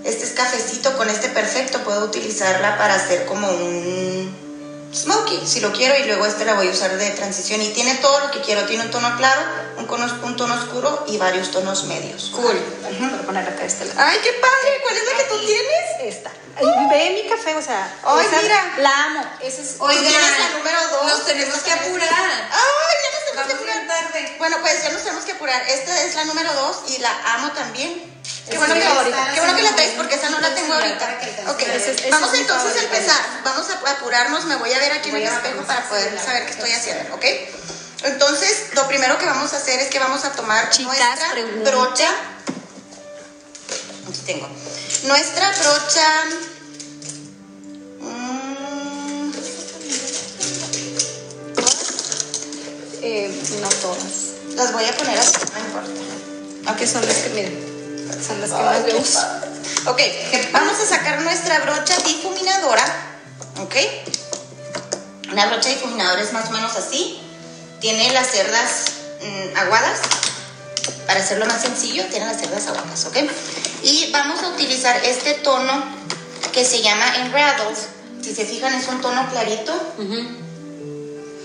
este 0.04 0.24
es 0.24 0.32
cafecito, 0.32 0.94
con 0.98 1.08
este 1.08 1.28
perfecto 1.28 1.82
puedo 1.84 2.04
utilizarla 2.04 2.76
para 2.76 2.94
hacer 2.96 3.24
como 3.24 3.48
un 3.48 4.47
smoky, 4.94 5.46
si 5.46 5.60
lo 5.60 5.72
quiero, 5.72 5.96
y 5.98 6.04
luego 6.06 6.26
este 6.26 6.44
la 6.44 6.54
voy 6.54 6.68
a 6.68 6.70
usar 6.70 6.96
de 6.96 7.10
transición. 7.10 7.60
Y 7.62 7.68
tiene 7.70 7.94
todo 7.96 8.20
lo 8.20 8.30
que 8.30 8.40
quiero, 8.40 8.64
tiene 8.64 8.84
un 8.84 8.90
tono 8.90 9.16
claro, 9.16 9.40
un, 9.78 10.36
tono 10.36 10.54
oscuro 10.54 11.04
y 11.08 11.18
varios 11.18 11.50
tonos 11.50 11.84
medios. 11.84 12.30
Cool. 12.34 12.60
Voy 12.82 13.18
a 13.18 13.22
poner 13.22 13.48
acá 13.48 13.64
este 13.64 13.84
lado. 13.84 14.00
¡Ay, 14.00 14.18
qué 14.22 14.32
padre! 14.32 14.80
¿Cuál 14.82 14.96
es 14.96 15.04
la 15.04 15.16
que 15.18 15.24
tú 15.24 15.46
tienes? 15.46 16.16
Esta. 16.16 16.30
Ve 16.90 17.22
mi 17.22 17.28
café, 17.28 17.54
o 17.54 17.62
sea. 17.62 17.94
Ay, 18.04 18.26
esa 18.26 18.42
mira. 18.42 18.74
La 18.78 19.04
amo. 19.04 19.24
Esa 19.40 19.62
es. 19.62 19.76
Oigan, 19.78 20.04
la 20.04 20.58
número 20.58 20.78
dos. 20.90 21.06
nos 21.06 21.26
tenemos 21.26 21.58
que 21.58 21.72
apurar. 21.72 22.08
¡Ay, 22.10 22.96
ya 23.04 23.10
nos 23.12 23.24
tenemos 23.24 23.32
que 23.32 23.36
Vamos 23.36 23.54
apurar! 23.54 23.86
tarde. 23.86 24.34
Bueno, 24.38 24.56
pues 24.60 24.82
ya 24.82 24.90
nos 24.90 25.02
tenemos 25.02 25.24
que 25.24 25.32
apurar. 25.32 25.62
Esta 25.68 26.02
es 26.02 26.14
la 26.14 26.24
número 26.24 26.52
2 26.52 26.82
y 26.88 26.98
la 26.98 27.34
amo 27.34 27.52
también. 27.52 28.17
Qué 28.50 28.56
bueno, 28.58 28.74
que, 28.74 28.80
favorita. 28.82 29.30
qué 29.34 29.40
bueno 29.40 29.56
que 29.56 29.62
la 29.62 29.74
traes 29.74 29.92
porque 29.96 30.14
esa 30.14 30.30
no 30.30 30.40
la 30.40 30.54
tengo 30.54 30.72
ahorita. 30.74 31.18
Ok, 31.48 31.62
vamos 32.10 32.34
entonces 32.34 32.76
a 32.80 32.84
empezar. 32.84 33.20
Vamos 33.44 33.66
a 33.70 33.90
apurarnos. 33.92 34.44
Me 34.46 34.56
voy 34.56 34.72
a 34.72 34.78
ver 34.78 34.92
aquí 34.92 35.10
en 35.10 35.16
el 35.16 35.22
espejo 35.24 35.62
para 35.66 35.86
poder 35.88 36.18
saber 36.18 36.44
qué 36.46 36.52
estoy 36.52 36.72
haciendo, 36.72 37.14
¿ok? 37.14 37.24
Entonces, 38.04 38.66
lo 38.74 38.86
primero 38.86 39.18
que 39.18 39.26
vamos 39.26 39.52
a 39.52 39.56
hacer 39.56 39.80
es 39.80 39.88
que 39.88 39.98
vamos 39.98 40.24
a 40.24 40.32
tomar 40.32 40.70
Chicas, 40.70 40.94
nuestra 40.94 41.70
brocha. 41.72 42.08
Aquí 44.08 44.20
tengo. 44.24 44.48
Nuestra 45.04 45.50
brocha. 45.60 46.24
mm, 48.00 49.32
Eh, 53.02 53.42
no 53.60 53.68
todas. 53.68 54.04
las 54.54 54.72
voy 54.72 54.84
a 54.84 54.96
poner 54.96 55.18
así, 55.18 55.36
no 55.52 55.58
importa. 55.60 55.90
Aunque 56.66 56.86
son 56.86 57.06
las 57.06 57.16
que, 57.16 57.28
miren, 57.30 57.67
son 58.24 58.40
las 58.40 58.50
que 58.50 58.62
más 58.62 58.80
me 58.82 58.92
padre. 58.92 59.02
Ok, 59.86 60.00
vamos 60.52 60.78
a 60.78 60.86
sacar 60.86 61.20
nuestra 61.22 61.60
brocha 61.60 61.96
difuminadora. 62.04 62.84
Ok. 63.60 63.74
Una 65.32 65.46
brocha 65.46 65.68
difuminadora 65.68 66.22
es 66.22 66.32
más 66.32 66.48
o 66.48 66.52
menos 66.52 66.74
así. 66.76 67.20
Tiene 67.80 68.12
las 68.12 68.28
cerdas 68.28 68.92
mm, 69.22 69.56
aguadas. 69.56 70.00
Para 71.06 71.20
hacerlo 71.20 71.46
más 71.46 71.62
sencillo, 71.62 72.04
tiene 72.06 72.26
las 72.26 72.38
cerdas 72.38 72.66
aguadas, 72.66 73.06
¿ok? 73.06 73.16
Y 73.82 74.10
vamos 74.10 74.42
a 74.42 74.48
utilizar 74.48 74.96
este 75.04 75.34
tono 75.34 75.84
que 76.52 76.64
se 76.64 76.82
llama 76.82 77.16
Enraddles. 77.16 77.88
Si 78.22 78.34
se 78.34 78.44
fijan, 78.44 78.74
es 78.74 78.88
un 78.88 79.00
tono 79.00 79.28
clarito. 79.30 79.72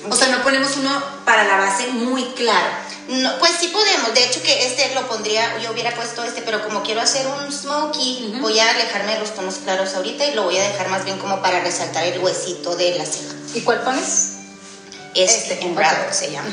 O 0.10 0.16
sea, 0.16 0.28
no 0.28 0.44
ponemos 0.44 0.76
uno 0.78 1.04
para 1.26 1.44
la 1.46 1.58
base 1.58 1.88
muy 1.88 2.24
claro. 2.36 2.68
No, 3.08 3.38
pues 3.40 3.52
sí 3.60 3.68
podemos, 3.68 4.14
de 4.14 4.24
hecho 4.24 4.42
que 4.42 4.66
este 4.66 4.94
lo 4.96 5.08
pondría, 5.08 5.58
yo 5.60 5.72
hubiera 5.72 5.94
puesto 5.94 6.24
este, 6.24 6.42
pero 6.42 6.64
como 6.64 6.84
quiero 6.84 7.02
hacer 7.02 7.26
un 7.28 7.52
smoky, 7.52 8.38
voy 8.40 8.58
a 8.60 8.70
alejarme 8.70 9.14
de 9.14 9.20
los 9.20 9.36
tonos 9.36 9.56
claros 9.56 9.94
ahorita 9.94 10.26
y 10.26 10.34
lo 10.34 10.44
voy 10.44 10.58
a 10.58 10.64
dejar 10.70 10.88
más 10.90 11.04
bien 11.04 11.18
como 11.20 11.42
para 11.42 11.60
resaltar 11.60 12.06
el 12.06 12.20
huesito 12.20 12.76
de 12.78 12.96
la 12.98 13.06
ceja. 13.06 13.34
¿Y 13.54 13.62
cuál 13.62 13.82
pones? 13.82 14.30
Este, 15.16 15.54
Este, 15.54 15.66
en 15.66 15.74
ok. 15.74 15.80
Rattle 15.80 16.14
se 16.14 16.32
llama. 16.32 16.50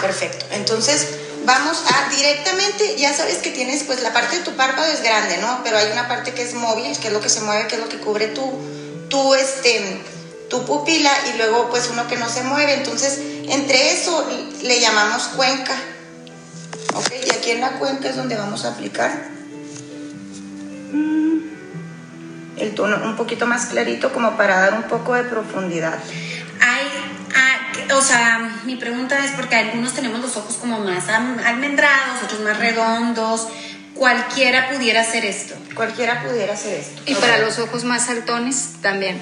Perfecto, 0.00 0.44
entonces 0.50 1.08
vamos 1.44 1.78
a 1.86 2.10
directamente, 2.10 2.96
ya 2.96 3.14
sabes 3.14 3.38
que 3.38 3.50
tienes, 3.50 3.84
pues 3.84 4.02
la 4.02 4.12
parte 4.12 4.36
de 4.36 4.42
tu 4.42 4.52
párpado 4.56 4.92
es 4.92 5.02
grande, 5.02 5.38
¿no? 5.38 5.60
Pero 5.64 5.78
hay 5.78 5.90
una 5.90 6.06
parte 6.06 6.34
que 6.34 6.42
es 6.42 6.52
móvil, 6.54 6.96
que 6.98 7.08
es 7.08 7.12
lo 7.14 7.20
que 7.20 7.30
se 7.30 7.40
mueve, 7.40 7.66
que 7.66 7.76
es 7.76 7.80
lo 7.80 7.88
que 7.88 7.98
cubre 7.98 8.28
tu, 8.28 8.52
tu, 9.08 9.34
este, 9.34 10.02
tu 10.50 10.66
pupila 10.66 11.10
y 11.32 11.38
luego 11.38 11.70
pues 11.70 11.88
uno 11.90 12.06
que 12.08 12.16
no 12.16 12.28
se 12.28 12.42
mueve. 12.42 12.74
Entonces, 12.74 13.18
entre 13.48 13.92
eso 13.92 14.28
le 14.62 14.80
llamamos 14.80 15.28
cuenca. 15.28 15.74
¿Ok? 16.94 17.12
Y 17.24 17.30
aquí 17.30 17.52
en 17.52 17.60
la 17.62 17.70
cuenca 17.78 18.10
es 18.10 18.16
donde 18.16 18.36
vamos 18.36 18.64
a 18.64 18.72
aplicar 18.72 19.28
mm, 20.92 21.38
el 22.58 22.74
tono 22.74 23.00
un 23.04 23.16
poquito 23.16 23.46
más 23.46 23.66
clarito 23.66 24.12
como 24.12 24.36
para 24.36 24.60
dar 24.60 24.74
un 24.74 24.82
poco 24.82 25.14
de 25.14 25.22
profundidad. 25.22 25.98
Hay, 26.60 26.82
ah, 27.36 27.94
o 27.94 28.02
sea, 28.02 28.60
mi 28.64 28.74
pregunta 28.74 29.24
es 29.24 29.30
porque 29.30 29.54
algunos 29.54 29.94
tenemos 29.94 30.20
los 30.20 30.36
ojos 30.36 30.56
como 30.56 30.80
más 30.80 31.08
almendrados, 31.08 32.22
otros 32.24 32.40
más 32.40 32.58
redondos. 32.58 33.46
Cualquiera 33.94 34.68
pudiera 34.70 35.02
hacer 35.02 35.24
esto. 35.24 35.54
Cualquiera 35.76 36.22
pudiera 36.22 36.54
hacer 36.54 36.80
esto. 36.80 37.02
Y 37.06 37.14
para 37.14 37.38
los 37.38 37.58
ojos 37.60 37.84
más 37.84 38.06
saltones 38.06 38.74
también. 38.82 39.20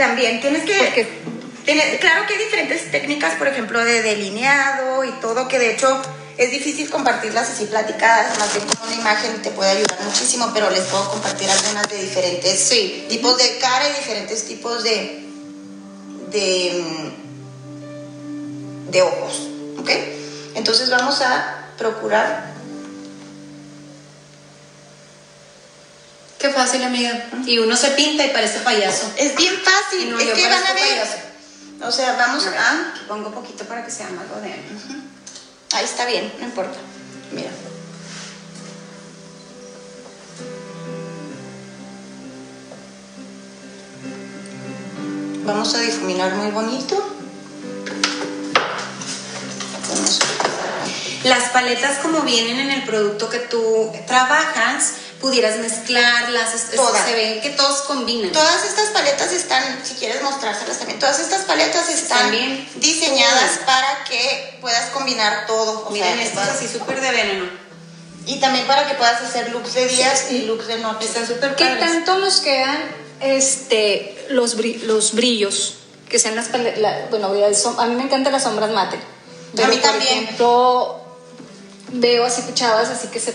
También 0.00 0.40
tienes 0.40 0.62
que... 0.64 0.78
Porque- 0.78 1.98
claro 2.00 2.26
que 2.26 2.32
hay 2.32 2.38
diferentes 2.42 2.90
técnicas, 2.90 3.34
por 3.34 3.46
ejemplo, 3.48 3.84
de 3.84 4.00
delineado 4.00 5.04
y 5.04 5.10
todo, 5.20 5.46
que 5.46 5.58
de 5.58 5.72
hecho 5.74 6.00
es 6.38 6.50
difícil 6.50 6.88
compartirlas 6.88 7.50
así 7.50 7.66
platicadas, 7.66 8.38
más 8.38 8.50
bien 8.54 8.66
como 8.66 8.86
una 8.86 8.94
imagen 8.98 9.42
te 9.42 9.50
puede 9.50 9.72
ayudar 9.72 10.00
muchísimo, 10.02 10.50
pero 10.54 10.70
les 10.70 10.84
puedo 10.84 11.06
compartir 11.10 11.50
algunas 11.50 11.86
de 11.90 11.98
diferentes 11.98 12.58
Sí. 12.60 13.04
tipos 13.10 13.36
de 13.36 13.58
cara 13.58 13.90
y 13.90 13.92
diferentes 13.92 14.44
tipos 14.46 14.82
de, 14.82 15.22
de, 16.30 17.12
de 18.90 19.02
ojos, 19.02 19.48
¿ok? 19.80 19.90
Entonces 20.54 20.88
vamos 20.88 21.20
a 21.20 21.66
procurar 21.76 22.54
Qué 26.40 26.48
fácil, 26.48 26.82
amiga. 26.82 27.26
Y 27.44 27.58
uno 27.58 27.76
se 27.76 27.90
pinta 27.90 28.24
y 28.24 28.30
parece 28.30 28.60
payaso. 28.60 29.12
Es 29.18 29.36
bien 29.36 29.54
fácil, 29.62 30.10
no, 30.10 30.18
es 30.18 30.30
que 30.30 30.48
van 30.48 30.64
a 30.64 30.72
ver. 30.72 30.88
payaso. 30.88 31.16
O 31.82 31.92
sea, 31.92 32.14
vamos 32.16 32.46
A 32.46 32.50
ver, 32.50 32.58
a. 32.58 32.90
aquí 32.92 33.00
pongo 33.06 33.30
poquito 33.30 33.64
para 33.64 33.84
que 33.84 33.90
sea 33.90 34.08
más 34.08 34.24
de 34.42 34.54
Ahí 35.72 35.84
está 35.84 36.06
bien, 36.06 36.32
no 36.38 36.46
importa. 36.46 36.78
Mira. 37.32 37.50
Vamos 45.44 45.74
a 45.74 45.80
difuminar 45.80 46.34
muy 46.34 46.50
bonito. 46.52 47.16
Las 51.24 51.50
paletas 51.50 51.98
como 51.98 52.22
vienen 52.22 52.60
en 52.60 52.70
el 52.70 52.84
producto 52.84 53.28
que 53.28 53.40
tú 53.40 53.92
trabajas, 54.06 54.94
pudieras 55.20 55.58
mezclarlas, 55.58 56.54
es- 56.54 56.70
Todas. 56.76 57.04
se 57.04 57.14
ven 57.14 57.40
que 57.42 57.50
todos 57.50 57.82
combinan. 57.82 58.32
Todas 58.32 58.64
estas 58.64 58.88
paletas 58.88 59.30
están, 59.32 59.78
si 59.84 59.94
quieres 59.94 60.22
mostrárselas 60.22 60.78
también, 60.78 60.98
todas 60.98 61.20
estas 61.20 61.42
paletas 61.42 61.88
están 61.90 62.20
También. 62.22 62.68
diseñadas 62.76 63.58
para 63.66 64.04
que 64.04 64.56
puedas 64.60 64.90
combinar 64.90 65.46
todo. 65.46 65.86
o 65.86 65.90
Miren, 65.90 66.14
sea, 66.14 66.22
esto 66.24 66.40
es 66.42 66.48
así 66.48 66.68
súper 66.68 67.00
de 67.00 67.10
veneno. 67.10 67.44
Y 68.26 68.38
también 68.40 68.66
para 68.66 68.86
que 68.88 68.94
puedas 68.94 69.20
hacer 69.22 69.50
looks 69.52 69.74
de 69.74 69.86
días 69.88 70.30
y 70.30 70.42
looks 70.42 70.66
de 70.68 70.78
noche. 70.78 71.06
Están 71.06 71.26
súper 71.26 71.54
¿Qué 71.56 71.64
padres. 71.64 71.80
tanto 71.80 72.18
nos 72.18 72.40
quedan 72.40 72.78
este, 73.20 74.26
los, 74.30 74.56
bri- 74.56 74.80
los 74.82 75.14
brillos? 75.14 75.76
Que 76.08 76.18
sean 76.18 76.34
las 76.36 76.48
la- 76.78 77.06
bueno, 77.10 77.28
a 77.78 77.86
mí 77.86 77.94
me 77.94 78.02
encantan 78.04 78.32
las 78.32 78.42
sombras 78.44 78.70
mate. 78.70 78.98
Pero, 79.54 79.68
mí 79.68 79.76
por 79.76 79.90
también. 79.90 80.24
ejemplo, 80.24 81.00
veo 81.92 82.24
así 82.24 82.42
chavas 82.54 82.88
así 82.88 83.08
que 83.08 83.20
se 83.20 83.34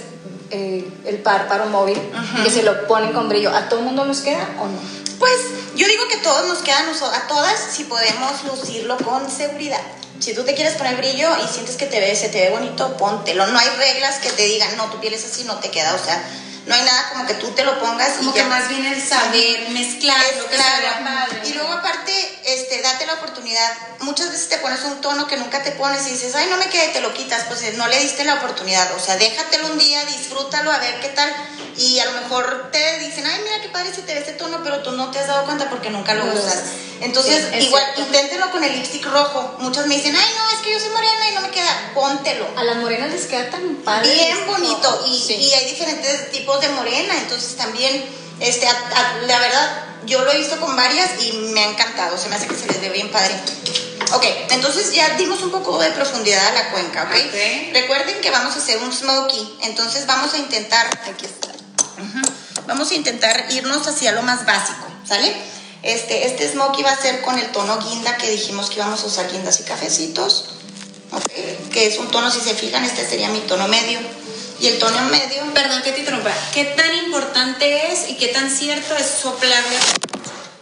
eh, 0.52 0.88
el 1.06 1.18
párpado 1.18 1.66
móvil 1.68 2.00
que 2.44 2.50
se 2.50 2.64
lo 2.64 2.88
ponen 2.88 3.14
con 3.14 3.30
brillo. 3.30 3.56
¿A 3.56 3.70
todo 3.70 3.80
el 3.80 3.86
mundo 3.86 4.06
nos 4.06 4.20
queda 4.22 4.48
o 4.60 4.66
no? 4.66 4.80
Pues 5.20 5.34
yo 5.76 5.88
digo 5.88 6.08
que 6.10 6.18
todos 6.18 6.48
nos 6.48 6.60
quedan, 6.60 6.86
a 6.90 7.28
todas, 7.28 7.60
si 7.72 7.86
podemos 7.86 8.44
lucirlo 8.46 8.98
con 8.98 9.30
seguridad. 9.30 9.82
Si 10.20 10.34
tú 10.34 10.44
te 10.44 10.56
quieres 10.56 10.74
poner 10.76 10.96
brillo 10.96 11.30
y 11.44 11.48
sientes 11.48 11.76
que 11.76 11.86
te 11.86 12.00
ve, 12.00 12.16
se 12.16 12.30
te 12.30 12.42
ve 12.42 12.50
bonito, 12.50 12.96
póntelo. 12.98 13.48
No 13.48 13.60
hay 13.60 13.68
reglas 13.78 14.20
que 14.20 14.30
te 14.30 14.44
digan, 14.44 14.76
no, 14.78 14.86
tu 14.86 15.00
piel 15.00 15.14
es 15.14 15.26
así, 15.26 15.44
no 15.44 15.56
te 15.60 15.70
queda. 15.70 15.94
O 15.94 16.04
sea, 16.04 16.24
no 16.66 16.74
hay 16.74 16.82
nada 16.82 17.10
como 17.12 17.26
que 17.28 17.36
tú 17.36 17.52
te 17.52 17.64
lo 17.64 17.80
pongas 17.80 18.14
como 18.18 18.32
y 18.32 18.34
que 18.34 18.40
ya. 18.40 18.48
más 18.48 18.68
bien 18.70 18.86
el 18.86 19.02
saber 19.02 19.70
mezclar 19.70 20.18
lo 20.38 20.50
que 20.50 20.58
padre. 20.58 21.42
Y 21.46 21.54
luego 21.54 21.72
aparte, 21.72 22.12
este, 22.46 22.82
date 22.82 23.06
la 23.06 23.14
oportunidad. 23.16 23.72
Muchas 24.00 24.32
veces 24.32 24.50
te 24.50 24.58
pones 24.58 24.82
un 24.84 25.00
tono 25.02 25.28
que 25.28 25.38
nunca 25.38 25.62
te 25.64 25.72
pones 25.72 26.06
y 26.08 26.12
dices, 26.12 26.34
ay, 26.36 26.48
no 26.50 26.58
me 26.58 26.68
queda 26.70 26.86
y 26.86 26.94
te 26.94 27.02
lo 27.02 27.14
quitas. 27.14 27.44
Pues 27.48 27.62
eh, 27.64 27.74
no 27.78 27.88
le 27.88 28.00
diste 28.00 28.24
la 28.24 28.36
oportunidad. 28.36 28.94
O 28.96 29.00
sea, 29.00 29.16
déjatelo 29.18 29.68
un 29.68 29.78
día, 29.78 30.04
disfrútalo, 30.06 30.72
a 30.72 30.78
ver 30.80 31.00
qué 31.02 31.10
tal. 31.10 31.32
Y 31.78 32.00
a 32.00 32.06
lo 32.06 32.22
mejor 32.22 32.70
te 32.72 33.00
dicen, 33.00 33.26
ay, 33.28 33.42
mira 33.44 33.62
qué 33.62 33.70
padre 33.70 33.94
se 33.94 34.02
te 34.02 34.14
ve 34.14 34.20
este 34.20 34.34
tono, 34.34 34.62
pero 34.64 34.82
tú 34.82 34.92
no 34.94 35.12
te 35.12 35.20
has 35.20 35.28
dado 35.28 35.46
cuenta 35.46 35.70
porque 35.70 35.90
nunca 35.90 36.14
lo 36.14 36.26
No 36.26 36.34
usas. 36.34 36.64
Entonces, 37.02 37.44
es 37.52 37.66
igual, 37.66 37.84
cierto. 37.84 38.02
inténtenlo 38.04 38.50
con 38.52 38.64
el 38.64 38.72
lipstick 38.74 39.06
rojo. 39.06 39.58
Muchas 39.60 39.86
me 39.86 39.96
dicen, 39.96 40.16
ay, 40.16 40.34
no, 40.38 40.50
es 40.52 40.60
que 40.66 40.72
yo 40.72 40.80
soy 40.80 40.90
morena 40.90 41.30
y 41.30 41.34
no 41.36 41.42
me 41.42 41.50
queda. 41.50 41.92
Póntelo. 41.94 42.48
A 42.56 42.64
las 42.64 42.78
morenas 42.78 43.12
les 43.12 43.26
queda 43.26 43.50
tan 43.50 43.76
padre. 43.84 44.14
Bien 44.14 44.46
bonito 44.48 45.04
y, 45.08 45.20
Sí. 45.20 45.34
y 45.36 45.54
hay 45.54 45.66
diferentes 45.70 46.32
tipos 46.32 46.55
de 46.60 46.70
morena, 46.70 47.14
entonces 47.18 47.56
también, 47.56 48.06
este, 48.40 48.68
a- 48.68 48.72
a- 48.72 49.22
la 49.26 49.40
verdad, 49.40 49.84
yo 50.06 50.22
lo 50.24 50.32
he 50.32 50.38
visto 50.38 50.60
con 50.60 50.76
varias 50.76 51.10
y 51.24 51.32
me 51.54 51.62
ha 51.64 51.70
encantado, 51.70 52.18
se 52.18 52.30
me 52.30 52.36
hace 52.36 52.48
que 52.48 52.56
se 52.56 52.68
les 52.68 52.80
ve 52.82 52.90
bien 52.90 53.10
padre. 53.12 53.36
Ok, 54.14 54.24
entonces 54.52 54.94
ya 54.94 55.10
dimos 55.18 55.42
un 55.42 55.50
poco 55.52 55.80
de 55.80 55.90
profundidad 55.92 56.46
a 56.48 56.52
la 56.52 56.70
cuenca, 56.72 57.04
¿ok? 57.04 57.10
Ok. 57.28 57.74
Recuerden 57.74 58.22
que 58.22 58.30
vamos 58.30 58.56
a 58.56 58.60
hacer 58.60 58.78
un 58.78 58.94
smoky, 58.94 59.58
entonces 59.64 60.06
vamos 60.06 60.34
a 60.34 60.38
intentar, 60.38 60.88
aquí 61.08 61.26
está, 61.26 61.50
vamos 62.68 62.92
a 62.92 62.94
intentar 62.94 63.46
irnos 63.50 63.88
hacia 63.88 64.12
lo 64.12 64.22
más 64.22 64.46
básico, 64.46 64.86
¿sale? 65.08 65.34
Este, 65.82 66.28
este 66.28 66.52
smoky 66.52 66.84
va 66.84 66.92
a 66.92 67.02
ser 67.02 67.22
con 67.22 67.38
el 67.40 67.52
tono 67.52 67.78
guinda 67.80 68.16
que 68.18 68.30
dijimos 68.30 68.70
que 68.70 68.76
íbamos 68.76 69.02
a 69.04 69.06
usar 69.08 69.32
guindas 69.32 69.60
y 69.60 69.64
cafecitos. 69.64 70.46
¿ok? 71.12 71.70
Que 71.72 71.86
es 71.88 71.98
un 72.00 72.10
tono, 72.10 72.30
si 72.32 72.40
se 72.42 72.56
fijan, 72.56 72.84
este 72.84 73.08
sería 73.08 73.30
mi 73.30 73.40
tono 73.42 73.68
medio. 73.68 74.00
Y 74.66 74.70
el 74.70 74.80
tono 74.80 75.00
medio, 75.10 75.44
Perdón 75.54 75.84
que 75.84 75.92
te 75.92 76.00
interrumpa. 76.00 76.32
¿Qué 76.54 76.66
tan 76.66 76.92
importante 76.96 77.92
es 77.92 78.10
y 78.10 78.18
qué 78.18 78.30
tan 78.30 78.50
cierto 78.50 78.96
es 78.98 79.06
soplarle 79.06 79.78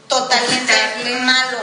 totalmente 0.09 0.73
Quitarle. 0.73 1.15
malo. 1.21 1.57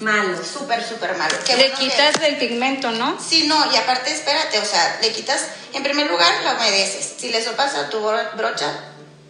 malo? 0.00 0.38
Súper, 0.42 0.82
súper 0.86 1.16
malo. 1.16 1.34
Qué 1.46 1.54
Le 1.56 1.64
bueno 1.68 1.78
que- 1.78 1.84
quitas 1.90 2.20
del 2.20 2.36
pigmento, 2.38 2.90
¿no? 2.90 3.18
Sí, 3.20 3.46
no, 3.46 3.70
y 3.72 3.76
aparte, 3.76 4.10
espérate, 4.10 4.58
o 4.58 4.64
sea, 4.64 4.98
le 5.02 5.12
quitas, 5.12 5.42
en 5.74 5.82
primer 5.82 6.08
lugar, 6.10 6.32
la 6.44 6.54
humedeces. 6.54 7.12
Si 7.18 7.28
le 7.30 7.44
sopas 7.44 7.74
a 7.74 7.88
tu 7.90 8.00
bro- 8.00 8.32
brocha, 8.36 8.72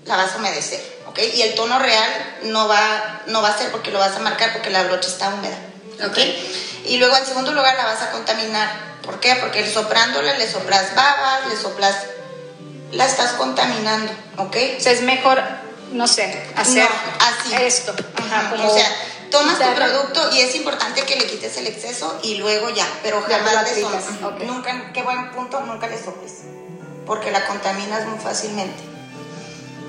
la 0.06 0.16
vas 0.16 0.32
a 0.32 0.36
humedecer, 0.38 0.80
¿ok? 1.06 1.18
Y 1.34 1.42
el 1.42 1.54
tono 1.54 1.78
real 1.78 2.38
no 2.44 2.68
va, 2.68 3.22
no 3.26 3.42
va 3.42 3.48
a 3.50 3.58
ser 3.58 3.70
porque 3.70 3.90
lo 3.90 3.98
vas 3.98 4.14
a 4.16 4.20
marcar 4.20 4.52
porque 4.52 4.70
la 4.70 4.84
brocha 4.84 5.08
está 5.08 5.28
húmeda, 5.28 5.58
¿ok? 6.06 6.18
Y 6.86 6.96
luego, 6.98 7.16
en 7.16 7.26
segundo 7.26 7.52
lugar, 7.52 7.74
la 7.76 7.84
vas 7.84 8.00
a 8.02 8.10
contaminar. 8.12 8.92
¿Por 9.02 9.18
qué? 9.20 9.34
Porque 9.36 9.68
soprándola 9.70 10.38
le 10.38 10.50
soplas 10.50 10.94
babas, 10.94 11.48
le 11.48 11.56
soplas, 11.60 11.96
la 12.92 13.06
estás 13.06 13.32
contaminando, 13.32 14.12
¿ok? 14.38 14.56
O 14.78 14.80
sea, 14.80 14.92
es 14.92 15.02
mejor, 15.02 15.42
no 15.92 16.06
sé, 16.06 16.24
hacer 16.56 16.84
No, 16.84 17.54
así. 17.54 17.64
esto. 17.64 17.94
Ajá, 18.16 18.50
como 18.50 18.68
o 18.70 18.74
sea, 18.74 18.86
tomas 19.30 19.58
tu 19.58 19.74
producto 19.74 20.30
y 20.32 20.40
es 20.40 20.54
importante 20.54 21.02
que 21.02 21.16
le 21.16 21.26
quites 21.26 21.56
el 21.56 21.66
exceso 21.66 22.18
y 22.22 22.36
luego 22.36 22.68
ya, 22.70 22.86
pero 23.02 23.22
jamás 23.22 23.54
lo 23.54 23.62
le 23.62 23.80
soples. 23.80 24.04
ok. 24.22 24.42
Nunca, 24.44 24.92
qué 24.92 25.02
buen 25.02 25.30
punto, 25.32 25.60
nunca 25.60 25.86
le 25.88 25.98
soples, 26.02 26.32
porque 27.06 27.30
la 27.30 27.46
contaminas 27.46 28.06
muy 28.06 28.18
fácilmente. 28.18 28.82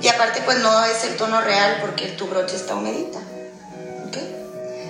Y 0.01 0.07
aparte, 0.09 0.41
pues 0.43 0.57
no 0.59 0.83
es 0.85 1.03
el 1.05 1.15
tono 1.15 1.39
real 1.41 1.77
porque 1.81 2.07
tu 2.09 2.27
brocha 2.27 2.55
está 2.55 2.75
humedita. 2.75 3.19
¿ok? 4.07 4.17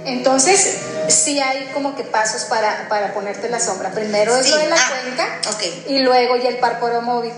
Entonces, 0.05 0.79
sí 1.07 1.39
hay 1.39 1.69
como 1.73 1.95
que 1.95 2.03
pasos 2.03 2.43
para, 2.45 2.89
para 2.89 3.13
ponerte 3.13 3.47
la 3.49 3.59
sombra. 3.59 3.91
Primero 3.91 4.35
es 4.35 4.45
Sí, 4.45 4.51
lo 4.51 4.57
de 4.57 4.69
la 4.69 4.75
ah, 4.75 4.89
cuenca 5.03 5.39
ok. 5.51 5.63
y 5.89 5.99
luego 5.99 6.35
ya 6.37 6.49
el 6.49 6.57
párpado 6.57 7.01
móvil. 7.01 7.31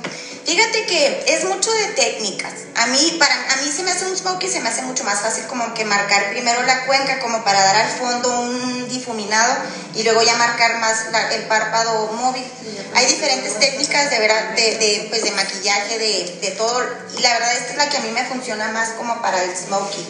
Fíjate 0.45 0.86
que 0.86 1.25
es 1.27 1.43
mucho 1.45 1.71
de 1.71 1.88
técnicas. 1.95 2.53
A 2.75 2.86
mí, 2.88 3.15
para, 3.17 3.34
a 3.34 3.55
mí 3.63 3.71
se 3.75 3.81
me 3.81 3.89
hace 3.91 4.05
un 4.05 4.15
smoky, 4.15 4.47
se 4.47 4.60
me 4.60 4.69
hace 4.69 4.84
mucho 4.84 5.03
más 5.03 5.21
fácil 5.21 5.45
como 5.47 5.73
que 5.73 5.86
marcar 5.86 6.29
primero 6.29 6.62
la 6.63 6.86
cuenca 6.86 7.19
como 7.19 7.43
para 7.43 7.63
dar 7.63 7.75
al 7.77 7.89
fondo 7.91 8.41
un 8.41 8.88
difuminado 8.88 9.55
y 9.95 10.03
luego 10.03 10.21
ya 10.21 10.36
marcar 10.36 10.77
más 10.79 11.12
la- 11.12 11.34
el 11.34 11.43
párpado 11.47 12.12
móvil. 12.13 12.45
Hay 12.93 13.08
diferentes 13.08 13.58
técnicas 13.60 14.12
de, 14.12 14.19
vera- 14.19 14.51
de, 14.55 14.77
de, 14.77 15.08
pues 15.10 15.23
de 15.23 15.31
maquillaje, 15.31 15.97
de, 15.97 16.38
de 16.41 16.51
todo. 16.51 16.84
Y 17.17 17.21
la 17.21 17.34
verdad 17.34 17.53
esta 17.53 17.71
es 17.71 17.77
la 17.77 17.89
que 17.89 17.97
a 17.97 18.01
mí 18.01 18.12
me 18.12 18.23
funciona 18.25 18.67
más 18.69 18.89
como 18.89 19.19
para 19.23 19.41
el 19.41 19.55
smoky. 19.55 20.05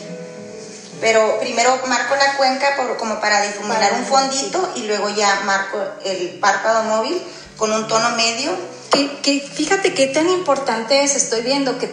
Pero 1.00 1.39
primero 1.39 1.80
marco 1.88 2.15
la 2.15 2.36
cuenca 2.36 2.76
por- 2.76 2.98
como 2.98 3.21
para 3.21 3.41
difuminar 3.41 3.93
un 3.93 4.06
fondito 4.06 4.74
y 4.76 4.84
luego 4.84 5.10
ya 5.10 5.41
marco 5.45 5.78
el 6.04 6.39
párpado 6.41 6.84
móvil 6.84 7.21
con 7.58 7.71
un 7.71 7.88
tono 7.88 8.10
medio 8.17 8.52
Que, 8.95 9.39
que 9.39 9.47
fíjate 9.47 9.93
qué 9.93 10.08
tan 10.08 10.29
importante 10.29 11.03
es, 11.03 11.15
estoy 11.15 11.41
viendo 11.41 11.77
que 11.77 11.88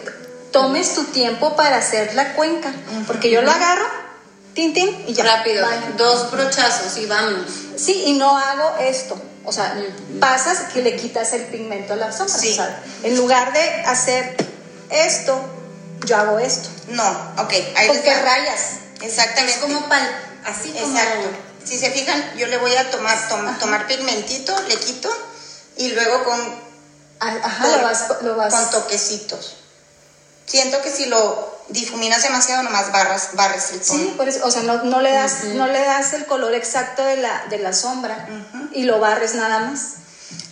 tomes 0.51 0.93
tu 0.95 1.03
tiempo 1.05 1.55
para 1.55 1.77
hacer 1.77 2.13
la 2.15 2.33
cuenca, 2.33 2.71
porque 3.07 3.29
yo 3.29 3.41
lo 3.41 3.51
agarro, 3.51 3.85
tin, 4.53 4.73
tin, 4.73 5.03
y 5.07 5.13
ya. 5.13 5.23
Rápido, 5.23 5.67
dos 5.97 6.31
brochazos 6.31 6.97
y 6.97 7.05
vámonos. 7.05 7.51
Sí, 7.75 8.03
y 8.05 8.13
no 8.13 8.37
hago 8.37 8.77
esto. 8.79 9.19
O 9.45 9.51
sea, 9.51 9.75
pasas 10.19 10.59
que 10.73 10.81
le 10.81 10.95
quitas 10.95 11.33
el 11.33 11.43
pigmento 11.45 11.93
a 11.93 11.95
la 11.97 12.11
sombra. 12.11 12.37
Sí. 12.37 12.51
o 12.51 12.55
sea, 12.55 12.81
en 13.03 13.17
lugar 13.17 13.51
de 13.51 13.59
hacer 13.85 14.35
esto, 14.89 15.37
yo 16.05 16.15
hago 16.17 16.39
esto. 16.39 16.69
No, 16.89 17.03
ok, 17.39 17.51
ahí 17.75 17.87
Con 17.87 17.95
les 17.97 18.05
que 18.05 18.13
va. 18.15 18.21
rayas. 18.21 18.61
Exactamente. 19.01 19.51
Es 19.53 19.57
como 19.59 19.89
pal, 19.89 20.07
así 20.45 20.69
como. 20.69 20.97
Exacto. 20.97 21.27
Si 21.65 21.77
se 21.77 21.91
fijan, 21.91 22.21
yo 22.37 22.47
le 22.47 22.57
voy 22.57 22.73
a 22.75 22.89
tomar, 22.91 23.17
tom- 23.29 23.57
tomar 23.57 23.87
pigmentito, 23.87 24.55
le 24.67 24.75
quito 24.75 25.09
y 25.77 25.89
luego 25.89 26.23
con, 26.25 26.39
Ajá, 27.27 27.67
lo 27.67 27.83
vas, 27.83 28.05
lo 28.21 28.35
vas. 28.35 28.53
con 28.53 28.69
toquecitos. 28.71 29.57
Siento 30.45 30.81
que 30.81 30.91
si 30.91 31.05
lo 31.05 31.53
difuminas 31.69 32.21
demasiado, 32.21 32.63
nomás 32.63 32.91
barras, 32.91 33.29
barres 33.33 33.71
el 33.71 33.81
tono. 33.81 33.99
Sí, 33.99 34.13
por 34.17 34.27
eso, 34.27 34.45
o 34.45 34.51
sea, 34.51 34.63
no, 34.63 34.83
no 34.83 35.01
le 35.01 35.11
das, 35.11 35.45
no 35.45 35.67
le 35.67 35.79
das 35.83 36.13
el 36.13 36.25
color 36.25 36.53
exacto 36.53 37.03
de 37.03 37.17
la, 37.17 37.45
de 37.49 37.59
la 37.59 37.73
sombra 37.73 38.27
y 38.73 38.83
lo 38.83 38.99
barres 38.99 39.35
nada 39.35 39.59
más. 39.59 39.79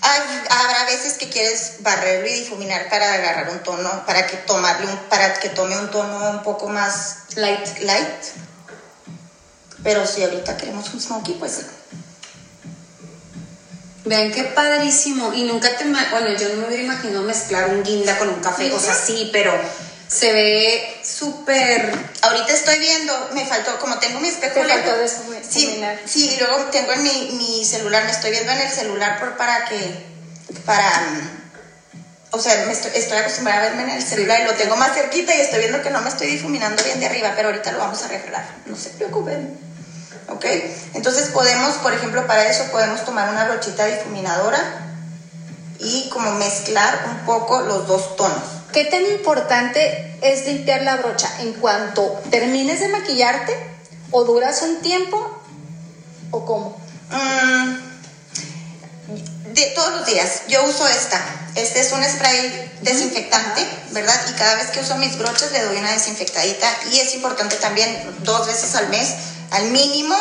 Habrá 0.01 0.85
veces 0.85 1.13
que 1.13 1.29
quieres 1.29 1.73
barrerlo 1.81 2.27
y 2.27 2.33
difuminar 2.33 2.89
para 2.89 3.13
agarrar 3.13 3.49
un 3.51 3.61
tono, 3.61 4.05
para 4.05 4.25
que 4.25 4.37
tomarle 4.37 4.87
un, 4.87 4.97
para 5.09 5.33
que 5.39 5.49
tome 5.49 5.77
un 5.77 5.91
tono 5.91 6.31
un 6.31 6.43
poco 6.43 6.69
más 6.69 7.17
Light. 7.35 7.79
light. 7.81 8.23
Pero 9.83 10.05
si 10.07 10.23
ahorita 10.23 10.57
queremos 10.57 10.91
un 10.93 11.01
smoky, 11.01 11.33
pues 11.33 11.51
sí. 11.53 11.65
Vean 14.05 14.31
qué 14.31 14.43
padrísimo. 14.43 15.33
Y 15.33 15.43
nunca 15.43 15.75
te. 15.77 15.85
Bueno, 15.85 16.35
yo 16.37 16.49
no 16.49 16.55
me 16.61 16.67
hubiera 16.67 16.83
imaginado 16.83 17.23
mezclar 17.23 17.69
un 17.69 17.83
guinda 17.83 18.17
con 18.17 18.29
un 18.29 18.39
café. 18.39 18.71
O 18.73 18.79
sea, 18.79 18.93
sí, 18.93 19.29
pero 19.31 19.53
se 20.07 20.31
ve 20.33 20.99
súper. 21.03 21.91
Ahorita 22.23 22.51
estoy 22.53 22.77
viendo, 22.79 23.29
me 23.33 23.45
faltó, 23.45 23.77
como 23.79 23.97
tengo 23.99 24.19
mi 24.19 24.27
espejo 24.27 24.59
desfumi- 25.03 25.41
sí, 25.47 25.65
sí, 26.05 26.29
y 26.33 26.37
luego 26.37 26.65
tengo 26.65 26.91
en 26.93 27.03
mi, 27.03 27.29
mi 27.33 27.65
celular, 27.65 28.03
me 28.05 28.11
estoy 28.11 28.31
viendo 28.31 28.51
en 28.51 28.59
el 28.59 28.69
celular 28.69 29.19
por 29.19 29.37
para 29.37 29.65
que, 29.65 30.05
para, 30.65 30.91
o 32.31 32.39
sea, 32.39 32.65
me 32.65 32.73
estoy, 32.73 32.91
estoy 32.95 33.17
acostumbrada 33.17 33.61
a 33.61 33.63
verme 33.69 33.83
en 33.83 33.89
el 33.97 34.03
celular 34.03 34.41
y 34.41 34.45
lo 34.45 34.53
tengo 34.53 34.75
más 34.75 34.93
cerquita 34.93 35.33
y 35.35 35.41
estoy 35.41 35.59
viendo 35.59 35.81
que 35.81 35.89
no 35.89 36.01
me 36.01 36.09
estoy 36.09 36.27
difuminando 36.27 36.83
bien 36.83 36.99
de 36.99 37.05
arriba, 37.07 37.33
pero 37.35 37.49
ahorita 37.49 37.71
lo 37.71 37.79
vamos 37.79 38.01
a 38.03 38.05
arreglar, 38.05 38.45
no 38.65 38.75
se 38.75 38.89
preocupen, 38.91 39.57
¿ok? 40.27 40.45
Entonces 40.93 41.29
podemos, 41.29 41.75
por 41.77 41.93
ejemplo, 41.93 42.25
para 42.27 42.47
eso 42.47 42.65
podemos 42.71 43.03
tomar 43.05 43.29
una 43.29 43.45
brochita 43.45 43.85
difuminadora 43.85 44.59
y 45.79 46.09
como 46.09 46.31
mezclar 46.35 47.05
un 47.09 47.25
poco 47.25 47.61
los 47.61 47.87
dos 47.87 48.15
tonos. 48.15 48.43
¿Qué 48.71 48.85
tan 48.85 49.05
importante 49.05 50.17
es 50.21 50.45
limpiar 50.45 50.83
la 50.83 50.97
brocha 50.97 51.29
en 51.39 51.53
cuanto 51.53 52.21
termines 52.29 52.79
de 52.79 52.87
maquillarte 52.87 53.53
o 54.11 54.23
duras 54.23 54.61
un 54.61 54.81
tiempo 54.81 55.41
o 56.31 56.45
cómo? 56.45 56.81
Mm, 57.09 57.91
de 59.53 59.65
todos 59.75 59.91
los 59.97 60.05
días. 60.05 60.43
Yo 60.47 60.63
uso 60.63 60.87
esta. 60.87 61.19
Este 61.55 61.81
es 61.81 61.91
un 61.91 62.03
spray 62.03 62.71
desinfectante, 62.81 63.67
¿verdad? 63.91 64.15
Y 64.29 64.33
cada 64.33 64.55
vez 64.55 64.67
que 64.67 64.79
uso 64.79 64.95
mis 64.97 65.17
brochas 65.17 65.51
le 65.51 65.63
doy 65.63 65.77
una 65.77 65.91
desinfectadita. 65.91 66.67
Y 66.91 66.99
es 66.99 67.13
importante 67.13 67.57
también 67.57 68.15
dos 68.19 68.47
veces 68.47 68.73
al 68.75 68.87
mes, 68.87 69.09
al 69.51 69.65
mínimo, 69.65 70.15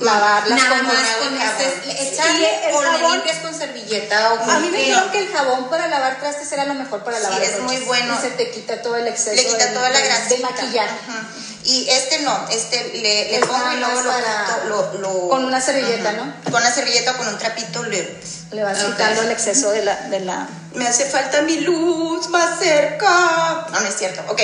Lavarlas 0.00 0.58
Nada 0.58 0.78
con 0.78 0.86
más 0.86 0.96
con 1.18 1.36
este- 1.42 2.02
echarle 2.08 2.40
Y 2.40 2.68
el 2.70 2.74
o 2.74 2.80
jabón- 2.80 3.12
limpias 3.16 3.36
con 3.40 3.54
servilleta 3.54 4.32
o 4.32 4.38
con 4.38 4.48
A 4.48 4.58
mí 4.60 4.70
me 4.70 4.78
dijeron 4.78 5.10
que 5.10 5.18
el 5.18 5.30
jabón 5.30 5.68
para 5.68 5.88
lavar 5.88 6.18
trastes 6.18 6.50
era 6.52 6.64
lo 6.64 6.72
mejor 6.72 7.04
para 7.04 7.18
Sí, 7.18 7.22
lavar 7.24 7.42
es 7.42 7.56
brochas. 7.58 7.66
muy 7.66 7.76
bueno. 7.84 8.16
Y 8.18 8.22
se 8.22 8.30
te 8.30 8.50
quita 8.50 8.80
todo 8.80 8.96
el 8.96 9.06
exceso 9.08 9.36
le 9.36 9.44
quita 9.46 9.74
toda 9.74 9.90
la 9.90 10.00
grasita. 10.00 10.34
de 10.36 10.42
maquillar. 10.42 10.88
Ajá. 10.88 11.22
Y 11.64 11.86
este 11.90 12.20
no, 12.20 12.48
este 12.48 12.82
le, 12.94 13.02
le 13.02 13.36
Es 13.40 13.44
pongo 13.44 13.72
y 13.72 13.76
luego 13.76 14.00
lo, 14.00 14.10
para- 14.10 14.46
quito, 14.46 14.68
lo, 14.68 14.98
lo- 15.00 15.28
Con 15.28 15.44
una 15.44 15.60
servilleta, 15.60 16.08
Ajá. 16.08 16.16
¿no? 16.16 16.34
Con 16.50 16.62
una 16.62 16.72
servilleta 16.72 17.10
o 17.10 17.16
con 17.18 17.28
un 17.28 17.36
trapito 17.38 17.82
le... 17.84 18.20
Le 18.52 18.64
vas 18.64 18.80
Ok. 18.82 18.86
quitando 18.92 19.20
el 19.20 19.30
exceso 19.32 19.70
de 19.70 19.84
la, 19.84 19.96
de 20.08 20.20
la... 20.20 20.48
Me 20.72 20.88
hace 20.88 21.04
falta 21.04 21.42
mi 21.42 21.60
luz 21.60 22.26
más 22.30 22.58
cerca. 22.58 23.66
No, 23.70 23.80
no 23.80 23.86
es 23.86 23.96
cierto. 23.98 24.22
Ok. 24.32 24.40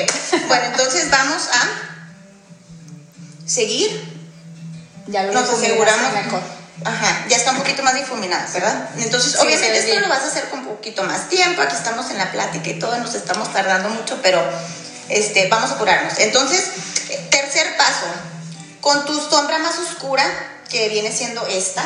Bueno, 0.48 0.64
entonces 0.66 1.10
vamos 1.10 1.48
a 1.50 3.48
seguir 3.48 4.15
Ya 5.06 5.22
lo 5.24 5.32
Nos 5.32 5.48
aseguramos. 5.48 6.12
mejor. 6.12 6.40
Ajá, 6.84 7.24
ya 7.28 7.36
está 7.36 7.52
un 7.52 7.58
poquito 7.58 7.82
más 7.82 7.94
difuminada, 7.94 8.46
¿verdad? 8.52 8.90
Entonces, 8.98 9.32
Sí, 9.32 9.38
obviamente 9.40 9.78
esto 9.78 9.90
bien. 9.92 10.02
lo 10.02 10.08
vas 10.08 10.22
a 10.22 10.26
hacer 10.26 10.48
con 10.50 10.60
un 10.60 10.66
poquito 10.66 11.02
más 11.04 11.28
tiempo. 11.28 11.62
Aquí 11.62 11.74
estamos 11.74 12.10
en 12.10 12.18
la 12.18 12.30
plática 12.30 12.68
y 12.68 12.78
todo, 12.78 12.96
nos 12.98 13.14
estamos 13.14 13.50
tardando 13.52 13.88
mucho, 13.88 14.18
pero 14.22 14.42
este, 15.08 15.48
vamos 15.48 15.70
a 15.70 15.74
apurarnos. 15.74 16.18
Entonces, 16.18 16.64
tercer 17.30 17.76
paso, 17.78 18.06
con 18.82 19.04
tu 19.06 19.18
sombra 19.18 19.58
más 19.58 19.78
oscura, 19.78 20.24
que 20.68 20.88
viene 20.90 21.10
siendo 21.12 21.46
esta, 21.46 21.82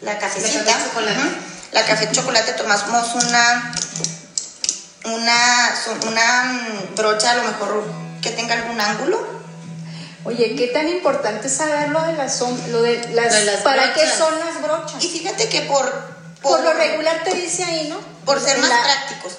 la 0.00 0.18
cafecita. 0.18 0.58
La 0.64 0.72
café 0.72 0.84
chocolate. 0.88 1.20
La 1.72 1.84
café 1.84 2.10
chocolate, 2.12 2.52
tomamos 2.52 3.14
una, 3.14 3.72
una, 5.04 5.74
una 6.06 6.42
mm, 6.44 6.94
brocha, 6.96 7.32
a 7.32 7.34
lo 7.34 7.42
mejor 7.44 7.84
que 8.22 8.30
tenga 8.30 8.54
algún 8.54 8.80
ángulo. 8.80 9.41
Oye, 10.24 10.54
qué 10.56 10.68
tan 10.68 10.88
importante 10.88 11.48
es 11.48 11.54
saber 11.56 11.88
lo 11.88 12.00
de 12.02 12.12
las 12.14 12.40
lo 12.40 12.82
de 12.82 13.08
las, 13.14 13.32
De 13.32 13.44
las 13.44 13.56
para 13.62 13.92
qué 13.92 14.00
brochas. 14.02 14.18
son 14.18 14.38
las 14.38 14.62
brochas. 14.62 15.02
Y 15.04 15.08
fíjate 15.08 15.48
que 15.48 15.62
por, 15.62 15.90
Por 16.40 16.60
lo 16.62 16.72
regular 16.72 17.22
te 17.24 17.34
dice 17.34 17.64
ahí, 17.64 17.88
¿no? 17.88 17.98
por 18.24 18.40
ser 18.40 18.54
En 18.56 18.60
más 18.62 18.70
la- 18.70 18.82
prácticos. 18.82 19.32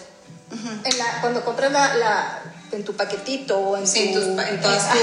en 0.83 0.97
la- 0.97 1.21
cuando 1.21 1.43
compras 1.45 1.71
la, 1.71 1.95
la- 1.95 2.39
en 2.71 2.83
tu 2.83 2.95
paquetito 2.95 3.57
o 3.59 3.77
en, 3.77 3.85
Sí, 3.87 4.07
en 4.07 4.13
tu, 4.13 4.19
tus 4.19 4.45
en 4.47 4.61
todas 4.61 4.83
ajá, 4.85 4.97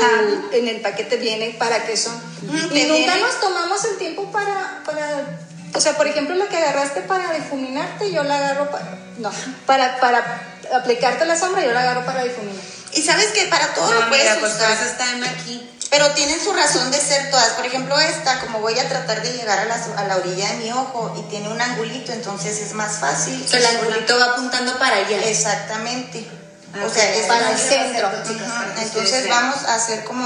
en 0.52 0.68
el 0.68 0.80
paquete 0.80 1.16
viene 1.16 1.54
para 1.58 1.84
qué 1.86 1.96
son. 1.96 2.20
Y 2.42 2.48
nunca 2.84 3.14
viene- 3.14 3.20
nos 3.20 3.40
tomamos 3.40 3.84
el 3.84 3.96
tiempo 3.96 4.30
para, 4.32 4.82
para, 4.84 5.38
o 5.74 5.80
sea, 5.80 5.96
por 5.96 6.06
ejemplo, 6.08 6.34
la 6.34 6.46
que 6.48 6.56
agarraste 6.56 7.02
para 7.02 7.32
difuminarte, 7.32 8.10
yo 8.12 8.22
la 8.24 8.36
agarro 8.38 8.70
para, 8.70 8.98
no, 9.18 9.30
para, 9.66 10.00
para 10.00 10.42
aplicarte 10.74 11.24
la 11.26 11.36
sombra, 11.38 11.62
yo 11.64 11.72
la 11.72 11.80
agarro 11.82 12.04
para 12.04 12.24
difuminar. 12.24 12.62
Y 12.92 13.02
sabes 13.02 13.26
que 13.32 13.46
para 13.46 13.72
todo 13.74 13.92
lo 13.92 14.00
No, 14.00 14.08
puedes 14.08 14.24
mira, 14.24 14.40
pues 14.40 14.54
usar. 14.54 14.72
eso 14.72 14.84
está 14.84 15.12
Emma 15.12 15.26
aquí. 15.28 15.66
Pero 15.90 16.10
tienen 16.12 16.40
su 16.42 16.52
razón 16.52 16.90
de 16.90 16.98
ser 16.98 17.30
todas. 17.30 17.50
Por 17.50 17.66
ejemplo, 17.66 17.98
esta, 17.98 18.40
como 18.40 18.60
voy 18.60 18.78
a 18.78 18.88
tratar 18.88 19.22
de 19.22 19.32
llegar 19.32 19.58
a 19.58 19.64
la, 19.64 19.74
a 19.74 20.04
la 20.04 20.16
orilla 20.16 20.48
de 20.52 20.56
mi 20.58 20.70
ojo 20.72 21.12
y 21.18 21.28
tiene 21.30 21.48
un 21.48 21.60
angulito, 21.60 22.12
entonces 22.12 22.60
es 22.60 22.74
más 22.74 22.98
fácil. 22.98 23.44
El 23.52 23.66
angulito 23.66 24.16
va 24.18 24.26
apuntando 24.26 24.78
para 24.78 24.96
allá. 24.98 25.18
Exactamente. 25.24 26.24
Ah, 26.72 26.84
o 26.86 26.90
sea, 26.90 27.12
es 27.14 27.26
Para 27.26 27.50
el 27.50 27.58
centro. 27.58 28.08
Chicas, 28.26 28.48
Entonces 28.80 29.28
vamos 29.28 29.64
a 29.64 29.74
hacer 29.74 30.04
como 30.04 30.24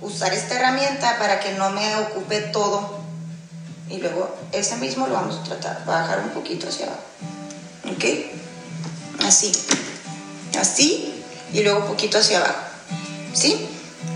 usar 0.00 0.34
esta 0.34 0.56
herramienta 0.56 1.18
para 1.18 1.38
que 1.38 1.52
no 1.52 1.70
me 1.70 1.96
ocupe 1.98 2.40
todo. 2.40 2.98
Y 3.88 3.98
luego 3.98 4.34
ese 4.50 4.74
mismo 4.76 5.06
lo 5.06 5.14
vamos 5.14 5.38
a 5.38 5.44
tratar, 5.44 5.84
bajar 5.84 6.18
un 6.18 6.30
poquito 6.30 6.68
hacia 6.68 6.86
abajo. 6.86 7.02
¿Ok? 7.92 9.24
Así. 9.24 9.52
Así. 10.58 11.15
Y 11.52 11.62
luego 11.62 11.80
un 11.80 11.86
poquito 11.86 12.18
hacia 12.18 12.38
abajo. 12.38 12.60
¿Sí? 13.34 13.68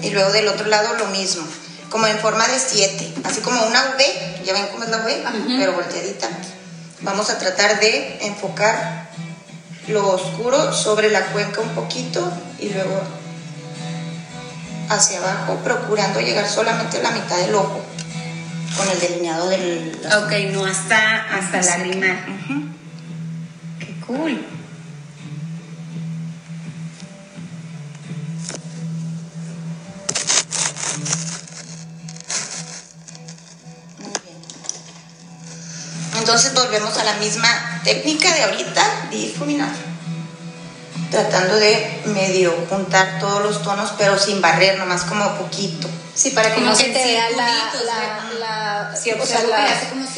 Y 0.02 0.10
luego 0.10 0.30
del 0.32 0.48
otro 0.48 0.66
lado 0.66 0.96
lo 0.98 1.06
mismo. 1.06 1.46
Como 1.88 2.06
en 2.06 2.18
forma 2.18 2.46
de 2.46 2.58
7. 2.58 3.14
Así 3.24 3.40
como 3.40 3.64
una 3.66 3.94
V. 3.96 4.42
¿Ya 4.44 4.52
ven 4.52 4.66
cómo 4.72 4.84
es 4.84 4.90
la 4.90 4.98
V? 4.98 5.24
Pero 5.58 5.72
volteadita. 5.72 6.28
Vamos 7.02 7.30
a 7.30 7.38
tratar 7.38 7.80
de 7.80 8.18
enfocar 8.26 9.08
lo 9.88 10.08
oscuro 10.08 10.72
sobre 10.72 11.10
la 11.10 11.26
cuenca 11.26 11.60
un 11.60 11.70
poquito 11.70 12.32
y 12.58 12.68
luego 12.68 13.00
hacia 14.88 15.18
abajo, 15.18 15.56
procurando 15.64 16.20
llegar 16.20 16.48
solamente 16.48 16.98
a 16.98 17.02
la 17.02 17.10
mitad 17.12 17.36
del 17.38 17.54
ojo 17.54 17.80
con 18.76 18.88
el 18.88 19.00
delineado 19.00 19.48
del... 19.48 19.98
Ok, 20.22 20.52
no 20.52 20.64
hasta, 20.64 21.24
hasta 21.34 21.62
lagrimar. 21.62 22.24
Ujú. 22.28 22.62
Qué 23.78 24.00
cool. 24.06 24.46
Entonces 36.30 36.54
volvemos 36.54 36.96
a 36.96 37.02
la 37.02 37.14
misma 37.14 37.80
técnica 37.82 38.32
de 38.32 38.44
ahorita, 38.44 39.08
difuminar. 39.10 39.68
Tratando 41.10 41.56
de 41.56 42.02
medio 42.04 42.54
juntar 42.68 43.18
todos 43.18 43.42
los 43.42 43.64
tonos, 43.64 43.92
pero 43.98 44.16
sin 44.16 44.40
barrer, 44.40 44.78
nomás 44.78 45.02
como 45.02 45.28
poquito. 45.38 45.88
Sí, 46.14 46.30
para 46.30 46.50
que 46.50 46.54
Como 46.54 46.66
no 46.70 46.76
que 46.76 46.84
se 46.84 46.90
te 46.90 47.04
vea 47.04 47.30
la, 47.30 47.46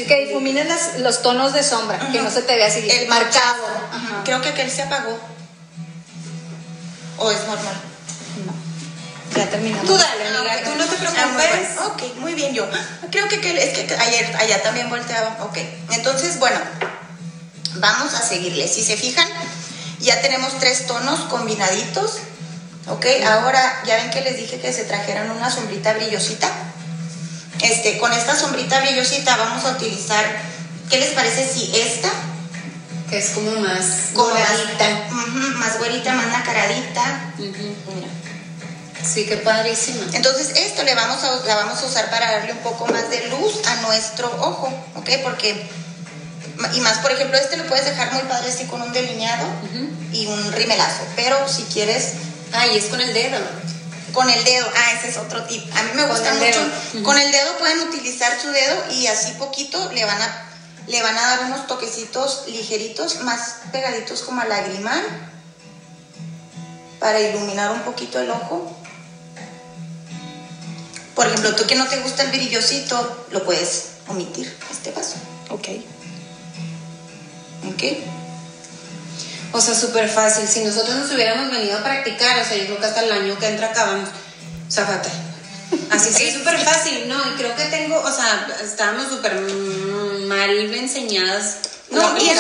que 0.07 0.27
difuminen 0.27 0.69
las- 0.69 0.99
los 0.99 1.23
tonos 1.23 1.55
de 1.55 1.63
sombra, 1.63 1.99
que 2.13 2.21
no 2.21 2.31
se 2.31 2.43
te 2.43 2.57
vea 2.57 2.67
así 2.67 2.87
El 2.91 3.09
marcado. 3.09 3.65
Creo 4.23 4.43
que 4.43 4.51
aquel 4.51 4.71
se 4.71 4.83
apagó. 4.83 5.19
¿O 7.17 7.31
es 7.31 7.39
normal? 7.47 7.75
Ya 9.37 9.49
terminamos. 9.49 9.87
Tú 9.87 9.97
dale, 9.97 10.29
amiga, 10.29 10.53
Ah, 10.55 10.65
tú 10.65 10.71
no 10.77 10.85
te 10.85 10.97
Ah, 10.97 11.27
muy 11.27 11.43
preocupes. 11.43 11.75
bueno. 11.77 11.87
Ok, 11.95 12.17
muy 12.19 12.35
bien 12.35 12.55
yo. 12.55 12.69
Creo 13.11 13.29
que, 13.29 13.37
aquel- 13.41 13.59
es 13.59 13.77
que 13.79 13.95
ayer, 13.95 14.37
allá 14.37 14.63
también 14.63 14.91
volteaba. 14.91 15.39
Ok, 15.45 15.59
entonces, 15.91 16.39
bueno, 16.39 16.59
vamos 17.77 18.15
a 18.15 18.23
seguirle. 18.23 18.69
Si 18.69 18.83
se 18.83 18.97
fijan, 18.97 19.27
ya 20.01 20.21
tenemos 20.21 20.59
tres 20.59 20.87
tonos 20.87 21.21
combinaditos. 21.31 22.19
Ok, 22.89 23.07
ahora 23.27 23.83
ya 23.87 23.97
ven 23.97 24.11
que 24.11 24.21
les 24.23 24.37
dije 24.37 24.61
que 24.61 24.73
se 24.73 24.85
trajeran 24.85 25.31
una 25.31 25.51
sombrita 25.51 25.93
brillosita. 25.95 26.51
Este, 27.61 27.99
con 27.99 28.13
esta 28.13 28.35
sombrita 28.37 28.81
brillosita 28.81 29.37
vamos 29.37 29.65
a 29.65 29.71
utilizar, 29.73 30.25
¿qué 30.91 30.99
les 30.99 31.11
parece 31.11 31.49
si 31.49 31.71
esta 31.77 32.09
Que 33.09 33.19
es 33.19 33.31
como 33.31 33.53
más 33.61 33.85
como 34.15 34.31
más, 34.35 34.49
ujú, 35.11 35.59
más 35.59 35.79
güerita, 35.79 36.13
más 36.15 36.27
nacaradita? 36.29 37.33
Mira. 37.39 38.09
Sí, 39.05 39.27
qué 39.27 39.37
padrísima. 39.39 40.05
Entonces 40.13 40.53
esto 40.57 40.83
le 40.83 40.95
vamos 40.95 41.23
a, 41.25 41.45
la 41.47 41.55
vamos 41.57 41.83
a 41.83 41.87
usar 41.87 42.11
para 42.11 42.31
darle 42.31 42.53
un 42.53 42.59
poco 42.59 42.87
más 42.87 43.11
de 43.11 43.29
luz 43.29 43.61
a 43.67 43.77
nuestro 43.83 44.29
ojo, 44.41 44.73
¿ok? 44.95 45.11
Porque, 45.23 45.69
y 46.75 46.81
más 46.81 46.99
por 46.99 47.13
ejemplo, 47.13 47.37
este 47.39 47.57
lo 47.57 47.67
puedes 47.67 47.85
dejar 47.85 48.13
muy 48.13 48.23
padre 48.23 48.51
así 48.51 48.65
con 48.67 48.81
un 48.83 48.93
delineado 48.93 49.47
y 50.13 50.27
un 50.27 50.53
rimelazo, 50.53 51.03
pero 51.17 51.49
si 51.49 51.65
quieres 51.65 52.13
Ah, 52.53 52.67
y 52.67 52.77
es 52.77 52.87
con 52.87 53.01
el 53.01 53.13
dedo. 53.15 53.39
con 54.13 54.29
el 54.29 54.45
dedo, 54.45 54.69
ah, 54.77 54.93
ese 54.99 55.09
es 55.09 55.17
otro 55.17 55.43
tip, 55.45 55.65
a 55.75 55.83
mí 55.85 55.91
me 55.95 56.05
gusta 56.05 56.35
mucho, 56.35 57.03
con 57.03 57.19
el 57.19 57.33
dedo 57.33 57.57
pueden 57.59 57.81
utilizar 57.81 58.39
su 58.39 58.51
dedo 58.51 58.93
y 58.93 59.07
así 59.07 59.33
poquito 59.39 59.91
le 59.93 60.05
van 60.05 60.21
a, 60.21 60.45
le 60.87 61.03
van 61.03 61.17
a 61.17 61.23
dar 61.23 61.45
unos 61.47 61.67
toquecitos 61.67 62.45
ligeritos, 62.49 63.23
más 63.23 63.61
pegaditos 63.73 64.21
como 64.21 64.43
a 64.43 64.45
lagrimal, 64.45 65.03
para 67.01 67.21
iluminar 67.21 67.71
un 67.71 67.81
poquito 67.81 68.21
el 68.21 68.31
ojo. 68.31 68.77
Por 71.15 71.27
ejemplo, 71.27 71.55
tú 71.55 71.67
que 71.67 71.75
no 71.75 71.87
te 71.87 72.01
gusta 72.01 72.23
el 72.23 72.31
brillosito, 72.31 73.27
lo 73.31 73.45
puedes 73.45 73.89
omitir 74.09 74.55
este 74.71 74.91
paso. 74.91 75.17
Ok. 75.51 75.69
¿Ok? 77.69 77.83
O 79.53 79.61
sea, 79.61 79.75
súper 79.75 80.09
fácil. 80.09 80.49
Si 80.49 80.65
nosotros 80.65 80.97
nos 80.97 81.11
hubiéramos 81.13 81.51
venido 81.51 81.79
a 81.79 81.83
practicar, 81.83 82.41
o 82.41 82.45
sea, 82.45 82.57
yo 82.57 82.65
creo 82.65 82.81
que 82.81 82.87
hasta 82.87 83.03
el 83.03 83.13
año 83.13 83.39
que 83.39 83.49
entra 83.49 83.69
acabamos. 83.71 84.09
O 84.67 84.71
sea, 84.71 84.87
fatal. 84.87 85.13
Así 85.91 86.13
sí, 86.13 86.25
es 86.25 86.35
súper 86.35 86.59
fácil, 86.59 87.09
¿no? 87.09 87.17
Y 87.31 87.37
creo 87.37 87.55
que 87.55 87.65
tengo, 87.65 87.99
o 87.99 88.13
sea, 88.13 88.49
estábamos 88.63 89.09
súper 89.09 89.39
mal 90.27 90.75
enseñadas. 90.75 91.57
No, 91.93 92.17
y 92.19 92.27
de 92.27 92.33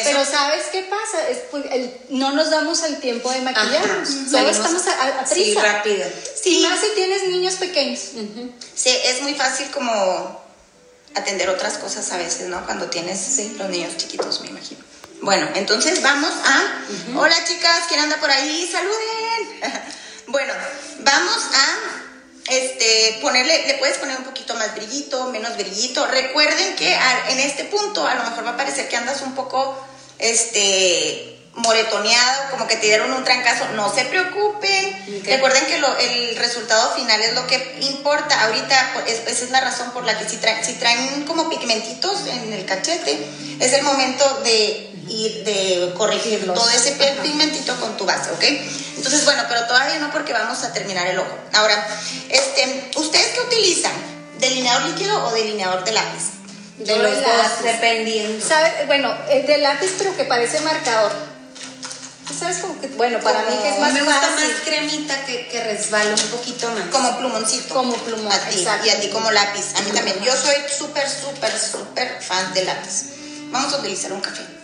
eso. 0.00 0.04
Pero 0.04 0.24
¿sabes 0.24 0.64
qué 0.72 0.82
pasa? 0.84 1.28
Es, 1.28 1.38
pues, 1.50 1.64
el- 1.70 1.94
no 2.10 2.32
nos 2.32 2.50
damos 2.50 2.82
el 2.84 2.98
tiempo 3.00 3.30
de 3.30 3.40
maquillarnos. 3.42 4.08
Salimos- 4.30 4.56
estamos 4.56 4.86
a, 4.86 4.92
a- 4.92 5.20
a 5.20 5.26
Sí, 5.26 5.34
prisa. 5.34 5.62
rápido. 5.62 6.06
Y 6.44 6.60
más 6.66 6.80
si 6.80 6.86
tienes 6.94 7.28
niños 7.28 7.54
pequeños. 7.54 8.00
Sí, 8.74 8.90
es 9.04 9.22
muy 9.22 9.34
fácil 9.34 9.70
como 9.70 10.40
atender 11.14 11.48
otras 11.50 11.78
cosas 11.78 12.10
a 12.12 12.16
veces, 12.18 12.48
¿no? 12.48 12.64
Cuando 12.66 12.86
tienes 12.90 13.38
los 13.58 13.68
niños 13.68 13.96
chiquitos, 13.96 14.40
me 14.42 14.48
imagino. 14.48 14.80
Bueno, 15.22 15.48
entonces 15.54 16.00
vamos 16.02 16.32
a... 16.44 17.18
Hola 17.18 17.36
chicas, 17.44 17.84
¿quién 17.88 18.00
anda 18.00 18.16
por 18.16 18.30
ahí? 18.30 18.66
¡Saluden! 18.72 19.60
bueno, 20.28 20.52
vamos 21.00 21.42
a 21.52 21.99
este, 22.50 23.18
ponerle, 23.22 23.66
le 23.66 23.74
puedes 23.74 23.96
poner 23.98 24.16
un 24.18 24.24
poquito 24.24 24.54
más 24.54 24.74
brillito, 24.74 25.24
menos 25.30 25.56
brillito. 25.56 26.06
Recuerden 26.06 26.76
que 26.76 26.92
en 27.28 27.40
este 27.40 27.64
punto 27.64 28.06
a 28.06 28.14
lo 28.14 28.24
mejor 28.24 28.44
va 28.46 28.50
a 28.50 28.56
parecer 28.56 28.88
que 28.88 28.96
andas 28.96 29.22
un 29.22 29.34
poco, 29.34 29.76
este 30.18 31.36
moretoneado, 31.54 32.50
como 32.52 32.66
que 32.68 32.76
te 32.76 32.86
dieron 32.86 33.12
un 33.12 33.24
trancazo, 33.24 33.66
no 33.74 33.92
se 33.92 34.04
preocupen. 34.04 35.22
Recuerden 35.24 35.66
que 35.66 35.78
lo- 35.78 35.96
el 35.98 36.36
resultado 36.36 36.94
final 36.94 37.20
es 37.20 37.34
lo 37.34 37.46
que 37.46 37.76
importa. 37.80 38.44
Ahorita 38.44 38.90
pues, 38.94 39.06
es- 39.08 39.26
esa 39.26 39.44
es 39.46 39.50
la 39.50 39.60
razón 39.60 39.90
por 39.90 40.04
la 40.04 40.16
que 40.18 40.28
si, 40.28 40.36
traen, 40.36 40.64
si 40.64 40.74
traen 40.74 41.24
como 41.24 41.48
pigmentitos 41.50 42.26
en 42.28 42.52
el 42.52 42.64
cachete, 42.66 43.18
es 43.58 43.72
el 43.72 43.82
momento 43.82 44.24
de 44.44 44.86
ir 45.08 45.42
de 45.44 45.92
corregir 45.98 46.44
Los- 46.46 46.54
todo 46.56 46.70
ese 46.70 46.92
pigmentito 47.20 47.78
con 47.80 47.96
tu 47.96 48.04
base, 48.06 48.30
¿ok? 48.30 48.44
Entonces, 49.00 49.24
bueno, 49.24 49.44
pero 49.48 49.64
todavía 49.64 49.98
no 49.98 50.10
porque 50.12 50.34
vamos 50.34 50.62
a 50.62 50.74
terminar 50.74 51.06
el 51.06 51.18
ojo. 51.18 51.34
Ahora, 51.54 51.88
este, 52.28 52.90
¿ustedes 52.96 53.28
qué 53.28 53.40
utilizan? 53.40 53.92
¿Delineador 54.38 54.90
líquido 54.90 55.24
o 55.24 55.32
delineador 55.32 55.84
de 55.84 55.92
lápiz? 55.92 56.24
De 56.76 56.84
Yo 56.84 56.98
los 56.98 57.14
dos, 57.14 57.62
dependiendo. 57.62 58.46
¿Sabe? 58.46 58.84
Bueno, 58.86 59.10
el 59.30 59.46
de 59.46 59.56
lápiz, 59.56 59.90
pero 59.96 60.14
que 60.14 60.24
parece 60.24 60.60
marcador. 60.60 61.12
¿sabes? 62.38 62.58
Como 62.58 62.78
que, 62.78 62.88
bueno, 62.88 63.20
para 63.20 63.40
mí 63.42 63.56
que 63.62 63.70
es 63.70 63.78
más 63.80 63.94
me 63.94 64.02
gusta 64.02 64.20
fácil. 64.20 64.48
más 64.48 64.60
cremita 64.66 65.24
que, 65.24 65.48
que 65.48 65.64
resbala 65.64 66.14
un 66.14 66.30
poquito 66.30 66.68
más. 66.70 66.84
Como 66.90 67.16
plumoncito. 67.16 67.74
Como 67.74 67.94
plumón, 67.94 68.30
A 68.30 68.38
ti, 68.50 68.66
y 68.84 68.88
a 68.90 69.00
ti 69.00 69.08
como 69.08 69.30
lápiz. 69.30 69.64
A 69.76 69.80
mí 69.80 69.92
también. 69.92 70.22
Yo 70.22 70.36
soy 70.36 70.56
súper, 70.78 71.08
súper, 71.08 71.58
súper 71.58 72.22
fan 72.22 72.52
de 72.52 72.66
lápiz. 72.66 73.14
Vamos 73.50 73.72
a 73.72 73.78
utilizar 73.78 74.12
un 74.12 74.20
café. 74.20 74.59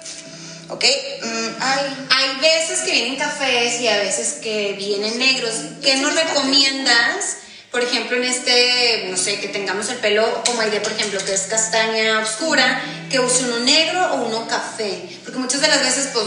¿Ok? 0.68 0.84
Mm, 1.22 1.48
ay, 1.60 2.06
Hay 2.10 2.40
veces 2.40 2.80
que 2.80 2.92
vienen 2.92 3.16
cafés 3.16 3.80
y 3.80 3.88
a 3.88 3.98
veces 3.98 4.38
que 4.42 4.74
vienen 4.74 5.18
negros. 5.18 5.52
¿Qué 5.82 5.96
nos 5.96 6.14
recomiendas? 6.14 7.38
Por 7.70 7.82
ejemplo, 7.82 8.16
en 8.16 8.24
este, 8.24 9.06
no 9.10 9.16
sé, 9.16 9.38
que 9.38 9.48
tengamos 9.48 9.88
el 9.90 9.98
pelo 9.98 10.42
como 10.44 10.60
Aide, 10.62 10.80
por 10.80 10.92
ejemplo, 10.92 11.22
que 11.24 11.34
es 11.34 11.42
castaña 11.42 12.20
oscura, 12.20 12.80
que 13.10 13.20
use 13.20 13.44
uno 13.44 13.58
negro 13.60 14.14
o 14.14 14.26
uno 14.26 14.48
café. 14.48 15.08
Porque 15.24 15.38
muchas 15.38 15.60
de 15.60 15.68
las 15.68 15.80
veces, 15.80 16.08
pues, 16.12 16.26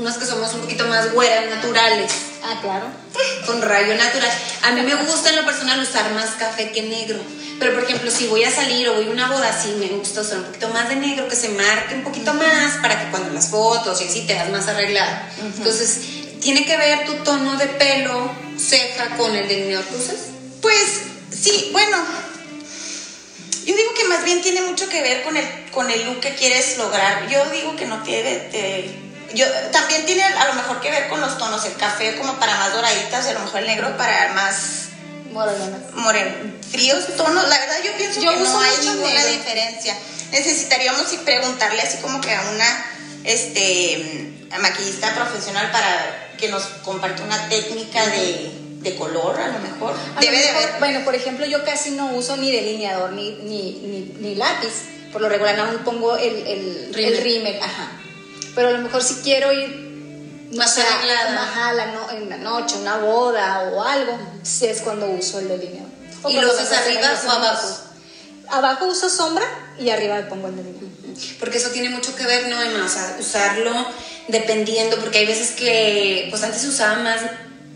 unos 0.00 0.16
que 0.16 0.24
somos 0.26 0.52
un 0.54 0.60
poquito 0.62 0.86
más 0.86 1.12
güeras, 1.12 1.44
naturales, 1.54 2.10
Ah, 2.42 2.58
claro. 2.62 2.86
con 3.46 3.60
rayo 3.60 3.94
natural. 3.94 4.30
A 4.62 4.70
mí 4.72 4.80
me 4.80 4.94
gusta 4.94 5.28
en 5.30 5.36
lo 5.36 5.44
personal 5.44 5.80
usar 5.80 6.10
más 6.12 6.30
café 6.38 6.70
que 6.72 6.82
negro. 6.82 7.18
Pero, 7.58 7.74
por 7.74 7.84
ejemplo, 7.84 8.10
si 8.10 8.26
voy 8.28 8.42
a 8.44 8.50
salir 8.50 8.88
o 8.88 8.94
voy 8.94 9.06
a 9.08 9.10
una 9.10 9.28
boda, 9.30 9.52
sí 9.62 9.74
me 9.78 9.88
gusta 9.88 10.22
usar 10.22 10.38
un 10.38 10.44
poquito 10.44 10.68
más 10.70 10.88
de 10.88 10.96
negro, 10.96 11.28
que 11.28 11.36
se 11.36 11.50
marque 11.50 11.94
un 11.94 12.02
poquito 12.02 12.32
más 12.32 12.78
para 12.80 12.98
que 13.04 13.10
cuando 13.10 13.30
las 13.34 13.48
fotos 13.48 14.00
y 14.00 14.04
así 14.04 14.22
te 14.26 14.32
das 14.32 14.48
más 14.48 14.66
arreglada. 14.68 15.30
Entonces, 15.58 15.98
¿tiene 16.40 16.64
que 16.64 16.76
ver 16.78 17.04
tu 17.04 17.12
tono 17.22 17.58
de 17.58 17.66
pelo, 17.66 18.32
ceja, 18.58 19.16
con 19.18 19.36
el 19.36 19.46
delineador 19.46 19.84
que 19.84 19.96
usas? 19.96 20.16
Pues 20.62 21.02
sí, 21.38 21.68
bueno. 21.72 21.98
Yo 23.66 23.76
digo 23.76 23.92
que 23.94 24.04
más 24.04 24.24
bien 24.24 24.40
tiene 24.40 24.62
mucho 24.62 24.88
que 24.88 25.02
ver 25.02 25.22
con 25.22 25.36
el, 25.36 25.44
con 25.70 25.90
el 25.90 26.02
look 26.06 26.20
que 26.20 26.34
quieres 26.34 26.78
lograr. 26.78 27.28
Yo 27.28 27.44
digo 27.50 27.76
que 27.76 27.84
no 27.84 28.02
tiene. 28.02 28.22
de- 28.48 29.09
yo, 29.34 29.46
también 29.72 30.04
tiene 30.06 30.22
a 30.22 30.46
lo 30.48 30.54
mejor 30.54 30.80
que 30.80 30.90
ver 30.90 31.08
con 31.08 31.20
los 31.20 31.38
tonos. 31.38 31.64
El 31.64 31.74
café 31.74 32.16
como 32.16 32.38
para 32.38 32.56
más 32.56 32.72
doraditas 32.72 33.26
y 33.26 33.30
a 33.30 33.34
lo 33.34 33.40
mejor 33.40 33.60
el 33.60 33.66
negro 33.66 33.96
para 33.96 34.32
más 34.34 34.88
Morena. 35.32 35.78
moreno. 35.94 36.30
Fríos 36.70 37.16
tonos. 37.16 37.48
La 37.48 37.58
verdad 37.58 37.76
yo 37.84 37.92
pienso 37.96 38.20
Yo 38.20 38.30
que 38.32 38.38
no 38.40 38.60
hay 38.60 38.76
ninguna 38.82 39.14
negro. 39.14 39.32
diferencia. 39.32 39.96
Necesitaríamos 40.32 41.06
preguntarle 41.24 41.82
así 41.82 41.98
como 41.98 42.20
que 42.20 42.34
a 42.34 42.40
una 42.52 42.86
este 43.24 44.32
maquillista 44.60 45.14
profesional 45.14 45.70
para 45.70 46.28
que 46.38 46.48
nos 46.48 46.62
comparta 46.84 47.22
una 47.22 47.48
técnica 47.48 48.06
de, 48.06 48.50
de 48.80 48.96
color 48.96 49.38
a 49.38 49.48
lo 49.48 49.58
mejor. 49.60 49.94
A 50.16 50.20
Debe 50.20 50.38
de 50.38 50.48
haber. 50.48 50.78
Bueno, 50.78 51.04
por 51.04 51.14
ejemplo, 51.14 51.46
yo 51.46 51.64
casi 51.64 51.90
no 51.92 52.12
uso 52.14 52.36
ni 52.36 52.50
delineador 52.50 53.12
ni, 53.12 53.32
ni, 53.42 53.72
ni, 53.82 54.14
ni 54.20 54.34
lápiz. 54.34 54.72
Por 55.12 55.20
lo 55.20 55.28
regular, 55.28 55.56
nada 55.56 55.72
más 55.72 55.82
pongo 55.82 56.16
el, 56.16 56.46
el, 56.46 56.92
el 56.96 57.18
rímel, 57.22 57.60
ajá. 57.62 57.90
Pero 58.54 58.68
a 58.68 58.72
lo 58.72 58.78
mejor 58.78 59.02
si 59.02 59.14
quiero 59.16 59.52
ir 59.52 60.48
Más 60.54 60.72
o 60.72 60.74
sea, 60.74 60.84
ajá, 61.42 61.72
la 61.74 61.86
no- 61.86 62.10
en 62.10 62.28
la 62.28 62.36
noche, 62.36 62.74
una 62.80 62.96
boda 62.98 63.70
o 63.72 63.82
algo, 63.84 64.18
sí 64.42 64.66
es 64.66 64.80
cuando 64.80 65.06
uso 65.06 65.38
el 65.38 65.48
delineador. 65.48 65.88
O 66.24 66.30
¿Y 66.30 66.34
lo 66.40 66.52
usas 66.52 66.72
arriba 66.72 67.08
o 67.26 67.30
abajo? 67.30 67.68
Abajo 68.48 68.86
uso 68.86 69.08
sombra 69.08 69.44
y 69.78 69.90
arriba 69.90 70.16
me 70.16 70.22
pongo 70.24 70.48
el 70.48 70.56
delineador. 70.56 70.90
Porque 71.38 71.58
eso 71.58 71.70
tiene 71.70 71.90
mucho 71.90 72.14
que 72.16 72.24
ver, 72.24 72.48
¿no, 72.48 72.60
Emma? 72.60 72.84
O 72.84 72.88
sea, 72.88 73.16
usarlo 73.20 73.72
dependiendo, 74.28 74.96
porque 74.98 75.18
hay 75.18 75.26
veces 75.26 75.52
que, 75.52 76.26
pues 76.30 76.42
antes 76.42 76.62
se 76.62 76.68
usaba 76.68 76.96
más 76.96 77.20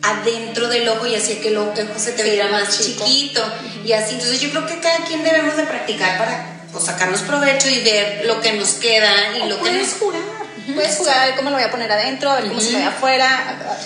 adentro 0.02 0.68
del 0.68 0.88
ojo 0.88 1.06
y 1.06 1.14
hacía 1.14 1.40
que 1.40 1.48
el 1.48 1.56
ojo 1.58 1.72
se 1.96 2.12
te 2.12 2.24
Sí, 2.24 2.30
viera 2.30 2.48
más 2.48 2.64
más 2.64 2.78
chico. 2.78 3.04
chiquito 3.04 3.42
y 3.84 3.92
así. 3.92 4.14
Entonces 4.14 4.40
yo 4.40 4.50
creo 4.50 4.66
que 4.66 4.80
cada 4.80 5.04
quien 5.04 5.22
debemos 5.24 5.56
de 5.56 5.62
practicar 5.62 6.18
para 6.18 6.60
pues, 6.72 6.84
sacarnos 6.84 7.20
provecho 7.22 7.68
y 7.70 7.80
ver 7.82 8.26
lo 8.26 8.40
que 8.40 8.52
nos 8.52 8.70
queda 8.74 9.38
y 9.38 9.42
O 9.42 9.46
lo 9.46 9.62
que 9.62 9.70
nos... 9.72 9.88
puedes 9.90 9.94
jugar. 9.98 10.43
Puedes 10.72 10.96
jugar 10.96 11.18
a 11.18 11.26
ver 11.26 11.34
cómo 11.36 11.50
lo 11.50 11.56
voy 11.56 11.64
a 11.64 11.70
poner 11.70 11.90
adentro, 11.92 12.30
a 12.30 12.36
ver 12.36 12.48
cómo 12.48 12.60
se 12.60 12.70
me 12.72 12.78
ve 12.78 12.84
afuera. 12.84 13.26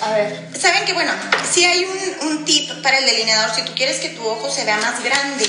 A, 0.03 0.07
a- 0.07 0.11
a 0.11 0.15
ver. 0.15 0.49
Saben 0.59 0.85
que 0.85 0.93
bueno, 0.93 1.13
si 1.51 1.65
hay 1.65 1.85
un, 1.85 2.29
un 2.29 2.45
tip 2.45 2.71
para 2.83 2.99
el 2.99 3.07
delineador, 3.07 3.55
si 3.55 3.63
tú 3.63 3.73
quieres 3.75 3.99
que 3.99 4.11
tu 4.11 4.25
ojo 4.27 4.49
se 4.51 4.65
vea 4.65 4.77
más 4.79 5.03
grande, 5.03 5.45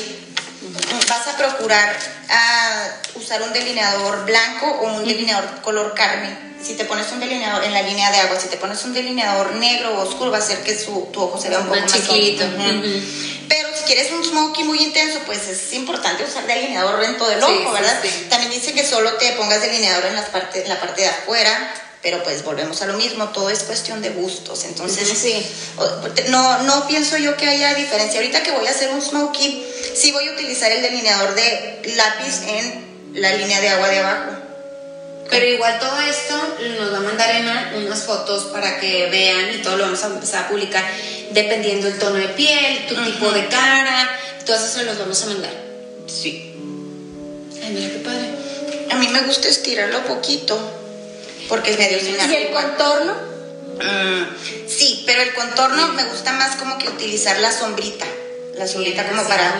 vas 1.07 1.27
a 1.27 1.37
procurar 1.37 1.95
ah, 2.29 2.87
usar 3.15 3.41
un 3.43 3.53
delineador 3.53 4.25
blanco 4.25 4.65
o 4.81 4.87
un 4.95 5.05
delineador 5.05 5.61
color 5.61 5.93
carne. 5.93 6.49
Si 6.61 6.73
te 6.73 6.83
pones 6.85 7.09
un 7.11 7.19
delineador 7.21 7.63
en 7.63 7.73
la 7.73 7.81
línea 7.83 8.11
de 8.11 8.17
agua, 8.19 8.37
si 8.39 8.49
te 8.49 8.57
pones 8.57 8.83
un 8.83 8.93
delineador 8.93 9.53
negro 9.55 9.97
o 9.97 10.01
oscuro, 10.07 10.29
va 10.31 10.37
a 10.37 10.41
hacer 10.41 10.61
que 10.63 10.77
su- 10.77 11.07
tu 11.13 11.21
ojo 11.21 11.39
se 11.39 11.47
vea 11.49 11.59
un 11.59 11.67
poco 11.67 11.79
Más 11.79 11.91
más, 11.91 12.01
chiquito. 12.01 12.43
Pero 13.49 13.67
si 13.75 13.83
quieres 13.85 14.11
un 14.11 14.23
smoky 14.23 14.63
muy 14.63 14.79
intenso, 14.81 15.19
pues 15.25 15.47
es 15.47 15.73
importante 15.73 16.23
usar 16.23 16.45
delineador 16.47 17.03
en 17.03 17.17
todo 17.17 17.31
el 17.31 17.41
ojo, 17.43 17.51
sí, 17.51 17.73
¿verdad? 17.73 17.99
sí. 18.01 18.27
También 18.29 18.51
dice 18.51 18.73
que 18.73 18.85
solo 18.85 19.13
te 19.13 19.31
pongas 19.33 19.61
delineador 19.61 20.05
en, 20.05 20.15
las 20.15 20.29
parte, 20.29 20.61
en 20.61 20.69
la 20.69 20.79
parte 20.79 21.01
de 21.01 21.07
afuera, 21.07 21.73
pero 22.01 22.23
pues 22.23 22.43
volvemos 22.45 22.81
a 22.81 22.85
lo 22.85 22.93
mismo, 22.93 23.29
todo 23.29 23.49
es 23.49 23.63
cuestión 23.63 24.01
de 24.01 24.09
gustos. 24.11 24.63
Entonces, 24.65 25.09
Sí. 25.17 25.45
no, 26.29 26.59
no 26.63 26.87
pienso 26.87 27.17
yo 27.17 27.35
que 27.35 27.47
haya 27.49 27.73
diferencia. 27.73 28.19
Ahorita 28.19 28.43
que 28.43 28.51
voy 28.51 28.67
a 28.67 28.71
hacer 28.71 28.89
un 28.91 29.01
smoky, 29.01 29.65
sí 29.95 30.11
voy 30.11 30.27
a 30.27 30.31
utilizar 30.33 30.71
el 30.71 30.81
delineador 30.81 31.33
de 31.35 31.81
lápiz 31.95 32.41
en 32.47 32.89
la 33.15 33.33
línea 33.33 33.59
de 33.59 33.69
agua 33.69 33.89
de 33.89 33.99
abajo. 33.99 34.31
Pero 35.29 35.45
igual 35.45 35.79
todo 35.79 35.99
esto 36.01 36.35
nos 36.79 36.93
va 36.93 36.97
a 36.97 37.01
mandar 37.01 37.35
Emma 37.35 37.73
unas 37.75 38.03
fotos 38.03 38.45
para 38.45 38.79
que 38.79 39.09
vean 39.09 39.53
y 39.53 39.61
todo 39.61 39.77
lo 39.77 39.83
vamos 39.83 40.03
a 40.03 40.07
empezar 40.07 40.45
a 40.45 40.47
publicar 40.47 40.83
dependiendo 41.31 41.87
el 41.87 41.99
tono 41.99 42.15
de 42.15 42.29
piel, 42.29 42.87
tu 42.87 42.95
tipo 43.03 43.31
de 43.31 43.47
cara, 43.47 44.19
todo 44.45 44.55
eso 44.55 44.67
se 44.67 44.85
los 44.85 44.97
vamos 44.97 45.21
a 45.21 45.25
mandar. 45.27 45.53
Sí. 46.07 46.55
Ay, 47.63 47.71
mira 47.73 47.89
qué 47.89 47.99
padre. 48.03 48.29
A 48.91 48.95
mí 48.95 49.07
me 49.09 49.21
gusta 49.21 49.47
estirarlo 49.47 50.03
poquito, 50.05 50.59
porque 51.47 51.71
es 51.71 51.77
medio 51.77 51.99
¿Y 51.99 52.35
el 52.35 52.51
contorno? 52.51 53.13
Mm, 53.79 54.67
sí, 54.67 55.03
pero 55.05 55.21
el 55.21 55.33
contorno 55.33 55.89
me 55.89 56.05
gusta 56.05 56.33
más 56.33 56.55
como 56.55 56.77
que 56.79 56.87
utilizar 56.87 57.39
la 57.39 57.51
sombrita. 57.51 58.05
La 58.59 58.67
sombrita 58.67 59.07
como 59.07 59.23
para, 59.23 59.55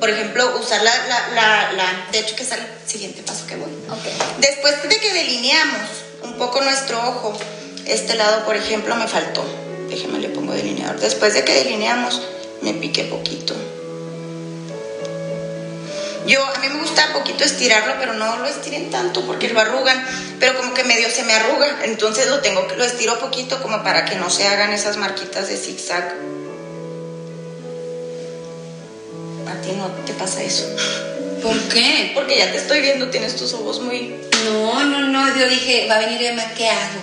por 0.00 0.08
ejemplo, 0.08 0.58
usar 0.58 0.82
la, 0.82 0.90
la, 1.06 1.28
la, 1.34 1.72
la- 1.74 2.06
de 2.10 2.18
hecho 2.20 2.34
que 2.34 2.42
es 2.44 2.52
el 2.52 2.60
siguiente 2.86 3.22
paso 3.22 3.46
que 3.46 3.56
voy. 3.56 3.70
Ok. 3.90 4.38
Después 4.40 4.82
de 4.88 4.98
que 4.98 5.12
delineamos 5.12 5.82
un 6.22 6.32
poco 6.38 6.60
nuestro 6.62 6.98
ojo, 6.98 7.38
este 7.86 8.14
lado, 8.14 8.44
por 8.46 8.56
ejemplo, 8.56 8.96
me 8.96 9.06
faltó. 9.06 9.44
Déjeme 9.90 10.18
le 10.18 10.28
pongo 10.30 10.52
delineador. 10.54 10.98
Después 10.98 11.34
de 11.34 11.44
que 11.44 11.52
delineamos, 11.62 12.22
me 12.62 12.72
piqué 12.72 13.04
poquito. 13.04 13.54
Yo, 16.26 16.44
a 16.44 16.58
mí 16.58 16.68
me 16.68 16.80
gusta 16.80 17.12
poquito 17.14 17.44
estirarlo, 17.44 17.94
pero 17.98 18.12
no 18.14 18.36
lo 18.38 18.46
estiren 18.46 18.90
tanto 18.90 19.26
porque 19.26 19.48
lo 19.48 19.60
arrugan, 19.60 20.02
pero 20.40 20.56
como 20.58 20.74
que 20.74 20.84
medio 20.84 21.08
se 21.10 21.22
me 21.22 21.32
arruga, 21.32 21.80
entonces 21.84 22.26
lo 22.28 22.40
tengo 22.40 22.66
que 22.66 22.76
lo 22.76 22.84
estiro 22.84 23.18
poquito 23.18 23.62
como 23.62 23.82
para 23.82 24.04
que 24.04 24.16
no 24.16 24.28
se 24.28 24.46
hagan 24.46 24.72
esas 24.72 24.96
marquitas 24.98 25.48
de 25.48 25.56
zigzag. 25.56 26.14
A 29.48 29.60
ti 29.62 29.72
no 29.72 29.86
te 30.04 30.12
pasa 30.14 30.42
eso. 30.42 30.64
¿Por 31.42 31.56
qué? 31.68 32.12
Porque 32.14 32.36
ya 32.38 32.50
te 32.50 32.58
estoy 32.58 32.80
viendo, 32.80 33.08
tienes 33.10 33.36
tus 33.36 33.52
ojos 33.52 33.80
muy 33.80 34.14
No, 34.44 34.84
no, 34.84 35.00
no, 35.08 35.36
yo 35.38 35.48
dije, 35.48 35.86
va 35.88 35.96
a 35.96 35.98
venir 36.00 36.20
Emma, 36.22 36.42
¿qué 36.56 36.68
hago? 36.68 37.00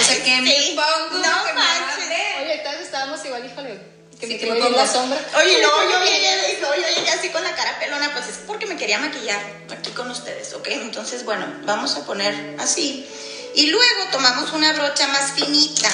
O 0.00 0.04
sea, 0.04 0.22
¿qué 0.22 0.40
me 0.42 0.52
pongo? 0.74 1.18
No 1.18 1.44
¿Qué 1.46 1.52
me 1.54 1.60
a 1.60 1.64
manches. 1.64 2.04
hacer? 2.04 2.42
Oye, 2.44 2.54
entonces 2.54 2.82
estábamos 2.82 3.24
igual, 3.24 3.46
híjole, 3.46 3.78
que 4.20 4.26
Sí, 4.26 4.32
me 4.32 4.38
que 4.38 4.44
quedó 4.44 4.54
me 4.54 4.60
bien 4.60 4.72
pongo- 4.72 4.76
la 4.84 4.86
sombra. 4.92 5.18
Oye, 5.36 5.62
no, 5.62 5.90
yo 5.90 6.04
llegué, 6.04 6.58
no, 6.60 6.74
yo 6.74 6.96
llegué 6.96 7.10
así 7.10 7.28
con 7.30 7.42
la 7.42 7.54
cara 7.54 7.78
pelona, 7.78 8.10
pues 8.12 8.28
es 8.28 8.36
porque 8.46 8.66
me 8.66 8.76
quería 8.76 8.98
maquillar 8.98 9.40
aquí 9.70 9.90
con 9.92 10.10
ustedes, 10.10 10.52
¿ok? 10.54 10.68
Entonces, 10.68 11.24
bueno, 11.24 11.46
vamos 11.64 11.96
a 11.96 12.04
poner 12.04 12.56
así. 12.58 13.06
Y 13.54 13.68
luego 13.68 14.04
tomamos 14.12 14.52
una 14.52 14.72
brocha 14.74 15.06
más 15.08 15.32
finita. 15.32 15.88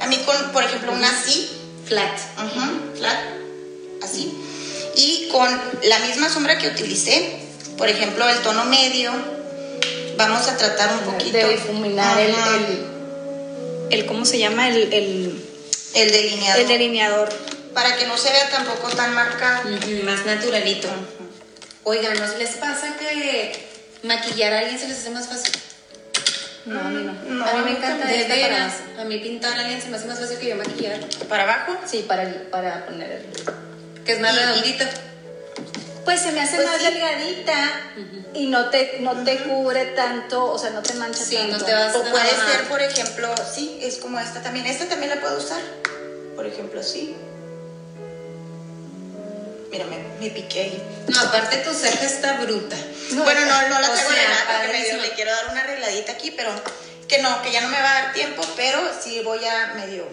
A 0.00 0.06
mí 0.06 0.16
con, 0.24 0.52
por 0.52 0.62
ejemplo, 0.62 0.92
una 0.92 1.10
así, 1.10 1.50
Flat. 1.86 2.16
ujú, 2.38 2.96
flat, 2.96 3.18
así. 4.02 4.32
Y 4.96 5.28
con 5.30 5.48
la 5.84 5.98
misma 6.00 6.28
sombra 6.28 6.58
que 6.58 6.68
utilicé, 6.68 7.38
por 7.76 7.88
ejemplo, 7.88 8.28
el 8.28 8.38
tono 8.38 8.64
medio, 8.64 9.12
vamos 10.16 10.46
a 10.48 10.56
tratar 10.56 10.92
un 10.94 11.00
poquito. 11.12 11.36
De 11.38 11.48
difuminar 11.50 12.18
el, 12.20 12.30
el, 12.34 12.86
el- 13.90 14.06
¿cómo 14.06 14.24
se 14.24 14.38
llama? 14.38 14.68
El, 14.68 14.92
el, 14.92 15.44
el 15.94 16.10
delineador. 16.12 16.60
el 16.62 16.68
delineador. 16.68 17.28
para 17.74 17.96
que 17.96 18.06
no 18.06 18.16
se 18.18 18.30
vea 18.30 18.48
tampoco 18.50 18.88
tan 18.90 19.14
marcado. 19.14 19.68
Ujú, 19.74 20.04
Más 20.04 20.24
naturalito. 20.26 20.88
Oigan, 21.84 22.18
¿nos 22.18 22.36
les 22.36 22.50
pasa 22.56 22.96
que 22.98 23.52
maquillar 24.02 24.52
a 24.52 24.58
alguien 24.60 24.78
se 24.78 24.88
les 24.88 24.98
hace 24.98 25.10
más 25.10 25.28
fácil? 25.28 25.52
No, 26.66 26.78
a 26.78 26.84
mí 26.84 27.02
no. 27.04 27.12
No, 27.34 27.44
a 27.46 27.52
mí 27.54 27.60
me 27.64 27.70
encanta 27.78 28.06
de 28.06 28.24
veras. 28.24 28.74
A 28.98 29.04
mí 29.04 29.18
pintar 29.18 29.56
a 29.56 29.60
alguien 29.60 29.80
se 29.80 29.88
me 29.88 29.96
hace 29.96 30.06
más 30.06 30.18
fácil 30.20 30.38
que 30.38 30.48
yo 30.50 30.56
maquillar. 30.56 31.00
¿Para 31.28 31.44
abajo? 31.44 31.78
Sí, 31.90 32.04
para, 32.06 32.30
para 32.50 32.84
poner 32.86 33.10
el... 33.12 33.24
Que 34.10 34.16
es 34.16 34.22
más 34.22 34.34
Y- 34.34 34.38
redondito. 34.40 34.84
Pues 36.04 36.20
se 36.20 36.32
me 36.32 36.40
hace 36.40 36.56
Pues 36.56 36.66
más 36.68 36.78
sí. 36.78 36.84
delgadita 36.84 37.54
y 38.34 38.46
no 38.46 38.70
te, 38.70 38.96
no 38.98 39.22
te 39.22 39.36
cubre 39.44 39.84
tanto, 39.94 40.50
o 40.50 40.58
sea, 40.58 40.70
no 40.70 40.82
te 40.82 40.94
mancha 40.94 41.22
Sí, 41.24 41.36
tanto. 41.36 41.58
no 41.58 41.64
te 41.64 41.72
vas- 41.72 41.94
O 41.94 42.02
puede 42.02 42.28
ser, 42.30 42.64
por 42.68 42.82
ejemplo, 42.82 43.32
sí, 43.54 43.78
es 43.80 43.98
como 43.98 44.18
esta 44.18 44.42
también. 44.42 44.66
Esta 44.66 44.86
también 44.86 45.10
la 45.14 45.20
puedo 45.20 45.38
usar. 45.38 45.60
Por 46.34 46.44
ejemplo, 46.44 46.82
sí. 46.82 47.14
Mira, 49.70 49.84
me, 49.84 49.98
me 50.18 50.30
piqué 50.30 50.60
ahí. 50.62 50.82
No, 51.06 51.20
aparte 51.20 51.58
tu 51.58 51.72
ceja 51.72 52.04
está 52.04 52.32
bruta. 52.40 52.76
No, 53.12 53.22
bueno, 53.22 53.42
no, 53.42 53.68
no 53.68 53.80
la 53.80 53.90
o 53.90 53.92
traigo 53.92 54.10
sea, 54.10 54.22
arreglada 54.22 54.58
porque 54.62 54.66
padrísimo. 54.78 55.02
le 55.02 55.10
quiero 55.10 55.30
dar 55.30 55.46
una 55.52 55.60
arregladita 55.60 56.12
aquí, 56.12 56.32
pero 56.32 56.50
que 57.06 57.22
no, 57.22 57.40
que 57.42 57.52
ya 57.52 57.60
no 57.60 57.68
me 57.68 57.80
va 57.80 57.90
a 57.98 58.02
dar 58.02 58.12
tiempo, 58.12 58.42
pero 58.56 58.80
sí 59.00 59.20
voy 59.22 59.44
a 59.44 59.74
medio... 59.74 60.08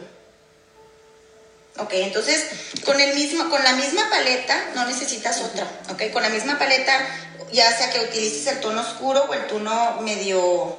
Ok, 1.79 1.91
entonces 1.93 2.45
con, 2.85 2.99
el 2.99 3.13
mismo, 3.13 3.49
con 3.49 3.63
la 3.63 3.73
misma 3.73 4.09
paleta 4.09 4.71
no 4.73 4.85
necesitas 4.85 5.41
otra, 5.41 5.67
ok, 5.89 6.11
con 6.11 6.23
la 6.23 6.29
misma 6.29 6.57
paleta 6.57 7.05
ya 7.51 7.75
sea 7.75 7.89
que 7.91 8.01
utilices 8.01 8.47
el 8.47 8.59
tono 8.59 8.81
oscuro 8.81 9.25
o 9.29 9.33
el 9.33 9.47
tono 9.47 10.01
medio, 10.01 10.77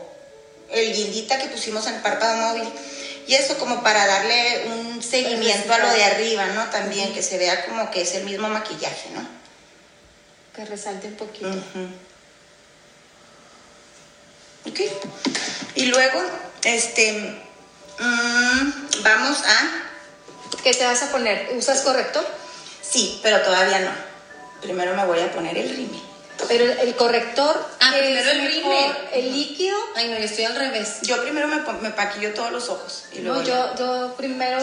el 0.71 0.93
guindita 0.93 1.39
que 1.39 1.49
pusimos 1.49 1.87
en 1.87 1.95
el 1.95 2.01
párpado 2.03 2.37
móvil, 2.37 2.69
y 3.27 3.35
eso 3.35 3.59
como 3.59 3.83
para 3.83 4.07
darle 4.07 4.69
un 4.69 5.03
seguimiento 5.03 5.73
a 5.73 5.79
lo 5.79 5.91
de 5.91 6.05
arriba, 6.05 6.47
¿no? 6.47 6.65
También, 6.71 7.13
que 7.13 7.23
se 7.23 7.37
vea 7.37 7.67
como 7.67 7.91
que 7.91 8.03
es 8.03 8.15
el 8.15 8.25
mismo 8.25 8.49
maquillaje, 8.49 9.11
¿no? 9.11 9.27
Que 10.57 10.65
resalte 10.65 11.09
un 11.09 11.15
poquito. 11.15 11.49
Ujú. 11.49 11.89
Ok. 14.71 14.81
Y 15.75 15.87
luego, 15.87 16.23
este, 16.65 17.13
mm, 17.99 19.03
vamos 19.03 19.39
a, 19.45 19.88
¿Qué 20.63 20.75
te 20.75 20.85
vas 20.85 21.03
a 21.03 21.11
poner? 21.11 21.51
¿Usas 21.57 21.83
corrector? 21.83 22.25
sí, 22.83 23.21
pero 23.23 23.41
todavía 23.43 23.81
no. 23.81 23.91
Primero 24.63 24.95
me 24.95 25.05
voy 25.05 25.21
a 25.21 25.31
poner 25.31 25.57
el 25.57 25.69
rímel. 25.69 26.01
Pero 26.47 26.65
el, 26.65 26.95
corrector. 26.95 27.69
Ah, 27.81 27.93
primero 27.99 28.31
el 28.31 28.47
rímel. 28.49 28.97
El 29.13 29.33
líquido. 29.33 29.77
Ay, 29.97 30.09
no, 30.09 30.19
yo 30.19 30.25
estoy 30.25 30.45
al 30.45 30.55
revés. 30.57 30.99
Yo 31.03 31.21
primero 31.23 31.49
me, 31.49 31.91
paquillo 31.91 32.33
todos 32.33 32.53
los 32.53 32.69
ojos. 32.69 33.05
Y 33.13 33.19
luego 33.19 33.41
No, 33.41 33.47
yo, 33.47 33.75
yo 33.77 34.15
primero, 34.17 34.59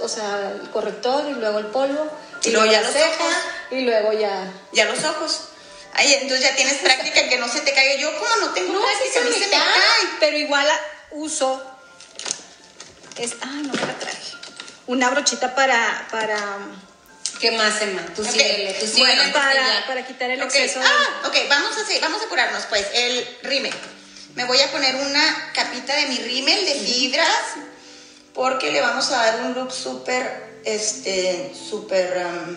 o 0.00 0.08
sea, 0.08 0.52
el 0.52 0.70
corrector 0.70 1.24
y 1.28 1.34
luego 1.34 1.58
el 1.58 1.66
polvo. 1.66 2.10
Y 2.44 2.50
luego 2.50 2.70
ya 2.70 2.80
la 2.80 2.86
los 2.86 2.92
ceja 2.92 3.06
ojos. 3.06 3.34
y 3.70 3.80
luego 3.80 4.12
ya. 4.12 4.52
ya 4.72 4.84
los 4.84 5.02
ojos. 5.04 5.40
Ay, 5.94 6.12
entonces 6.14 6.42
ya 6.42 6.54
tienes 6.54 6.74
práctica 6.74 7.20
en 7.20 7.30
que 7.30 7.38
no 7.38 7.48
se 7.48 7.62
te 7.62 7.72
caiga. 7.72 8.00
Yo 8.00 8.16
como 8.18 8.36
no 8.36 8.52
tengo 8.52 8.74
No, 8.74 8.80
práctica, 8.80 9.20
a 9.20 9.24
mí 9.24 9.32
se 9.32 9.40
me 9.40 9.50
cae, 9.50 9.62
pero 10.20 10.36
igual 10.36 10.66
uso. 11.12 11.62
Es, 13.16 13.32
ay, 13.40 13.62
no 13.62 13.72
me 13.72 13.86
la 13.86 13.98
traje. 13.98 14.35
Una 14.86 15.10
brochita 15.10 15.54
para, 15.54 16.06
para, 16.10 16.38
¿Qué 17.40 17.50
más, 17.52 17.80
Emma? 17.82 18.02
Tú 18.14 18.22
Ok, 18.22 18.28
síguele, 18.30 18.76
tú 18.80 18.86
síguele. 18.86 19.16
bueno, 19.16 19.32
para, 19.32 19.86
para 19.86 20.06
quitar 20.06 20.30
el 20.30 20.40
Ok, 20.42 20.46
exceso. 20.54 20.78
de- 20.80 20.86
Ah, 20.86 21.26
ok, 21.26 21.36
vamos 21.48 21.76
a, 21.76 21.80
hacer, 21.82 22.00
vamos 22.00 22.22
a 22.22 22.28
curarnos 22.28 22.62
pues. 22.68 22.86
El 22.94 23.26
rímel. 23.42 23.72
Me 24.34 24.44
voy 24.44 24.60
a 24.60 24.70
poner 24.70 24.94
una 24.96 25.50
capita 25.54 25.94
de 25.96 26.06
mi 26.06 26.18
rímel 26.18 26.64
de 26.66 26.74
fibras 26.74 27.28
porque 28.34 28.70
le 28.70 28.80
vamos 28.80 29.10
a 29.10 29.16
dar 29.16 29.40
un 29.46 29.54
look 29.54 29.72
súper, 29.72 30.60
este, 30.64 31.52
súper... 31.68 32.24
um, 32.26 32.56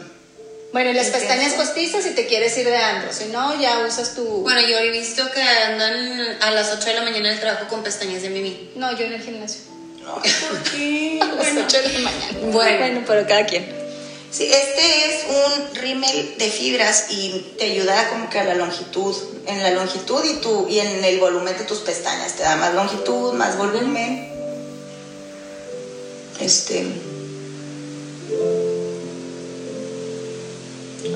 Bueno, 0.74 0.90
y 0.92 0.94
las 0.94 1.08
pestañas 1.08 1.54
postizas 1.54 2.04
si 2.04 2.12
te 2.12 2.28
quieres 2.28 2.56
ir 2.58 2.66
de 2.68 2.78
andro. 2.78 3.12
Si 3.14 3.26
no, 3.26 3.60
ya 3.60 3.80
usas 3.80 4.14
tu. 4.14 4.24
Bueno, 4.44 4.62
yo 4.62 4.78
he 4.78 4.92
visto 4.92 5.32
que 5.32 5.42
andan 5.42 6.38
a 6.42 6.52
las 6.52 6.72
8 6.74 6.86
de 6.86 6.94
la 6.96 7.02
mañana 7.02 7.30
en 7.30 7.34
el 7.36 7.40
trabajo 7.40 7.68
con 7.70 7.82
pestañas 7.82 8.22
de 8.22 8.30
Mimi. 8.30 8.72
No, 8.76 8.92
yo 8.98 9.06
en 9.06 9.14
el 9.14 9.22
gimnasio. 9.24 9.62
¿Por 10.06 10.64
qué? 10.64 11.20
A 11.22 11.26
las 11.26 11.38
Bueno, 11.38 11.62
8 11.66 11.82
de 11.82 11.90
la 11.90 12.00
mañana. 12.00 12.40
Bueno. 12.52 12.78
bueno, 12.80 13.04
pero 13.08 13.28
cada 13.28 13.46
quien. 13.46 13.80
Sí, 14.32 14.44
este 14.44 15.10
es 15.10 15.26
un 15.28 15.76
rímel 15.76 16.36
de 16.38 16.50
fibras 16.50 17.08
y 17.10 17.54
te 17.58 17.66
ayuda 17.66 18.10
como 18.10 18.30
que 18.30 18.40
a 18.40 18.44
la 18.44 18.54
longitud, 18.54 19.16
en 19.48 19.64
la 19.64 19.72
longitud 19.72 20.24
y, 20.24 20.36
tu, 20.36 20.68
y 20.70 20.80
en 20.80 21.04
el 21.04 21.20
volumen 21.20 21.58
de 21.58 21.64
tus 21.64 21.80
pestañas. 21.80 22.34
Te 22.34 22.44
da 22.44 22.56
más 22.56 22.76
longitud, 22.76 23.34
más 23.34 23.58
volumen. 23.58 24.32
Este. 26.40 26.88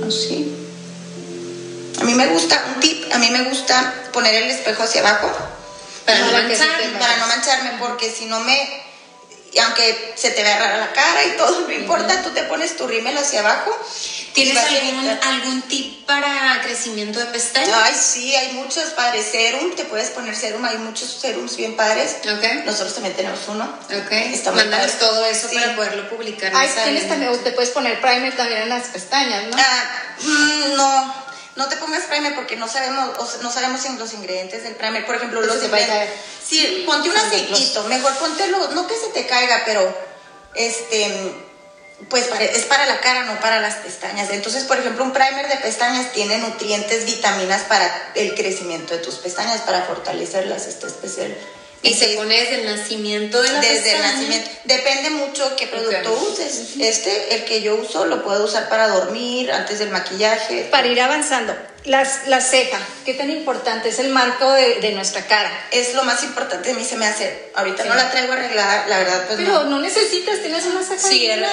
Así. 0.08 0.56
A 2.02 2.04
mí 2.04 2.16
me 2.16 2.28
gusta, 2.28 2.74
un 2.74 2.82
tip, 2.82 3.14
a 3.14 3.20
mí 3.20 3.30
me 3.30 3.44
gusta 3.44 4.10
poner 4.12 4.34
el 4.34 4.50
espejo 4.50 4.84
hacia 4.84 5.02
abajo 5.02 5.32
Para 6.06 6.20
no 6.20 6.32
Para 6.32 6.47
que 6.47 6.56
se 6.56 6.66
manchar. 6.66 6.82
te 6.91 6.97
para 6.99 7.18
no 7.18 7.28
mancharme, 7.28 7.72
porque 7.80 8.12
si 8.12 8.26
no 8.26 8.39
me, 8.41 8.84
y 9.54 9.60
aunque 9.60 10.14
se 10.18 10.32
te 10.32 10.41
vea 10.43 10.58
rara 10.60 10.78
la 10.78 10.91
cara 10.93 11.24
y 11.26 11.38
todo, 11.38 11.62
no 11.62 11.72
importa, 11.72 12.22
tú 12.24 12.32
te 12.32 12.43
pones 12.43 12.76
tu 12.76 12.88
rímel 12.88 13.18
hacia 13.18 13.39
abajo. 13.41 13.72
¿Tienes 14.34 14.58
algún, 14.58 15.08
algún 15.22 15.62
tip 15.64 16.08
para 16.08 16.60
crecimiento 16.64 17.20
de 17.20 17.26
pestañas? 17.28 17.70
Ay, 17.84 17.93
sí, 17.93 18.34
hay 18.36 18.54
muchos 18.54 18.86
padres. 18.89 19.28
Serum, 19.32 19.76
te 19.76 19.86
puedes 19.86 20.10
poner 20.10 20.36
serum, 20.36 20.66
hay 20.66 20.78
muchos 20.80 21.08
serums 21.22 21.56
bien 21.56 21.76
padres. 21.76 22.16
Ok. 22.26 22.66
Nosotros 22.66 22.95
también 22.95 23.16
tenemos 23.16 23.39
uno. 23.47 23.64
Ok. 23.64 24.12
Está 24.12 24.51
Mándanos 24.51 24.93
todo 24.97 25.24
eso 25.28 25.47
Sí. 25.47 25.56
para 25.56 25.76
poderlo 25.76 26.10
publicar. 26.10 26.51
Ay, 26.56 26.68
tienes 26.84 27.08
también, 27.08 27.43
te 27.43 27.51
puedes 27.51 27.70
poner 27.70 28.01
primer 28.01 28.36
también 28.36 28.64
en 28.64 28.70
las 28.70 28.88
pestañas, 28.88 29.43
¿no? 29.43 29.56
Ah, 29.60 30.16
mm, 30.20 30.76
no, 30.78 31.23
no 31.56 31.68
te 31.68 31.76
pongas 31.78 32.04
primer 32.06 32.34
porque 32.36 32.56
no 32.56 32.68
sabemos, 32.68 33.18
o 33.20 33.26
sea, 33.26 33.41
no 33.41 33.51
sabemos 33.51 33.82
los 33.99 34.14
ingredientes 34.14 34.64
del 34.64 34.76
primer. 34.76 35.06
Por 35.06 35.16
ejemplo, 35.16 35.41
Eso 35.41 35.54
los 35.54 35.62
se 35.62 35.68
va 35.70 35.78
a 35.78 35.82
ingre- 35.82 35.88
caer. 35.88 36.10
Sí, 36.47 36.84
ponte 36.86 37.10
un 37.10 37.18
aceitito. 37.18 37.84
Mejor 37.84 38.14
póntelo, 38.18 38.70
no 38.72 38.88
que 38.88 38.95
se 38.95 39.08
te 39.10 39.26
caiga, 39.28 39.62
pero 39.66 39.95
este, 40.56 41.34
pues 42.10 42.26
para- 42.26 42.43
es 42.43 42.64
para 42.64 42.86
la 42.86 42.99
cara, 42.99 43.24
no 43.24 43.39
para 43.39 43.60
las 43.62 43.76
pestañas. 43.76 44.30
Entonces, 44.32 44.64
por 44.64 44.78
ejemplo, 44.80 45.04
un 45.04 45.14
primer 45.14 45.47
de 45.47 45.58
pestañas 45.58 46.12
tiene 46.12 46.38
nutrientes, 46.39 47.06
vitaminas 47.06 47.62
para 47.64 48.12
el 48.16 48.36
crecimiento 48.36 48.93
de 48.95 48.99
tus 49.01 49.16
pestañas, 49.16 49.62
para 49.62 49.84
fortalecerlas. 49.84 50.68
Está 50.68 50.88
especial. 50.88 51.36
Y 51.84 51.94
se 51.94 52.08
pone 52.16 52.40
desde 52.40 52.62
el 52.62 52.66
nacimiento 52.78 53.42
de 53.42 53.52
la 53.52 53.60
desde 53.60 53.78
el 53.78 53.84
pestaña. 53.84 54.14
nacimiento. 54.14 54.50
Depende 54.64 55.10
mucho 55.12 55.56
qué 55.58 55.68
producto 55.68 56.14
Ok. 56.14 56.32
uses. 56.32 56.62
Este, 56.80 57.36
el 57.36 57.44
que 57.44 57.62
yo 57.62 57.76
uso, 57.76 58.06
lo 58.06 58.24
puedo 58.24 58.46
usar 58.46 58.70
para 58.70 58.88
dormir, 58.88 59.52
antes 59.52 59.80
del 59.80 59.90
maquillaje. 59.90 60.70
Para 60.72 60.88
ir 60.88 61.02
avanzando, 61.02 61.54
las, 61.84 62.28
la 62.28 62.40
ceja, 62.40 62.80
¿qué 63.06 63.14
tan 63.16 63.30
importante 63.30 63.90
es 63.90 64.00
el 64.00 64.10
marco 64.10 64.50
de, 64.54 64.76
de 64.80 64.92
nuestra 64.94 65.28
cara? 65.28 65.52
Es 65.72 65.94
lo 65.94 66.04
más 66.06 66.24
importante 66.24 66.70
de 66.70 66.76
mí, 66.76 66.86
se 66.86 66.96
me 66.96 67.06
hace. 67.06 67.52
Ahorita 67.54 67.84
Sí. 67.84 67.90
no 67.90 67.96
la 67.96 68.10
traigo 68.10 68.32
arreglada, 68.32 68.88
la 68.88 69.00
verdad, 69.00 69.26
pues 69.28 69.38
Pero 69.38 69.52
no. 69.52 69.70
no 69.72 69.80
necesitas, 69.80 70.40
tienes 70.40 70.66
una 70.66 70.82
ceja 70.84 71.06
Sí, 71.06 71.26
era-. 71.26 71.52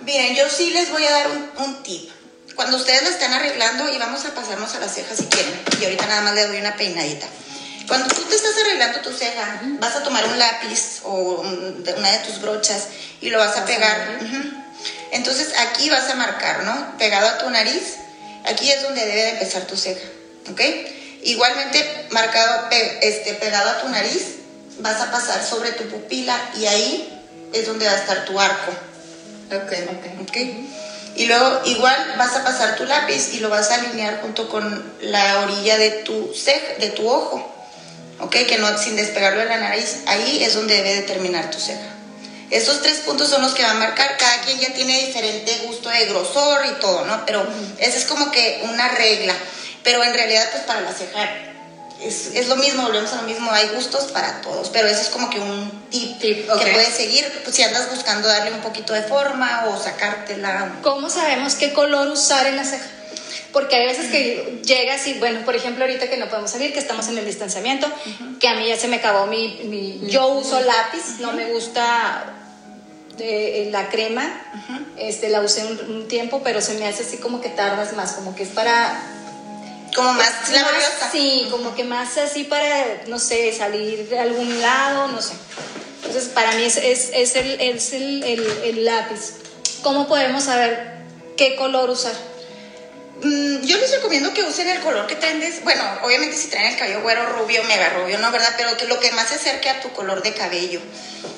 Miren, 0.00 0.34
yo 0.34 0.48
sí 0.48 0.70
les 0.70 0.90
voy 0.90 1.04
a 1.06 1.10
dar 1.10 1.26
un, 1.30 1.50
un 1.64 1.82
tip. 1.82 2.10
Cuando 2.56 2.76
ustedes 2.76 3.02
lo 3.02 3.08
están 3.10 3.32
arreglando, 3.32 3.88
y 3.92 3.98
vamos 3.98 4.24
a 4.24 4.34
pasarnos 4.34 4.74
a 4.74 4.80
las 4.80 4.94
cejas 4.94 5.16
si 5.16 5.24
quieren, 5.26 5.52
y 5.80 5.84
ahorita 5.84 6.06
nada 6.06 6.22
más 6.22 6.34
le 6.34 6.46
doy 6.46 6.58
una 6.58 6.74
peinadita. 6.76 7.26
Cuando 7.92 8.14
tú 8.14 8.22
te 8.22 8.36
estás 8.36 8.54
arreglando 8.56 9.00
tu 9.00 9.12
ceja, 9.12 9.60
vas 9.78 9.94
a 9.94 10.02
tomar 10.02 10.24
un 10.24 10.38
lápiz 10.38 11.00
o 11.04 11.42
una 11.42 12.10
de 12.10 12.18
tus 12.20 12.40
brochas 12.40 12.84
y 13.20 13.28
lo 13.28 13.38
vas 13.38 13.54
a 13.58 13.66
pegar. 13.66 14.18
Ujú. 14.18 14.50
Entonces 15.10 15.48
aquí 15.58 15.90
vas 15.90 16.08
a 16.08 16.14
marcar, 16.14 16.62
¿no? 16.64 16.96
Pegado 16.96 17.28
a 17.28 17.36
tu 17.36 17.50
nariz, 17.50 17.96
aquí 18.46 18.70
es 18.70 18.82
donde 18.82 19.04
debe 19.04 19.22
de 19.24 19.30
empezar 19.32 19.66
tu 19.66 19.76
ceja, 19.76 20.08
¿ok? 20.50 20.60
Igualmente 21.24 22.06
marcado, 22.12 22.70
este, 23.02 23.34
pegado 23.34 23.68
a 23.68 23.82
tu 23.82 23.90
nariz, 23.90 24.36
vas 24.78 24.98
a 25.02 25.10
pasar 25.10 25.44
sobre 25.44 25.72
tu 25.72 25.84
pupila 25.90 26.34
y 26.56 26.64
ahí 26.64 27.22
es 27.52 27.66
donde 27.66 27.84
va 27.84 27.92
a 27.92 27.96
estar 27.96 28.24
tu 28.24 28.40
arco. 28.40 28.72
Ok. 29.54 29.72
¿ok? 30.22 30.36
Y 31.16 31.26
luego 31.26 31.60
igual 31.66 32.14
vas 32.16 32.34
a 32.36 32.42
pasar 32.42 32.74
tu 32.74 32.86
lápiz 32.86 33.34
y 33.34 33.40
lo 33.40 33.50
vas 33.50 33.70
a 33.70 33.74
alinear 33.74 34.22
junto 34.22 34.48
con 34.48 34.94
la 35.02 35.40
orilla 35.40 35.76
de 35.76 35.90
tu 35.90 36.32
ceja, 36.32 36.78
de 36.78 36.88
tu 36.88 37.06
ojo, 37.06 37.52
¿ok? 38.22 38.30
Que 38.46 38.58
no 38.58 38.76
sin 38.78 38.96
despegarlo 38.96 39.40
de 39.40 39.46
la 39.46 39.58
nariz. 39.58 39.98
Ahí 40.06 40.42
es 40.42 40.54
donde 40.54 40.76
debe 40.76 40.94
de 40.94 41.02
terminar 41.02 41.50
tu 41.50 41.58
ceja. 41.58 41.88
Estos 42.50 42.82
tres 42.82 42.98
puntos 42.98 43.28
son 43.28 43.42
los 43.42 43.52
que 43.52 43.62
va 43.62 43.70
a 43.70 43.74
marcar. 43.74 44.16
Cada 44.18 44.42
quien 44.42 44.58
ya 44.58 44.72
tiene 44.72 45.06
diferente 45.06 45.62
gusto 45.66 45.88
de 45.88 46.06
grosor 46.06 46.66
y 46.66 46.80
todo, 46.80 47.04
¿no? 47.04 47.24
Pero 47.26 47.46
esa 47.78 47.98
es 47.98 48.04
como 48.04 48.30
que 48.30 48.60
una 48.64 48.88
regla. 48.88 49.34
Pero 49.82 50.04
en 50.04 50.14
realidad, 50.14 50.48
pues 50.52 50.62
para 50.64 50.82
la 50.82 50.92
ceja 50.92 51.28
es, 52.02 52.30
es 52.34 52.48
lo 52.48 52.56
mismo, 52.56 52.82
volvemos 52.82 53.12
a 53.12 53.16
lo 53.16 53.22
mismo. 53.22 53.50
Hay 53.50 53.68
gustos 53.68 54.12
para 54.12 54.40
todos, 54.42 54.68
pero 54.70 54.88
eso 54.88 55.00
es 55.00 55.08
como 55.08 55.30
que 55.30 55.40
un 55.40 55.88
tip, 55.90 56.18
Tip, 56.20 56.46
que 56.46 56.72
puedes 56.72 56.94
seguir 56.94 57.26
pues, 57.42 57.56
si 57.56 57.62
andas 57.62 57.90
buscando 57.90 58.28
darle 58.28 58.52
un 58.52 58.60
poquito 58.60 58.92
de 58.92 59.02
forma 59.02 59.66
o 59.68 59.82
sacártela. 59.82 60.76
¿Cómo 60.82 61.08
sabemos 61.08 61.54
qué 61.54 61.72
color 61.72 62.08
usar 62.08 62.46
en 62.46 62.56
la 62.56 62.64
ceja? 62.64 62.84
Porque 63.52 63.76
hay 63.76 63.86
veces 63.86 64.10
que 64.10 64.60
llegas 64.64 65.06
y, 65.06 65.14
bueno, 65.14 65.44
por 65.44 65.54
ejemplo, 65.54 65.84
ahorita 65.84 66.08
que 66.08 66.16
no 66.16 66.28
podemos 66.28 66.50
salir, 66.50 66.72
que 66.72 66.78
estamos 66.78 67.08
en 67.08 67.18
el 67.18 67.26
distanciamiento, 67.26 67.86
que 68.40 68.48
a 68.48 68.54
mí 68.54 68.66
ya 68.66 68.76
se 68.78 68.88
me 68.88 68.96
acabó 68.96 69.26
mi... 69.26 69.60
mi- 69.64 70.00
yo 70.08 70.28
uso 70.28 70.58
lápiz, 70.60 71.18
no 71.20 71.32
me 71.32 71.52
gusta 71.52 72.32
eh, 73.18 73.68
la 73.70 73.88
crema, 73.90 74.24
este, 74.96 75.28
la 75.28 75.40
usé 75.42 75.64
un, 75.66 75.78
un 75.96 76.08
tiempo, 76.08 76.40
pero 76.42 76.60
se 76.62 76.74
me 76.74 76.86
hace 76.86 77.02
así 77.02 77.18
como 77.18 77.40
que 77.42 77.50
tardas 77.50 77.92
más, 77.94 78.12
como 78.12 78.34
que 78.34 78.44
es 78.44 78.48
para... 78.50 79.00
Como 79.94 80.14
más 80.14 80.30
más- 80.40 80.50
laboriosa. 80.52 81.10
Sí, 81.12 81.46
como 81.50 81.74
que 81.74 81.84
más 81.84 82.16
así 82.16 82.44
para, 82.44 83.02
no 83.08 83.18
sé, 83.18 83.52
salir 83.52 84.08
de 84.08 84.18
algún 84.18 84.62
lado, 84.62 85.08
no 85.08 85.20
sé. 85.20 85.34
Entonces, 85.96 86.30
para 86.30 86.52
mí 86.52 86.64
es, 86.64 86.78
es, 86.78 87.10
es 87.12 87.36
el, 87.36 87.60
es 87.60 87.92
el, 87.92 88.22
el, 88.24 88.46
el 88.64 88.84
lápiz. 88.86 89.34
¿Cómo 89.82 90.08
podemos 90.08 90.44
saber 90.44 90.94
qué 91.36 91.54
color 91.56 91.90
usar? 91.90 92.14
Mm, 93.22 93.62
yo 93.64 93.78
les 93.78 93.90
recomiendo 93.92 94.34
que 94.34 94.42
usen 94.42 94.68
el 94.68 94.80
color 94.80 95.06
que 95.06 95.14
traen. 95.16 95.38
de- 95.40 95.60
bueno, 95.62 95.82
obviamente 96.02 96.36
si 96.36 96.48
traen 96.48 96.72
el 96.72 96.76
cabello 96.76 97.02
güero, 97.02 97.24
rubio, 97.26 97.62
mega 97.64 97.90
rubio, 97.90 98.18
¿no? 98.18 98.30
¿Verdad? 98.32 98.54
Pero 98.56 98.76
que 98.76 98.86
lo 98.86 98.98
que 98.98 99.12
más 99.12 99.28
se 99.28 99.36
acerque 99.36 99.70
a 99.70 99.80
tu 99.80 99.92
color 99.92 100.22
de 100.22 100.34
cabello. 100.34 100.80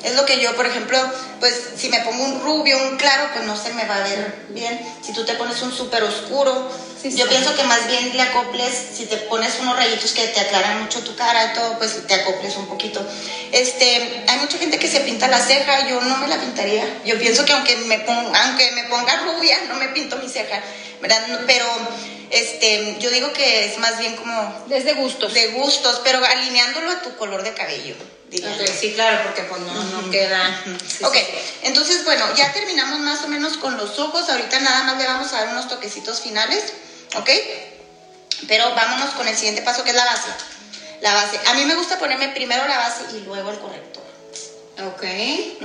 Es 0.03 0.15
lo 0.15 0.25
que 0.25 0.41
yo, 0.41 0.55
por 0.57 0.67
ejemplo, 0.67 0.99
pues 1.41 1.55
si 1.77 1.89
me 1.91 2.01
pongo 2.01 2.25
un 2.25 2.43
rubio, 2.43 2.77
un 2.89 2.97
claro, 2.97 3.29
pues 3.35 3.45
no 3.45 3.57
se 3.57 3.73
me 3.75 3.85
va 3.85 3.97
a 3.97 4.09
ver 4.09 4.35
bien. 4.49 4.81
Si 5.03 5.13
tú 5.13 5.25
te 5.25 5.35
pones 5.35 5.61
un 5.63 5.73
súper 5.73 6.03
oscuro, 6.03 6.71
Yo 7.11 7.29
pienso 7.29 7.55
que 7.55 7.65
más 7.65 7.87
bien 7.87 8.17
le 8.17 8.23
acoples, 8.23 8.73
si 8.97 9.05
te 9.05 9.17
pones 9.19 9.59
unos 9.61 9.77
rayitos 9.77 10.13
que 10.13 10.27
te 10.29 10.41
aclaran 10.41 10.83
mucho 10.83 11.01
tu 11.01 11.15
cara 11.15 11.53
y 11.53 11.55
todo, 11.55 11.79
pues 11.79 12.07
te 12.07 12.15
acoples 12.15 12.57
un 12.57 12.67
poquito. 12.67 13.05
Este, 13.53 14.25
hay 14.27 14.39
mucha 14.39 14.57
gente 14.57 14.79
que 14.79 14.89
se 14.89 15.01
pinta 15.01 15.29
la 15.29 15.39
ceja, 15.39 15.87
yo 15.89 16.01
no 16.01 16.17
me 16.17 16.29
la 16.29 16.39
pintaría. 16.39 17.03
Yo 17.05 17.19
pienso 17.19 17.45
que 17.45 17.53
aunque 17.53 17.77
me 17.77 17.99
ponga, 18.01 18.43
aunque 18.45 18.73
me 18.73 18.85
ponga 18.85 19.17
rubia, 19.17 19.59
no 19.69 19.75
me 19.77 19.89
pinto 19.89 20.17
mi 20.17 20.29
ceja, 20.29 20.63
¿verdad? 21.01 21.41
Pero 21.47 21.67
este, 22.31 22.97
yo 22.99 23.11
digo 23.11 23.33
que 23.33 23.67
es 23.67 23.79
más 23.79 23.99
bien 23.99 24.17
como... 24.17 24.67
Es 24.71 24.85
de 24.85 24.95
gustos. 24.95 25.33
De 25.35 25.49
gustos, 25.49 26.01
pero 26.03 26.25
alineándolo 26.25 26.91
a 26.91 27.03
tu 27.03 27.15
color 27.17 27.43
de 27.43 27.55
cabello. 27.55 27.95
sí, 28.33 28.93
claro, 28.95 29.23
porque 29.25 29.43
pues 29.43 29.61
no, 29.61 30.11
queda... 30.11 30.65
ok, 31.03 31.17
entonces 31.63 32.05
bueno, 32.05 32.25
ya 32.35 32.53
terminamos 32.53 32.99
más 33.01 33.23
o 33.23 33.29
menos 33.29 33.57
con 33.59 33.77
los 33.77 33.99
ojos. 33.99 34.29
Ahorita 34.29 34.59
nada 34.61 34.85
más 34.85 34.99
le 34.99 35.05
vamos 35.05 35.33
a 35.33 35.45
dar 35.45 35.49
unos 35.51 35.69
toquecitos 35.69 36.23
finales, 36.23 36.73
¿ok? 37.17 37.31
Pero 38.49 38.75
vámonos 38.75 39.11
con 39.15 39.27
el 39.29 39.37
siguiente 39.37 39.63
paso 39.63 39.85
que 39.85 39.91
es 39.91 39.97
la 39.97 40.05
base. 40.05 40.29
La 41.01 41.15
base. 41.15 41.41
A 41.47 41.55
mí 41.55 41.65
me 41.65 41.75
gusta 41.75 41.99
ponerme 41.99 42.29
primero 42.29 42.67
la 42.67 42.79
base 42.79 43.05
y 43.17 43.21
luego 43.21 43.51
el 43.51 43.59
corrector. 43.59 44.05
Ok. 44.89 45.03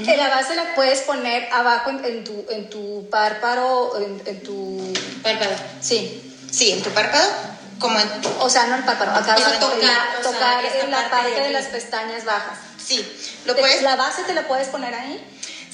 La 0.05 0.29
base 0.29 0.55
la 0.55 0.75
puedes 0.75 1.01
poner 1.01 1.51
abajo 1.51 1.89
en, 1.89 2.23
tu, 2.23 2.45
en 2.49 2.69
tu 2.69 3.09
párpado, 3.09 3.97
en, 3.97 4.21
en 4.25 4.43
tu... 4.43 4.93
Párpado. 5.23 5.51
Sí. 5.81 6.25
Sí, 6.51 6.71
en 6.71 6.81
tu 6.81 6.89
párpado, 6.91 7.27
como 7.79 7.99
en... 7.99 8.07
O 8.39 8.49
sea, 8.49 8.67
no 8.67 8.75
el 8.75 8.83
párpado, 8.83 9.11
acá 9.11 9.35
tocar, 9.59 10.21
tocar 10.21 10.65
en 10.65 10.91
la 10.91 11.09
parte, 11.09 11.41
de, 11.41 11.49
las 11.51 11.65
pestañas 11.65 12.25
bajas. 12.25 12.57
Sí, 12.83 13.05
lo 13.45 13.55
puedes... 13.55 13.81
¿La 13.81 13.95
base 13.95 14.23
te 14.23 14.33
la 14.33 14.47
puedes 14.47 14.67
poner 14.67 14.93
ahí? 14.93 15.23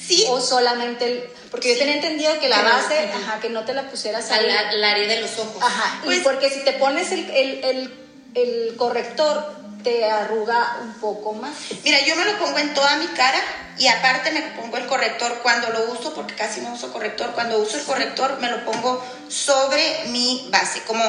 Sí. 0.06 0.24
O 0.28 0.40
solamente 0.40 1.04
el... 1.06 1.30
Porque 1.50 1.72
yo 1.72 1.78
tenía 1.78 1.94
entendido 1.94 2.38
que 2.38 2.48
la 2.48 2.62
base, 2.62 3.10
ajá, 3.12 3.40
que 3.40 3.48
no 3.48 3.64
te 3.64 3.74
la 3.74 3.88
pusieras. 3.88 4.30
Al 4.30 4.84
área 4.84 5.06
de 5.06 5.20
los 5.20 5.38
ojos. 5.38 5.62
Ajá, 5.62 6.00
pues, 6.04 6.20
porque 6.22 6.50
si 6.50 6.60
te 6.60 6.72
pones 6.74 7.12
el, 7.12 7.28
el, 7.30 7.64
el, 7.64 7.94
el 8.34 8.76
corrector 8.76 9.56
te 9.82 10.04
arruga 10.04 10.78
un 10.82 10.94
poco 10.94 11.32
más. 11.32 11.54
Mira, 11.84 12.04
yo 12.04 12.16
me 12.16 12.24
lo 12.24 12.36
pongo 12.38 12.58
en 12.58 12.74
toda 12.74 12.96
mi 12.96 13.06
cara 13.06 13.40
y 13.78 13.86
aparte 13.86 14.32
me 14.32 14.42
pongo 14.60 14.78
el 14.78 14.86
corrector 14.86 15.38
cuando 15.42 15.70
lo 15.70 15.92
uso, 15.92 16.12
porque 16.12 16.34
casi 16.34 16.60
no 16.60 16.72
uso 16.72 16.92
corrector. 16.92 17.30
Cuando 17.32 17.58
uso 17.58 17.78
el 17.78 17.84
corrector 17.84 18.38
me 18.40 18.50
lo 18.50 18.64
pongo 18.64 19.04
sobre 19.28 20.06
mi 20.08 20.48
base, 20.50 20.82
como 20.82 21.04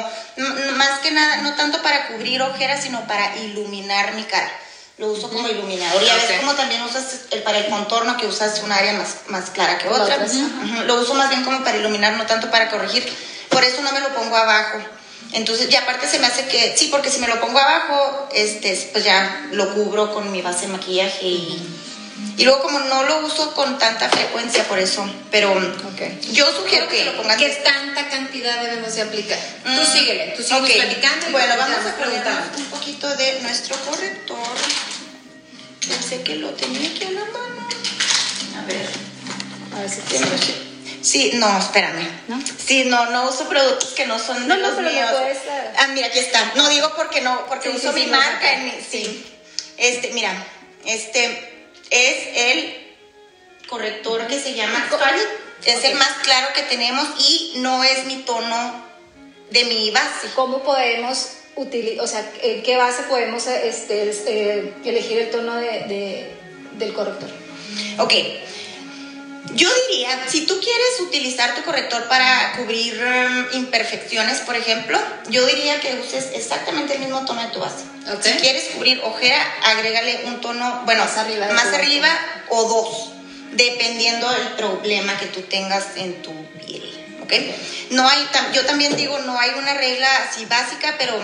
más 0.75 0.99
que 0.99 1.09
nada, 1.09 1.37
no 1.37 1.55
tanto 1.55 1.81
para 1.81 2.07
cubrir 2.09 2.39
ojeras, 2.43 2.83
sino 2.83 3.07
para 3.07 3.35
iluminar 3.37 4.13
mi 4.13 4.23
cara. 4.25 4.51
Lo 4.97 5.07
uso 5.09 5.29
como 5.29 5.47
iluminador. 5.47 6.01
Y 6.01 6.09
a 6.09 6.15
veces 6.15 6.39
como 6.39 6.53
también 6.55 6.81
usas 6.81 7.21
el, 7.29 7.43
para 7.43 7.59
el 7.59 7.67
contorno, 7.67 8.17
que 8.17 8.25
usas 8.25 8.61
un 8.63 8.71
área 8.71 8.93
más, 8.93 9.17
más 9.27 9.51
clara 9.51 9.77
que 9.77 9.87
otra. 9.87 10.25
Lo 10.85 11.01
uso 11.01 11.13
más 11.13 11.29
bien 11.29 11.43
como 11.43 11.63
para 11.63 11.77
iluminar, 11.77 12.13
no 12.13 12.25
tanto 12.25 12.49
para 12.49 12.69
corregir. 12.71 13.07
Por 13.49 13.63
eso 13.63 13.81
no 13.81 13.91
me 13.91 13.99
lo 13.99 14.09
pongo 14.15 14.35
abajo. 14.35 14.79
Entonces, 15.33 15.69
y 15.69 15.75
aparte 15.75 16.07
se 16.07 16.19
me 16.19 16.27
hace 16.27 16.47
que, 16.47 16.75
sí, 16.77 16.87
porque 16.89 17.11
si 17.11 17.19
me 17.19 17.27
lo 17.27 17.39
pongo 17.39 17.59
abajo, 17.59 18.29
este, 18.33 18.89
pues 18.91 19.03
ya 19.03 19.47
lo 19.51 19.73
cubro 19.73 20.13
con 20.13 20.31
mi 20.31 20.41
base 20.41 20.65
de 20.65 20.71
maquillaje 20.71 21.27
y, 21.27 21.77
y 22.37 22.45
luego 22.45 22.61
como 22.61 22.79
no 22.81 23.01
lo 23.01 23.25
uso 23.25 23.51
con 23.55 23.79
tanta 23.79 24.09
frecuencia, 24.09 24.63
por 24.65 24.77
eso, 24.77 25.09
pero 25.31 25.59
yo 26.31 26.45
sugiero 26.53 26.87
que 26.87 27.03
lo 27.03 27.17
pongan. 27.17 27.35
¿Qué 27.35 27.49
tanta 27.49 28.07
cantidad 28.09 28.61
debemos 28.61 28.93
de 28.93 29.01
aplicar? 29.01 29.39
Tú 29.63 29.71
mm, 29.71 29.85
síguele, 29.91 30.33
tú 30.37 30.43
sigues 30.43 30.71
platicando. 30.71 31.31
bueno, 31.31 31.55
vamos 31.57 31.79
a 31.83 31.95
preguntar 31.95 32.51
un 32.55 32.65
poquito 32.65 33.09
de 33.15 33.39
nuestro 33.41 33.75
corrector. 33.77 34.37
Pensé 35.87 36.21
que 36.21 36.35
lo 36.35 36.51
tenía 36.51 36.87
aquí 36.87 37.05
a 37.05 37.11
la 37.11 37.21
mano. 37.21 37.67
A 38.61 38.65
ver. 38.67 38.87
A 39.75 39.79
ver 39.79 39.89
si 39.89 40.01
tengo 40.01 40.27
Sí, 41.01 41.31
no, 41.35 41.57
espérame. 41.57 42.07
¿No? 42.27 42.39
Sí, 42.63 42.83
no, 42.85 43.09
no 43.09 43.29
uso 43.29 43.49
productos 43.49 43.89
que 43.91 44.05
no 44.05 44.19
son 44.19 44.47
de 44.47 44.57
los 44.57 44.77
míos. 44.79 45.09
ah, 45.77 45.87
mira, 45.87 46.07
aquí 46.07 46.19
está. 46.19 46.51
No 46.53 46.69
digo 46.69 46.93
porque 46.95 47.21
no, 47.21 47.47
porque 47.47 47.69
uso 47.69 47.93
mi 47.93 48.05
marca 48.05 48.53
en 48.53 48.65
mi, 48.65 48.73
sí. 48.87 49.25
Este, 49.77 50.11
mira, 50.11 50.31
este 50.85 51.56
es 51.89 52.27
el 52.35 52.87
corrector 53.67 54.27
que 54.27 54.39
se 54.39 54.53
llama 54.53 54.87
Es 55.65 55.83
el 55.83 55.95
más 55.95 56.11
claro 56.23 56.47
que 56.53 56.63
tenemos 56.63 57.05
y 57.19 57.53
no 57.57 57.83
es 57.83 58.05
mi 58.05 58.17
tono 58.17 58.85
de 59.51 59.65
mi 59.65 59.91
base. 59.91 60.29
¿Cómo 60.35 60.63
podemos 60.63 61.31
utilizar, 61.55 62.03
o 62.03 62.07
sea, 62.07 62.31
en 62.43 62.63
qué 62.63 62.77
base 62.77 63.03
podemos 63.03 63.47
este, 63.47 64.11
eh, 64.27 64.73
elegir 64.85 65.17
el 65.19 65.31
tono 65.31 65.55
de, 65.55 66.31
del 66.73 66.93
corrector? 66.93 67.29
Ok, 67.99 68.13
yo 69.53 69.69
diría, 69.87 70.27
si 70.27 70.45
tú 70.45 70.59
quieres 70.59 70.99
utilizar 71.01 71.55
tu 71.55 71.63
corrector 71.63 72.07
para 72.07 72.53
cubrir 72.57 73.01
um, 73.01 73.57
imperfecciones, 73.57 74.39
por 74.39 74.55
ejemplo, 74.55 74.99
yo 75.29 75.45
diría 75.45 75.79
que 75.79 75.99
uses 75.99 76.29
exactamente 76.33 76.93
el 76.93 76.99
mismo 76.99 77.23
tono 77.25 77.41
de 77.41 77.49
tu 77.49 77.59
base. 77.59 77.85
Si 78.21 78.31
quieres 78.33 78.69
cubrir 78.75 79.01
ojera, 79.03 79.37
agrégale 79.63 80.21
un 80.25 80.41
tono, 80.41 80.83
bueno, 80.85 81.03
más 81.03 81.17
arriba, 81.17 81.47
más 81.53 81.73
arriba 81.73 82.07
o 82.49 82.63
dos, 82.63 83.09
dependiendo 83.53 84.29
del 84.29 84.47
problema 84.53 85.17
que 85.17 85.27
tú 85.27 85.41
tengas 85.41 85.85
en 85.95 86.21
tu 86.21 86.33
piel. 86.65 86.83
¿Ok? 87.21 87.33
No 87.91 88.07
hay, 88.07 88.27
yo 88.53 88.65
también 88.65 88.95
digo, 88.95 89.17
no 89.19 89.39
hay 89.39 89.51
una 89.57 89.73
regla 89.73 90.07
así 90.29 90.45
básica, 90.45 90.95
pero 90.97 91.19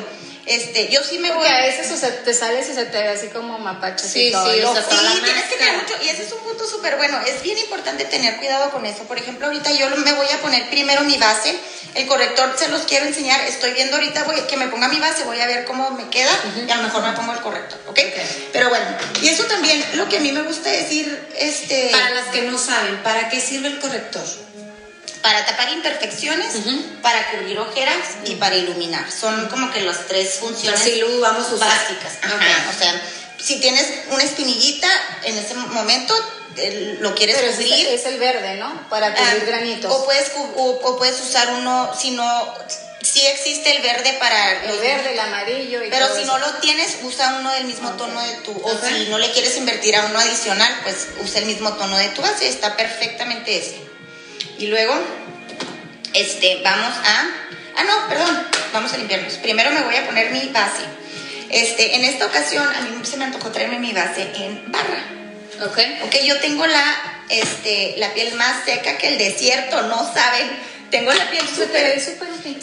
este, 0.46 0.90
yo 0.90 1.02
sí 1.04 1.20
me 1.20 1.32
voy. 1.32 1.48
a 1.48 1.60
veces 1.60 1.92
o 1.92 1.98
sea, 1.98 2.24
te 2.24 2.34
sales 2.34 2.70
y 2.70 2.74
se 2.74 2.86
te 2.86 2.98
ve 2.98 3.10
así 3.10 3.28
como 3.28 3.60
mapacho. 3.60 4.06
Sí, 4.06 4.30
sí, 4.30 4.34
o 4.34 4.74
sea, 4.74 4.84
sí, 4.84 5.22
tienes 5.24 5.44
que 5.46 5.56
tener 5.56 5.78
mucho. 5.78 5.94
Y 6.04 6.10
ese 6.10 6.24
es 6.24 6.32
un 6.32 6.40
punto 6.40 6.68
súper 6.68 6.98
bueno. 6.98 7.20
Es 7.26 7.42
bien 7.42 7.58
importante 7.58 8.06
tener 8.06 8.38
cuidado 8.38 8.72
con 8.72 8.86
eso. 8.86 9.04
Por 9.04 9.18
ejemplo, 9.18 9.48
ahorita 9.48 9.72
yo 9.72 9.90
me 9.90 10.14
voy 10.14 10.28
a 10.34 10.42
poner 10.42 10.70
primero 10.70 11.04
mi 11.04 11.18
base. 11.18 11.58
El 11.96 12.08
corrector 12.08 12.56
se 12.58 12.68
los 12.70 12.82
quiero 12.82 13.06
enseñar. 13.06 13.40
Estoy 13.42 13.72
viendo 13.72 13.96
ahorita 13.96 14.24
voy, 14.24 14.42
que 14.42 14.58
me 14.58 14.68
ponga 14.68 14.90
mi 14.90 15.00
base, 15.00 15.24
voy 15.24 15.40
a 15.40 15.48
ver 15.48 15.64
cómo 15.66 15.92
me 15.92 16.10
queda 16.10 16.32
y 16.68 16.70
a 16.70 16.78
lo 16.78 16.84
mejor 16.84 17.04
me 17.04 17.14
pongo 17.14 17.34
el 17.34 17.40
corrector, 17.40 17.80
¿ok? 17.88 18.00
Pero 18.52 18.70
bueno, 18.70 18.86
y 19.22 19.30
eso 19.30 19.44
también, 19.46 19.84
lo 19.94 20.10
que 20.10 20.18
a 20.18 20.20
mí 20.20 20.32
me 20.32 20.42
gusta 20.42 20.70
decir, 20.70 21.28
este. 21.38 21.90
Para 21.92 22.10
las 22.12 22.28
que 22.28 22.42
no 22.42 22.58
saben, 22.58 22.98
¿para 23.04 23.30
qué 23.30 23.40
sirve 23.40 23.68
el 23.68 23.80
corrector? 23.80 24.24
Para 25.24 25.46
tapar 25.46 25.70
imperfecciones, 25.70 26.54
para 27.02 27.32
cubrir 27.32 27.58
ojeras 27.58 28.18
y 28.26 28.36
para 28.36 28.58
iluminar. 28.58 29.10
Son 29.10 29.48
como 29.48 29.72
que 29.72 29.80
las 29.82 30.06
tres 30.08 30.34
funciones 30.34 30.82
vamos 31.22 31.58
básicas. 31.58 32.20
O 32.70 32.78
sea, 32.78 33.02
si 33.40 33.60
tienes 33.62 33.88
una 34.12 34.22
espinillita 34.22 34.88
en 35.24 35.38
ese 35.38 35.56
momento, 35.56 36.14
lo 37.00 37.16
quieres 37.16 37.38
cubrir. 37.38 37.88
Es, 37.88 38.06
el 38.06 38.20
verde, 38.20 38.56
¿no? 38.56 38.90
Para 38.90 39.16
cubrir 39.16 39.44
ah, 39.44 39.46
granitos. 39.46 39.92
O 39.92 40.04
puedes, 40.04 40.30
o, 40.36 40.98
puedes 40.98 41.20
usar 41.22 41.54
uno, 41.54 41.90
si 41.98 42.12
no, 42.12 42.54
sí 43.02 43.26
existe 43.26 43.78
el 43.78 43.82
verde 43.82 44.18
para... 44.20 44.66
El 44.66 44.78
verde, 44.80 45.14
el 45.14 45.20
amarillo 45.20 45.84
y 45.86 45.90
Pero 45.90 46.14
si 46.14 46.26
no 46.26 46.38
lo 46.38 46.52
tienes, 46.56 46.98
usa 47.02 47.38
uno 47.40 47.54
del 47.54 47.64
mismo 47.64 47.92
tono 47.92 48.22
de 48.22 48.34
tu... 48.44 48.52
O 48.62 48.78
si 48.78 49.06
no 49.10 49.18
le 49.18 49.32
quieres 49.32 49.56
invertir 49.56 49.96
a 49.96 50.06
uno 50.08 50.20
adicional, 50.20 50.82
pues 50.84 51.08
usa 51.22 51.40
el 51.40 51.46
mismo 51.46 51.72
tono 51.76 51.98
de 51.98 52.10
tu 52.10 52.22
base. 52.22 52.50
Está 52.50 52.76
perfectamente 52.76 53.58
ese. 53.58 53.83
Y 54.58 54.68
luego, 54.68 54.94
este, 56.14 56.62
vamos 56.64 56.96
a... 56.96 57.30
Ah, 57.76 57.84
no, 57.84 58.08
perdón, 58.08 58.48
vamos 58.72 58.94
a 58.94 58.98
limpiarnos. 58.98 59.34
Primero 59.36 59.72
me 59.72 59.82
voy 59.82 59.96
a 59.96 60.06
poner 60.06 60.32
mi 60.32 60.48
base. 60.50 60.84
Este, 61.50 61.96
en 61.96 62.06
esta 62.06 62.26
ocasión 62.26 62.66
a 62.66 62.82
mí 62.82 62.90
se 63.04 63.18
me 63.18 63.26
antojó 63.26 63.52
traerme 63.52 63.80
mi 63.80 63.94
base 63.94 64.28
en 64.36 64.72
barra. 64.72 65.04
Ok. 65.66 65.80
Ok, 66.06 66.16
yo 66.24 66.40
tengo 66.40 66.66
la, 66.66 67.24
este, 67.30 67.96
la 67.98 68.14
piel 68.14 68.34
más 68.36 68.66
seca 68.66 68.98
que 68.98 69.10
el 69.10 69.18
desierto, 69.18 69.82
no 69.84 70.14
saben. 70.14 70.50
Tengo 70.90 71.12
la 71.12 71.30
piel 71.32 71.48
súper... 71.48 72.00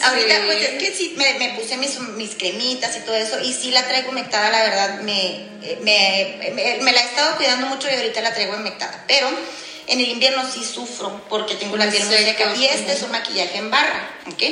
Ahorita, 0.02 0.42
pues 0.46 0.62
es 0.62 0.82
que 0.82 0.94
sí, 0.94 1.14
me, 1.16 1.34
me 1.34 1.54
puse 1.54 1.76
mis, 1.76 1.98
mis, 2.00 2.36
cremitas 2.36 2.96
y 2.96 3.00
todo 3.00 3.16
eso, 3.16 3.40
y 3.40 3.52
sí 3.52 3.72
la 3.72 3.86
traigo 3.88 4.10
humectada, 4.10 4.50
la 4.50 4.62
verdad, 4.62 5.00
me, 5.00 5.46
me, 5.82 6.52
me, 6.54 6.78
me 6.80 6.92
la 6.92 7.00
he 7.00 7.04
estado 7.04 7.36
cuidando 7.36 7.66
mucho 7.66 7.88
y 7.90 7.96
ahorita 7.96 8.20
la 8.20 8.32
traigo 8.32 8.54
humectada. 8.54 9.04
Pero 9.08 9.28
en 9.90 10.00
el 10.00 10.08
invierno 10.08 10.48
sí 10.48 10.64
sufro 10.64 11.20
porque 11.28 11.56
tengo 11.56 11.76
la 11.76 11.90
piel 11.90 12.04
muy 12.06 12.16
seca 12.16 12.54
y 12.54 12.64
este 12.64 12.92
es 12.92 13.02
un 13.02 13.10
maquillaje 13.10 13.58
en 13.58 13.70
barra, 13.70 14.08
¿ok? 14.32 14.42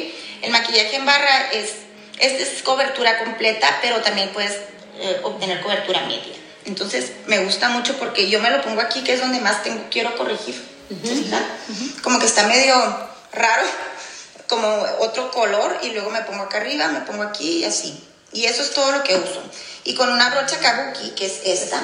El 0.42 0.50
maquillaje 0.50 0.96
en 0.96 1.06
barra 1.06 1.52
es, 1.52 1.74
este 2.18 2.42
es 2.42 2.62
cobertura 2.64 3.18
completa, 3.18 3.78
pero 3.80 4.00
también 4.02 4.30
puedes 4.30 4.52
eh, 4.98 5.20
obtener 5.22 5.60
cobertura 5.62 6.00
media. 6.06 6.34
Entonces 6.64 7.12
me 7.26 7.38
gusta 7.38 7.68
mucho 7.68 7.96
porque 7.98 8.28
yo 8.28 8.40
me 8.40 8.50
lo 8.50 8.62
pongo 8.62 8.80
aquí, 8.80 9.02
que 9.04 9.14
es 9.14 9.20
donde 9.20 9.40
más 9.40 9.62
tengo, 9.62 9.84
quiero 9.90 10.16
corregir. 10.16 10.60
Como 12.02 12.18
que 12.18 12.26
está 12.26 12.48
medio 12.48 12.74
raro, 13.32 13.62
como 14.48 14.66
otro 14.98 15.30
color, 15.30 15.78
y 15.82 15.90
luego 15.90 16.10
me 16.10 16.22
pongo 16.22 16.42
acá 16.42 16.56
arriba, 16.56 16.88
me 16.88 17.00
pongo 17.02 17.22
aquí 17.22 17.58
y 17.58 17.64
así. 17.64 18.04
Y 18.32 18.46
eso 18.46 18.62
es 18.62 18.72
todo 18.72 18.90
lo 18.90 19.04
que 19.04 19.14
uso. 19.14 19.40
Y 19.84 19.94
con 19.94 20.10
una 20.10 20.30
brocha 20.30 20.58
kabuki, 20.58 21.10
que 21.10 21.26
es 21.26 21.40
esta, 21.44 21.80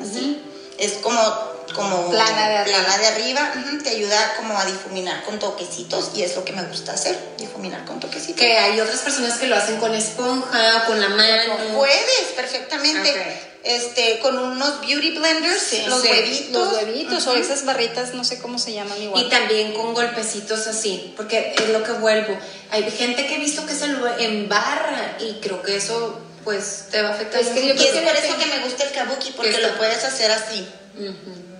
así, 0.00 0.42
es 0.78 0.94
como 0.94 1.51
como 1.74 2.10
plana 2.10 2.48
de 2.48 2.56
arriba, 2.58 2.78
plana 2.78 2.98
de 2.98 3.06
arriba 3.06 3.52
te 3.82 3.90
ayuda 3.90 4.34
como 4.36 4.56
a 4.58 4.64
difuminar 4.64 5.22
con 5.24 5.38
toquecitos 5.38 6.10
y 6.14 6.22
es 6.22 6.36
lo 6.36 6.44
que 6.44 6.52
me 6.52 6.62
gusta 6.64 6.92
hacer, 6.92 7.18
difuminar 7.38 7.84
con 7.84 8.00
toquecitos. 8.00 8.36
Que 8.36 8.58
hay 8.58 8.80
otras 8.80 9.00
personas 9.00 9.38
que 9.38 9.46
lo 9.46 9.56
hacen 9.56 9.76
con 9.78 9.94
esponja, 9.94 10.84
con 10.86 11.00
la 11.00 11.08
mano. 11.08 11.56
Puedes, 11.74 12.32
perfectamente. 12.36 13.40
este, 13.64 14.18
con 14.18 14.36
unos 14.38 14.80
beauty 14.80 15.18
blenders, 15.18 15.86
los 15.86 16.02
Sí, 16.02 16.08
huevitos. 16.08 16.50
Los 16.52 16.82
huevitos 16.82 17.26
o 17.28 17.34
esas 17.34 17.64
barritas, 17.64 18.12
no 18.14 18.24
sé 18.24 18.38
cómo 18.40 18.58
se 18.58 18.72
llaman 18.72 19.00
igual. 19.00 19.22
Y 19.24 19.28
también 19.28 19.72
con 19.72 19.94
golpecitos 19.94 20.66
así, 20.66 21.14
porque 21.16 21.54
es 21.56 21.68
lo 21.68 21.82
que 21.84 21.92
vuelvo. 21.92 22.36
Hay 22.70 22.90
gente 22.90 23.26
que 23.26 23.36
he 23.36 23.38
visto 23.38 23.64
que 23.66 23.74
se 23.74 23.86
lo 23.88 24.06
embarra 24.18 25.16
y 25.20 25.34
creo 25.40 25.62
que 25.62 25.76
eso 25.76 26.20
pues 26.44 26.86
te 26.90 27.02
va 27.02 27.10
a 27.10 27.12
afectar. 27.12 27.40
Es 27.40 27.48
que 27.48 27.60
Y 27.64 27.70
es 27.70 27.76
por 27.76 28.16
eso 28.16 28.36
que 28.36 28.46
me 28.46 28.64
gusta 28.64 28.84
el 28.84 28.90
kabuki, 28.92 29.30
porque 29.32 29.52
Que 29.52 29.60
lo 29.60 29.76
puedes 29.76 30.02
hacer 30.04 30.30
así, 30.32 30.68
Ujú, 30.98 31.51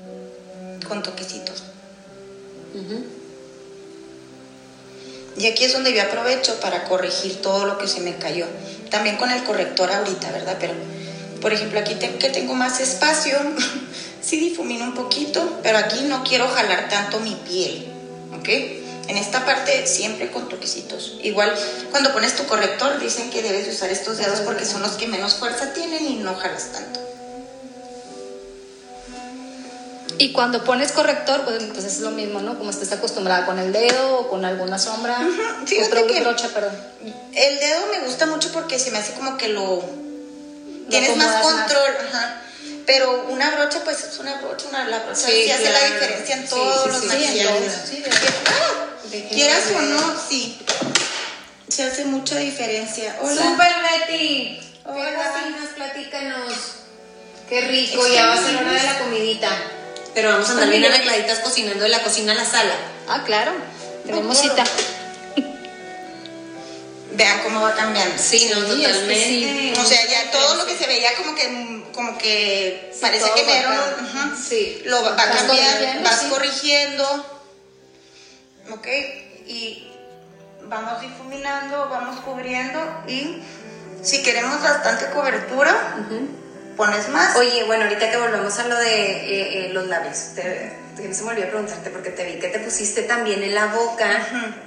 con 0.93 1.03
toquecitos. 1.03 1.63
Y 5.39 5.47
aquí 5.47 5.65
es 5.65 5.73
donde 5.73 5.95
yo 5.95 6.03
aprovecho 6.03 6.61
para 6.61 6.85
corregir 6.85 7.41
todo 7.41 7.65
lo 7.65 7.79
que 7.79 7.89
se 7.89 8.01
me 8.01 8.19
cayó. 8.19 8.45
También 8.91 9.17
con 9.17 9.31
el 9.31 9.43
corrector 9.43 9.91
ahorita, 9.91 10.31
¿verdad? 10.31 10.59
Pero, 10.61 10.75
por 11.41 11.55
ejemplo, 11.55 11.81
aquí 11.81 11.95
te- 11.95 12.15
que 12.19 12.29
tengo 12.29 12.53
más 12.53 12.79
espacio, 12.79 13.39
sí 14.21 14.37
difumino 14.37 14.85
un 14.85 14.93
poquito, 14.95 15.61
pero 15.63 15.79
aquí 15.79 16.03
no 16.03 16.23
quiero 16.25 16.47
jalar 16.49 16.91
tanto 16.91 17.21
mi 17.21 17.35
piel, 17.37 17.87
¿ok? 18.39 18.49
En 19.09 19.17
esta 19.17 19.47
parte 19.47 19.87
siempre 19.87 20.31
con 20.31 20.51
toquecitos. 20.51 21.17
Igual, 21.23 21.55
cuando 21.91 22.13
pones 22.13 22.37
tu 22.37 22.45
corrector, 22.45 23.01
dicen 23.01 23.31
que 23.31 23.41
debes 23.41 23.65
de 23.65 23.71
usar 23.73 23.91
estos 23.91 24.19
dedos 24.19 24.41
porque 24.41 24.67
son 24.67 24.83
los 24.83 24.93
que 24.93 25.07
menos 25.07 25.37
fuerza 25.37 25.73
tienen 25.73 26.05
y 26.07 26.17
no 26.17 26.35
jalas 26.35 26.71
tanto. 26.73 27.01
Y 30.19 30.33
cuando 30.33 30.63
pones 30.65 30.93
corrector, 30.93 31.43
pues 31.45 31.63
entonces 31.63 31.95
es 31.95 32.01
lo 32.01 32.11
mismo, 32.11 32.41
¿no? 32.41 32.57
Como 32.59 32.71
estás 32.71 32.93
acostumbrada 32.93 33.45
con 33.47 33.59
el 33.59 33.73
dedo 33.73 34.19
o 34.21 34.29
con 34.29 34.45
alguna 34.45 34.79
sombra. 34.79 35.19
Fíjate 35.67 35.85
o 35.87 35.91
pro- 35.91 36.07
que- 36.07 36.21
brocha, 36.21 36.49
perdón. 36.49 36.77
El 37.35 37.59
dedo 37.59 37.87
me 37.91 38.01
gusta 38.07 38.27
mucho 38.27 38.51
porque 38.53 38.79
se 38.79 38.91
me 38.91 38.99
hace 38.99 39.13
como 39.15 39.37
que 39.37 39.49
lo... 39.49 39.83
tienes 40.91 41.17
más 41.17 41.29
acomodas 41.37 41.55
más. 41.57 41.73
control, 41.73 41.97
ajá. 42.09 42.39
Pero 42.87 43.27
una 43.29 43.51
brocha, 43.57 43.81
pues 43.85 44.03
es 44.05 44.19
una 44.19 44.35
brocha, 44.41 44.67
una 44.69 44.87
la 44.89 44.99
brocha 45.01 45.27
Sí, 45.27 45.45
sí, 45.45 45.51
hace 45.51 45.71
la 45.71 45.85
diferencia 45.85 46.35
en 46.37 46.49
todos 46.49 46.83
sí, 46.83 46.89
los 46.89 47.01
sí, 47.01 47.07
maquillajes. 47.07 47.73
¡Ah! 48.47 48.87
Déjenme 49.05 49.29
Quieras 49.31 49.65
o 49.77 49.81
no, 49.83 50.15
sí. 50.29 50.59
Se 51.69 51.85
hace 51.85 52.05
mucha 52.05 52.37
diferencia. 52.39 53.17
Hola. 53.23 53.35
Super 53.43 53.73
Betty. 53.83 54.61
¿Qué 54.85 54.91
Hola. 54.91 55.33
cocinas? 55.33 55.69
Platícanos. 55.77 56.53
Qué 57.49 57.61
rico, 57.63 58.07
ya 58.09 58.27
va 58.27 58.35
a 58.35 58.37
ser 58.39 58.57
hora 58.57 58.73
de 58.73 58.83
la 58.83 58.99
comidita. 58.99 59.49
Pero 60.15 60.29
vamos 60.31 60.49
a 60.49 60.53
andar 60.53 60.69
bien 60.69 60.85
arregladitas 60.85 61.39
cocinando 61.41 61.85
de 61.85 61.89
la 61.91 62.03
cocina 62.03 62.33
a 62.33 62.35
la 62.35 62.45
sala. 62.45 62.75
Ah, 63.09 63.23
claro. 63.25 63.53
Tenemos 64.05 64.39
claro. 64.41 64.65
cita. 64.65 64.71
Vean 67.15 67.41
cómo 67.43 67.61
va 67.61 67.75
cambiando. 67.75 68.15
Sí, 68.17 68.51
no, 68.51 68.57
Sí, 68.57 68.63
es 68.63 68.67
que 68.77 68.87
totalmente. 68.87 69.25
sí. 69.27 69.75
O 69.79 69.85
sea, 69.85 70.07
ya 70.09 70.31
todo 70.31 70.55
lo 70.57 70.67
que 70.67 70.77
se 70.77 70.87
veía 70.87 71.15
como 71.17 71.35
que 71.35 71.83
como 71.95 72.17
que 72.17 72.91
Sí, 72.93 72.99
parece 73.03 73.31
que 73.37 73.45
me 73.45 73.53
dieron 73.53 74.37
Sí. 74.49 74.83
lo 74.87 75.03
va, 75.03 75.11
va 75.11 75.23
a 75.23 75.27
Vas 75.27 75.37
cambiar, 75.43 75.75
corrigiendo, 75.79 76.09
vas 76.11 76.21
sí. 76.21 76.29
corrigiendo. 76.31 77.43
¿Ok? 78.71 78.87
Y 79.47 79.89
vamos 80.63 81.03
difuminando, 81.03 81.89
vamos 81.91 82.21
cubriendo 82.21 82.81
y 83.07 83.43
si 84.03 84.23
queremos 84.23 84.63
bastante 84.63 85.11
cobertura, 85.11 85.97
pones 86.77 87.09
más. 87.09 87.37
Oye, 87.37 87.65
bueno, 87.65 87.85
ahorita 87.85 88.11
que 88.11 88.17
volvemos 88.17 88.59
a 88.59 88.65
lo 88.69 88.77
de 88.77 89.11
eh, 89.13 89.67
eh, 89.67 89.71
los 89.73 89.87
labios, 89.89 90.33
te, 90.35 90.73
te- 90.97 91.15
se 91.15 91.23
me 91.25 91.31
olvidó 91.31 91.49
preguntarte 91.49 91.91
porque 91.91 92.11
te 92.11 92.25
vi 92.25 92.39
que 92.39 92.49
te 92.49 92.59
pusiste 92.59 93.03
también 93.03 93.43
en 93.43 93.55
la 93.55 93.67
boca 93.67 94.09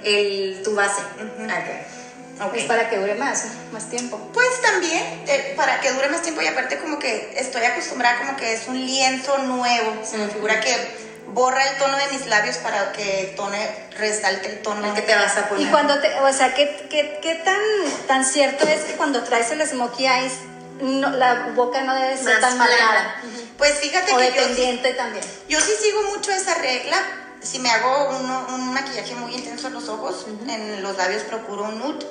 el, 0.04 0.60
tu 0.64 0.74
base. 0.74 1.00
Ok. 1.20 2.46
Ok. 2.48 2.54
Es 2.54 2.64
para 2.64 2.88
que 2.90 2.98
dure 2.98 3.14
más, 3.14 3.44
más 3.72 3.88
tiempo. 3.88 4.18
Pues 4.34 4.60
también, 4.60 5.02
eh, 5.26 5.54
para 5.56 5.80
que 5.80 5.90
dure 5.92 6.08
más 6.10 6.20
tiempo 6.22 6.42
y 6.42 6.46
aparte 6.46 6.76
como 6.78 6.98
que 6.98 7.32
estoy 7.36 7.64
acostumbrada 7.64 8.18
como 8.18 8.36
que 8.36 8.52
es 8.52 8.68
un 8.68 8.78
lienzo 8.84 9.38
nuevo. 9.38 10.02
Se 10.04 10.18
me 10.18 10.28
figura 10.28 10.60
que 10.60 11.06
borra 11.28 11.66
el 11.70 11.78
tono 11.78 11.96
de 11.96 12.08
mis 12.12 12.26
labios 12.26 12.56
para 12.58 12.92
que 12.92 13.32
tone, 13.36 13.58
resalte 13.98 14.48
el 14.50 14.58
tono. 14.62 14.86
El 14.86 14.94
que 14.94 15.02
te 15.02 15.14
vas 15.14 15.36
a 15.38 15.48
poner. 15.48 15.66
Y 15.66 15.70
cuando 15.70 15.98
te, 15.98 16.12
o 16.20 16.32
sea, 16.32 16.54
¿qué, 16.54 16.86
qué, 16.90 17.18
qué 17.22 17.36
tan, 17.36 17.58
tan 18.06 18.24
cierto 18.24 18.66
es 18.68 18.82
que 18.82 18.92
cuando 18.92 19.22
traes 19.24 19.50
el 19.52 19.66
smokey 19.66 20.06
eyes, 20.06 20.32
no, 20.80 21.10
la 21.10 21.48
boca 21.54 21.82
no 21.82 21.94
debe 21.94 22.16
ser 22.16 22.40
tan 22.40 22.56
marcada? 22.58 23.16
Pues 23.58 23.72
fíjate 23.78 24.12
O 24.12 24.18
que 24.18 24.24
yo 24.26 24.30
sí, 24.30 24.36
dependiente 24.38 24.92
también. 24.94 25.24
yo 25.48 25.60
sí 25.60 25.72
sigo 25.82 26.02
mucho 26.14 26.30
esa 26.32 26.54
regla. 26.54 26.96
Si 27.42 27.58
me 27.58 27.70
hago 27.70 28.10
uno- 28.18 28.46
un 28.50 28.74
maquillaje 28.74 29.14
muy 29.14 29.34
intenso 29.34 29.68
en 29.68 29.74
los 29.74 29.88
ojos, 29.88 30.26
en 30.48 30.82
los 30.82 30.96
labios 30.96 31.22
procuro 31.24 31.64
un 31.64 31.78
nude, 31.78 32.06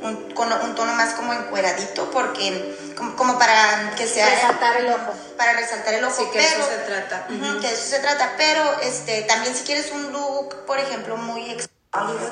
un, 0.00 0.30
con 0.32 0.50
un 0.50 0.74
tono 0.74 0.94
más 0.94 1.12
como 1.14 1.34
encueradito, 1.34 2.10
porque 2.10 2.76
como, 2.96 3.14
como 3.16 3.38
para 3.38 3.92
que 3.96 4.06
sea 4.06 4.26
Resaltar 4.30 4.76
el 4.78 4.88
ojo. 4.90 5.12
para 5.36 5.52
resaltar 5.52 5.94
el 5.94 6.04
ojo. 6.04 6.14
Sí, 6.16 6.24
que 6.32 6.38
pero, 6.38 6.62
eso 6.62 6.68
se 6.70 6.78
trata. 6.78 7.26
Que 7.60 7.66
eso 7.72 7.82
se 7.90 7.98
trata. 7.98 8.32
Pero 8.38 8.80
este, 8.80 9.22
también 9.22 9.54
si 9.54 9.64
quieres 9.64 9.90
un 9.92 10.12
look, 10.12 10.64
por 10.66 10.78
ejemplo, 10.78 11.16
muy 11.18 11.50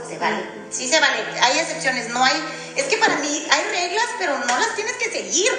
se 0.09 0.19
vale. 0.19 0.45
Sí 0.71 0.89
se 0.89 1.01
vale. 1.01 1.25
Hay 1.43 1.59
excepciones, 1.59 2.09
no 2.11 2.25
hay. 2.25 2.37
Es 2.77 2.85
que 2.85 2.97
para 2.97 3.17
mí 3.17 3.47
hay 3.51 3.65
reglas, 3.65 4.07
pero 4.19 4.39
no 4.39 4.47
las 4.59 4.75
tienes 4.77 4.95
que 4.95 5.11
seguir. 5.11 5.51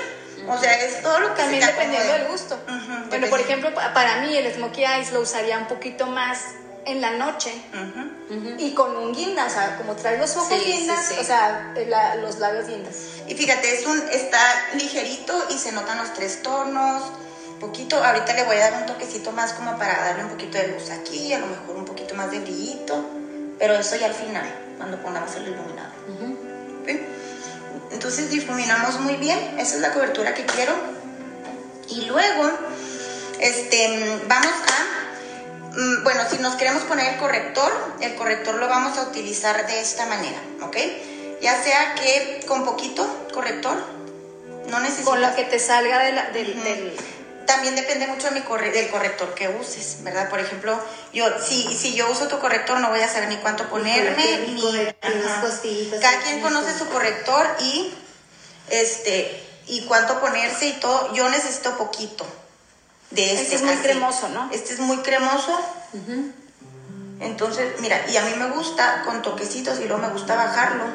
O 0.48 0.58
sea, 0.58 0.74
es 0.80 1.02
todo 1.02 1.20
lo 1.20 1.34
que 1.34 1.42
También 1.42 1.66
dependiendo 1.66 2.14
del 2.14 2.26
gusto. 2.28 2.56
Ujú, 2.56 2.66
bueno, 2.78 3.00
dependiendo. 3.04 3.30
por 3.30 3.40
ejemplo, 3.42 3.74
pa- 3.74 3.94
para 3.94 4.18
mí 4.18 4.36
el 4.38 4.52
smokey 4.54 4.86
eyes 4.86 5.12
lo 5.12 5.20
usaría 5.20 5.58
un 5.58 5.68
poquito 5.68 6.08
más 6.08 6.40
en 6.86 7.02
la 7.02 7.12
noche 7.12 7.54
Ujú. 7.74 8.56
y 8.58 8.74
con 8.74 8.96
un 8.96 9.14
guinda, 9.14 9.46
o 9.46 9.50
sea, 9.50 9.76
como 9.78 9.96
trae 9.96 10.18
los 10.18 10.34
ojos 10.38 10.48
Sí, 10.48 10.60
sí, 10.64 10.72
guindas, 10.72 11.06
sí. 11.06 11.16
o 11.20 11.24
sea, 11.24 11.74
la- 11.88 12.16
los 12.16 12.40
labios 12.40 12.68
guindas. 12.68 12.96
Y 13.28 13.36
fíjate, 13.36 13.76
es 13.76 13.86
un, 13.86 14.02
está 14.12 14.40
ligerito 14.76 15.38
y 15.50 15.58
se 15.58 15.74
notan 15.74 15.98
los 15.98 16.14
tres 16.14 16.42
tonos. 16.42 17.04
Poquito, 17.60 18.02
ahorita 18.02 18.32
le 18.34 18.44
voy 18.46 18.56
a 18.56 18.72
dar 18.72 18.74
un 18.82 18.86
toquecito 18.86 19.34
más 19.34 19.52
como 19.52 19.78
para 19.78 20.06
darle 20.06 20.24
un 20.24 20.30
poquito 20.30 20.58
de 20.58 20.70
luz 20.70 20.90
aquí, 20.90 21.34
a 21.34 21.40
lo 21.40 21.48
mejor 21.48 21.76
un 21.76 21.84
poquito 21.86 22.16
más 22.16 22.32
de 22.32 22.40
brillito, 22.40 23.06
pero 23.60 23.76
eso 23.76 23.96
ya 23.98 24.08
al 24.08 24.14
final, 24.14 24.44
cuando 24.78 24.98
pongamos 25.02 25.36
el 25.36 25.44
iluminador. 25.44 25.92
¿Sí? 26.88 27.02
Entonces 27.92 28.30
difuminamos 28.30 29.00
muy 29.00 29.16
bien, 29.16 29.38
esa 29.60 29.76
es 29.76 29.82
la 29.82 29.92
cobertura 29.94 30.34
que 30.34 30.46
quiero. 30.46 30.74
Y 31.88 32.06
luego, 32.06 32.50
este, 33.40 34.20
vamos 34.28 34.48
a, 34.52 35.78
mm, 35.78 36.04
bueno, 36.04 36.22
si 36.30 36.38
nos 36.38 36.56
queremos 36.56 36.84
poner 36.84 37.14
el 37.14 37.20
corrector, 37.20 37.72
el 38.00 38.16
corrector 38.16 38.56
lo 38.56 38.68
vamos 38.68 38.98
a 38.98 39.04
utilizar 39.04 39.66
de 39.68 39.82
esta 39.82 40.06
manera, 40.06 40.38
¿ok? 40.62 40.78
Ya 41.42 41.62
sea 41.64 41.96
que 41.96 42.42
con 42.48 42.64
poquito 42.66 43.08
corrector, 43.34 43.76
no 44.70 44.80
necesitas... 44.82 45.10
Con 45.10 45.22
lo 45.22 45.36
que 45.36 45.44
te 45.46 45.58
salga 45.60 46.04
de 46.04 46.12
la- 46.14 46.30
del- 46.32 46.94
También 47.50 47.76
depende 47.76 48.06
mucho 48.06 48.28
de 48.30 48.36
mi 48.36 48.42
corre- 48.42 48.72
del 48.72 48.90
corrector 48.90 49.34
que 49.34 49.50
uses, 49.50 50.04
¿verdad? 50.04 50.30
Por 50.30 50.40
ejemplo, 50.40 50.80
yo 51.14 51.26
si, 51.44 51.64
si 51.76 51.96
yo 51.96 52.08
uso 52.12 52.28
tu 52.28 52.38
corrector 52.38 52.80
no 52.80 52.90
voy 52.90 53.02
a 53.02 53.10
saber 53.12 53.28
ni 53.28 53.38
cuánto 53.38 53.68
ponerme, 53.70 54.24
ni... 54.48 54.62
Cada 56.00 56.20
quien 56.22 56.42
conoce 56.42 56.78
su 56.78 56.88
corrector 56.90 57.48
y 57.60 57.92
este 58.70 59.44
y 59.66 59.82
cuánto 59.86 60.20
ponerse 60.20 60.68
y 60.68 60.74
todo. 60.74 61.12
Yo 61.16 61.28
necesito 61.30 61.76
poquito 61.76 62.24
de 63.10 63.34
este. 63.34 63.42
Este 63.42 63.56
es 63.56 63.62
muy 63.64 63.76
cremoso, 63.78 64.30
¿no? 64.30 64.50
Este 64.52 64.74
es 64.74 64.80
muy 64.80 64.98
cremoso. 64.98 65.60
Entonces, 67.20 67.82
mira, 67.82 68.06
y 68.10 68.16
a 68.18 68.22
mí 68.26 68.34
me 68.38 68.50
gusta 68.52 69.02
con 69.06 69.22
toquecitos 69.24 69.80
y 69.80 69.86
luego 69.86 70.02
me 70.02 70.10
gusta 70.10 70.36
bajarlo 70.36 70.86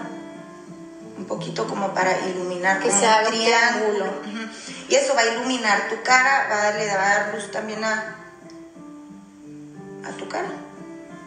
un 1.16 1.24
poquito 1.26 1.66
como 1.66 1.94
para 1.94 2.26
iluminar 2.28 2.80
Que 2.80 2.88
como 2.88 3.00
se 3.00 3.06
haga 3.06 3.28
un 3.28 3.34
triángulo. 3.34 4.06
Y 4.88 4.94
eso 4.94 5.14
va 5.14 5.20
a 5.22 5.26
iluminar 5.26 5.88
tu 5.88 6.02
cara, 6.02 6.48
va 6.50 6.56
a 6.56 6.64
darle, 6.64 6.86
va 6.88 7.10
a 7.10 7.14
dar 7.18 7.34
luz 7.34 7.50
también 7.50 7.82
a, 7.84 8.16
a 10.04 10.10
tu 10.16 10.28
cara. 10.28 10.48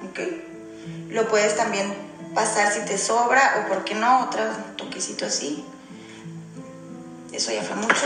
¿Ok? 0.10 0.20
Lo 1.10 1.28
puedes 1.28 1.56
también 1.56 1.94
pasar 2.36 2.72
si 2.72 2.82
te 2.82 2.98
sobra 2.98 3.64
o, 3.64 3.70
¿por 3.70 3.84
qué 3.84 3.96
no? 3.96 4.26
Otro 4.26 4.44
toquecito 4.76 5.26
así. 5.26 5.66
Eso 7.32 7.52
ya 7.52 7.64
fue 7.64 7.76
mucho. 7.78 8.06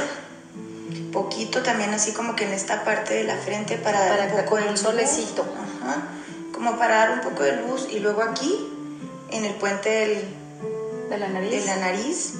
Poquito 1.11 1.61
también 1.61 1.93
así 1.93 2.11
como 2.13 2.35
que 2.35 2.45
en 2.45 2.53
esta 2.53 2.83
parte 2.83 3.13
de 3.15 3.23
la 3.25 3.35
frente 3.35 3.77
para 3.77 3.99
dar 3.99 4.09
Para 4.09 4.23
un 4.23 4.35
que 4.35 4.43
poco 4.43 4.55
de 4.57 4.63
un 4.63 4.71
luz. 4.71 4.79
solecito. 4.79 5.45
Ajá. 5.83 6.03
Como 6.53 6.77
para 6.77 6.97
dar 6.97 7.11
un 7.11 7.21
poco 7.21 7.43
de 7.43 7.57
luz 7.57 7.87
y 7.89 7.99
luego 7.99 8.21
aquí 8.21 8.67
en 9.31 9.45
el 9.45 9.53
puente 9.55 9.89
del, 9.89 10.35
de 11.11 11.17
la 11.17 11.27
nariz. 11.27 11.51
de 11.51 11.65
la 11.65 11.75
nariz. 11.75 12.33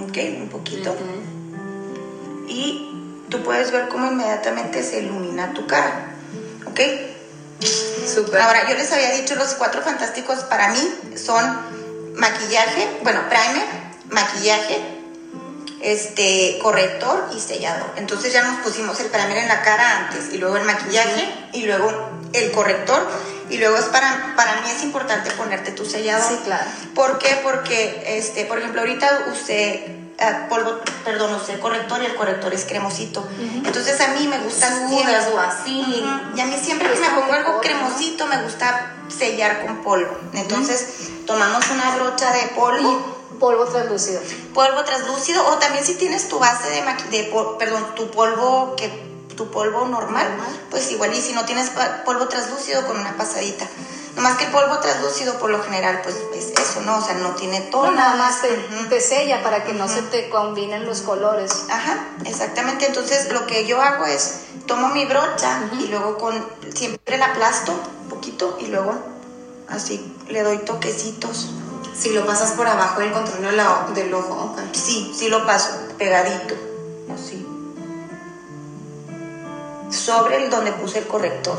Ok, 0.00 0.18
un 0.40 0.48
poquito. 0.48 0.96
Y 2.48 3.24
tú 3.28 3.42
puedes 3.42 3.70
ver 3.72 3.88
cómo 3.88 4.10
inmediatamente 4.10 4.82
se 4.82 5.00
ilumina 5.00 5.52
tu 5.52 5.66
cara. 5.66 6.14
Ok. 6.66 6.80
Súper. 8.06 8.40
Ahora, 8.40 8.68
yo 8.68 8.76
les 8.76 8.92
había 8.92 9.12
dicho, 9.12 9.34
los 9.34 9.54
cuatro 9.54 9.82
fantásticos 9.82 10.40
para 10.44 10.68
mí 10.68 10.94
son 11.16 12.14
maquillaje, 12.14 12.98
bueno, 13.02 13.20
primer, 13.28 13.66
maquillaje, 14.10 14.80
este, 15.80 16.58
corrector 16.62 17.30
y 17.34 17.40
sellador. 17.40 17.90
Entonces 17.96 18.32
ya 18.32 18.42
nos 18.42 18.60
pusimos 18.60 19.00
el 19.00 19.06
primer 19.06 19.38
en 19.38 19.48
la 19.48 19.62
cara 19.62 20.06
antes 20.06 20.32
y 20.32 20.38
luego 20.38 20.56
el 20.56 20.64
maquillaje 20.64 21.32
y 21.52 21.62
luego 21.64 22.10
el 22.32 22.52
corrector 22.52 23.08
y 23.50 23.58
luego 23.58 23.76
es 23.76 23.84
para, 23.86 24.34
para 24.36 24.60
mí 24.62 24.68
es 24.74 24.82
importante 24.82 25.30
ponerte 25.32 25.70
tu 25.72 25.84
sellador. 25.84 26.28
Sí, 26.28 26.38
claro. 26.44 26.64
¿Por 26.94 27.18
qué? 27.18 27.40
Porque, 27.42 28.16
este, 28.18 28.44
por 28.46 28.58
ejemplo, 28.58 28.80
ahorita 28.80 29.26
usé 29.32 29.96
ah, 30.20 30.46
polvo, 30.48 30.80
perdón, 31.04 31.34
usé 31.34 31.58
corrector 31.58 32.02
y 32.02 32.06
el 32.06 32.14
corrector 32.14 32.54
es 32.54 32.64
cremosito. 32.64 33.26
Entonces 33.64 34.00
a 34.00 34.08
mí 34.08 34.26
me 34.28 34.38
gusta 34.38 34.68
Sudas 34.88 35.28
o 35.34 35.38
así. 35.40 36.04
Y 36.36 36.40
a 36.40 36.46
mí 36.46 36.56
siempre 36.62 36.90
que 36.92 36.98
me 37.00 37.08
pongo 37.10 37.32
algo 37.32 37.60
cremosito 37.60 38.26
me 38.26 38.42
gusta 38.42 38.92
sellar 39.16 39.66
con 39.66 39.82
polvo. 39.82 40.16
Entonces 40.32 40.86
tomamos 41.26 41.68
una 41.70 41.96
brocha 41.96 42.32
de 42.32 42.42
polvo, 42.54 43.12
Polvo 43.40 43.64
translúcido. 43.66 44.20
polvo 44.54 44.84
translúcido 44.84 45.44
o 45.48 45.54
también 45.58 45.84
si 45.84 45.96
tienes 45.96 46.28
tu 46.28 46.38
base 46.38 46.68
de, 46.70 46.82
de 47.10 47.24
pol- 47.24 47.56
perdón, 47.58 47.84
tu 47.96 48.08
polvo 48.12 48.76
que 48.76 48.88
tu 49.36 49.50
polvo 49.50 49.86
normal, 49.86 50.26
pues 50.70 50.90
igual 50.90 51.12
y 51.14 51.20
si 51.20 51.32
no 51.32 51.44
tienes 51.44 51.70
polvo 52.04 52.28
translúcido 52.28 52.86
con 52.86 52.98
una 52.98 53.16
pasadita. 53.16 53.66
Nomás 54.16 54.36
que 54.36 54.44
el 54.44 54.52
polvo 54.52 54.78
translúcido 54.78 55.38
por 55.40 55.50
lo 55.50 55.60
general 55.64 56.00
pues 56.04 56.14
es 56.34 56.52
eso, 56.58 56.82
¿no? 56.82 56.98
O 56.98 57.00
sea, 57.02 57.14
no 57.14 57.30
tiene 57.30 57.60
tono. 57.62 57.90
No, 57.90 57.96
nada 57.96 58.14
más 58.14 58.42
te, 58.42 58.48
te 58.88 59.00
sella 59.00 59.42
para 59.42 59.64
que 59.64 59.72
no 59.72 59.88
se 59.88 60.02
te 60.02 60.28
combinen 60.30 60.86
los 60.86 61.00
colores. 61.00 61.64
Ajá, 61.68 62.06
exactamente. 62.24 62.86
Entonces 62.86 63.32
lo 63.32 63.44
que 63.46 63.66
yo 63.66 63.82
hago 63.82 64.04
es 64.06 64.42
tomo 64.66 64.88
mi 64.90 65.04
brocha 65.04 65.58
y 65.80 65.86
luego 65.88 66.16
con 66.18 66.46
siempre 66.72 67.18
la 67.18 67.26
aplasto 67.26 67.72
un 68.04 68.08
poquito 68.08 68.56
y 68.60 68.66
luego 68.68 68.94
así 69.68 70.14
le 70.28 70.42
doy 70.44 70.58
toquecitos. 70.58 71.48
Si 71.92 72.10
lo 72.10 72.24
pasas 72.24 72.52
por 72.52 72.66
abajo 72.68 73.00
del 73.00 73.10
contorno 73.12 73.50
de 73.50 73.56
la- 73.56 73.86
del 73.94 74.12
ojo, 74.14 74.52
ok. 74.52 74.60
Sí, 74.72 75.12
sí 75.16 75.28
lo 75.28 75.44
paso 75.46 75.70
pegadito, 75.98 76.54
así. 77.12 77.43
Sobre 79.94 80.44
el 80.44 80.50
donde 80.50 80.72
puse 80.72 80.98
el 80.98 81.06
corrector. 81.06 81.58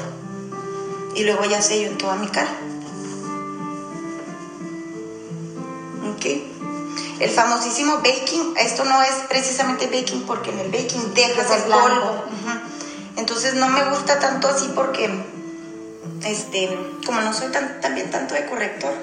Y 1.16 1.24
luego 1.24 1.46
ya 1.46 1.62
sello 1.62 1.88
en 1.88 1.98
toda 1.98 2.16
mi 2.16 2.28
cara. 2.28 2.50
Ok. 6.14 6.26
El 7.20 7.30
famosísimo 7.30 7.98
baking, 7.98 8.56
esto 8.58 8.84
no 8.84 9.02
es 9.02 9.14
precisamente 9.30 9.88
baking 9.88 10.24
porque 10.24 10.52
en 10.52 10.60
el 10.60 10.72
baking 10.72 11.14
dejas 11.14 11.50
el 11.52 11.64
polvo. 11.64 12.26
Entonces 13.16 13.54
no 13.54 13.70
me 13.70 13.86
gusta 13.86 14.20
tanto 14.20 14.50
así 14.50 14.70
porque, 14.76 15.10
este, 16.26 16.78
como 17.06 17.22
no 17.22 17.34
soy 17.34 17.50
tan, 17.52 17.80
también 17.80 18.12
tanto 18.12 18.34
de 18.34 18.46
corrector, 18.46 18.94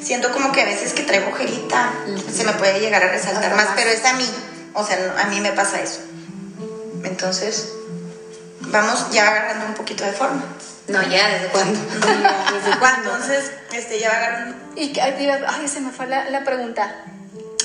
siento 0.00 0.32
como 0.32 0.52
que 0.52 0.62
a 0.62 0.66
veces 0.66 0.92
que 0.92 1.02
traigo 1.02 1.30
ojerita 1.30 1.92
se 2.32 2.44
me 2.44 2.52
puede 2.52 2.78
llegar 2.78 3.02
a 3.02 3.08
resaltar 3.08 3.56
más, 3.56 3.66
más. 3.66 3.74
pero 3.74 3.90
es 3.90 4.04
a 4.04 4.14
mí, 4.14 4.30
o 4.74 4.84
sea, 4.86 5.16
a 5.18 5.24
mí 5.24 5.40
me 5.40 5.50
pasa 5.50 5.82
eso. 5.82 6.00
Entonces, 7.02 7.72
vamos 8.70 9.10
ya 9.10 9.28
agarrando 9.28 9.66
un 9.66 9.74
poquito 9.74 10.04
de 10.04 10.12
forma. 10.12 10.42
No, 10.88 11.02
ya, 11.02 11.28
¿desde 11.28 11.48
cuándo? 11.48 11.78
¿Desde 12.54 12.78
cuándo? 12.78 13.10
Entonces, 13.14 13.50
este, 13.72 13.98
ya 13.98 14.08
va 14.10 14.16
agarrando. 14.16 14.56
Y 14.76 14.92
que- 14.92 15.02
ay, 15.02 15.68
se 15.68 15.80
me 15.80 15.90
fue 15.90 16.06
la, 16.06 16.30
la 16.30 16.44
pregunta. 16.44 16.94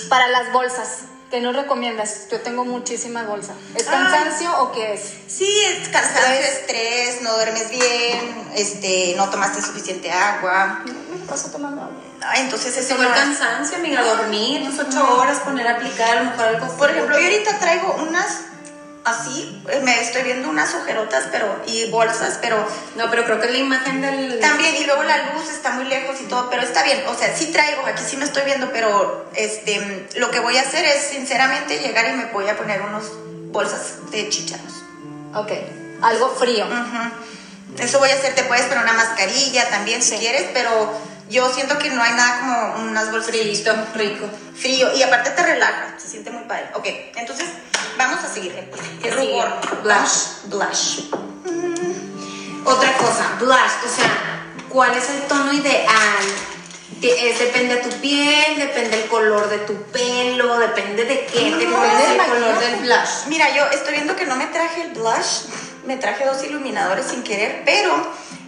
Para 0.09 0.27
las 0.27 0.51
bolsas, 0.51 0.99
¿qué 1.31 1.39
nos 1.39 1.55
recomiendas? 1.55 2.27
Yo 2.29 2.41
tengo 2.41 2.65
muchísimas 2.65 3.25
bolsas. 3.25 3.55
¿Es 3.75 3.87
Ah. 3.87 3.91
cansancio 3.91 4.51
o 4.61 4.71
qué 4.73 4.93
es? 4.93 5.01
Sí, 5.27 5.47
es 5.69 5.87
cansancio, 5.87 6.33
Estrés. 6.33 6.57
estrés, 6.59 7.21
no 7.21 7.33
duermes 7.35 7.69
bien, 7.69 8.51
este, 8.55 9.13
no 9.15 9.29
tomaste 9.29 9.61
suficiente 9.61 10.11
agua. 10.11 10.83
Paso 11.29 11.49
tomando 11.49 11.83
agua. 11.83 11.95
Ay, 12.25 12.41
entonces 12.41 12.73
fue 12.87 12.97
el 12.97 13.03
no 13.03 13.09
es- 13.13 13.19
cansancio, 13.19 13.77
amiga, 13.77 14.03
dormir, 14.03 14.61
unas 14.61 14.79
ocho 14.79 15.17
horas, 15.17 15.39
poner 15.39 15.65
a 15.67 15.75
aplicar, 15.77 16.17
a 16.17 16.23
lo 16.23 16.29
mejor 16.31 16.45
algo. 16.45 16.77
Por 16.77 16.89
ejemplo, 16.89 17.17
yo 17.17 17.23
ahorita 17.23 17.59
traigo 17.59 17.95
unas 18.07 18.39
así, 19.05 19.61
eh, 19.69 19.81
me 19.83 19.99
estoy 20.01 20.23
viendo 20.23 20.49
unas 20.49 20.73
ojerotas, 20.75 21.25
pero, 21.31 21.61
y 21.67 21.89
bolsas, 21.89 22.39
pero 22.41 22.65
No, 22.95 23.09
pero 23.09 23.25
creo 23.25 23.39
que 23.39 23.47
es 23.47 23.51
la 23.51 23.57
imagen 23.57 24.01
del. 24.01 24.39
también, 24.39 24.75
y 24.75 24.85
luego 24.85 25.03
la 25.03 25.33
luz 25.33 25.49
está 25.49 25.71
muy 25.71 25.85
lejos 25.85 26.19
y 26.21 26.25
todo, 26.25 26.49
pero 26.49 26.61
está 26.63 26.83
bien, 26.83 27.03
o 27.07 27.15
sea, 27.15 27.35
sí 27.35 27.47
traigo, 27.51 27.85
aquí 27.85 28.03
sí 28.07 28.17
me 28.17 28.25
estoy 28.25 28.43
viendo, 28.43 28.71
pero 28.71 29.29
este, 29.35 30.07
lo 30.15 30.31
que 30.31 30.39
voy 30.39 30.57
a 30.57 30.61
hacer 30.61 30.85
es, 30.85 31.03
sinceramente, 31.07 31.79
llegar 31.79 32.07
y 32.09 32.13
me 32.13 32.25
voy 32.25 32.47
a 32.47 32.55
poner 32.57 32.81
unos 32.81 33.03
bolsas 33.51 34.09
de 34.11 34.29
chícharos. 34.29 34.83
Ok. 35.35 35.51
Algo 36.01 36.29
frío. 36.35 36.65
Ujú. 36.65 37.81
Eso 37.83 37.99
voy 37.99 38.09
a 38.11 38.13
hacer, 38.15 38.35
te 38.35 38.43
puedes 38.43 38.65
poner 38.65 38.83
una 38.83 38.93
mascarilla 38.93 39.67
también 39.69 40.01
si 40.03 40.11
Sí. 40.11 40.17
quieres, 40.17 40.45
pero 40.53 40.91
yo 41.29 41.51
siento 41.53 41.77
que 41.79 41.89
no 41.89 42.03
hay 42.03 42.11
nada 42.13 42.39
como 42.39 42.83
unas 42.89 43.09
bolsas 43.11 43.31
Frito, 43.31 43.73
rico. 43.95 44.29
frío 44.55 44.93
y 44.95 45.01
aparte 45.01 45.31
te 45.31 45.41
relaja, 45.43 45.95
se 45.97 46.07
siente 46.07 46.29
muy 46.29 46.43
padre. 46.43 46.67
Ok, 46.75 46.85
entonces 47.15 47.47
vamos 47.97 48.23
a 48.23 48.27
seguir. 48.33 48.53
¿Qué 49.01 49.09
El 49.09 49.15
rubor. 49.15 49.47
Blush. 49.83 50.45
Blush. 50.45 50.99
Otra 52.65 52.93
cosa, 52.93 53.35
blush, 53.39 53.85
o 53.85 53.93
sea, 53.93 54.45
¿cuál 54.69 54.93
es 54.95 55.09
el 55.09 55.21
tono 55.23 55.51
ideal? 55.51 56.23
Es- 57.01 57.39
depende 57.39 57.75
de 57.75 57.81
tu 57.81 57.89
piel, 57.99 58.57
depende 58.57 58.97
del 58.97 59.07
color 59.09 59.49
de 59.49 59.57
tu 59.59 59.73
pelo, 59.91 60.57
depende 60.57 61.03
de 61.03 61.25
qué, 61.25 61.49
No, 61.51 61.57
depende 61.57 62.07
del 62.07 62.25
color 62.25 62.59
del 62.59 62.75
blush. 62.77 63.25
Mira, 63.27 63.53
yo 63.53 63.65
estoy 63.65 63.95
viendo 63.95 64.15
que 64.15 64.25
no 64.25 64.37
me 64.37 64.45
traje 64.47 64.83
el 64.83 64.91
blush, 64.91 65.47
me 65.85 65.97
traje 65.97 66.23
dos 66.25 66.41
iluminadores 66.45 67.07
sin 67.07 67.21
querer, 67.23 67.63
pero 67.65 67.91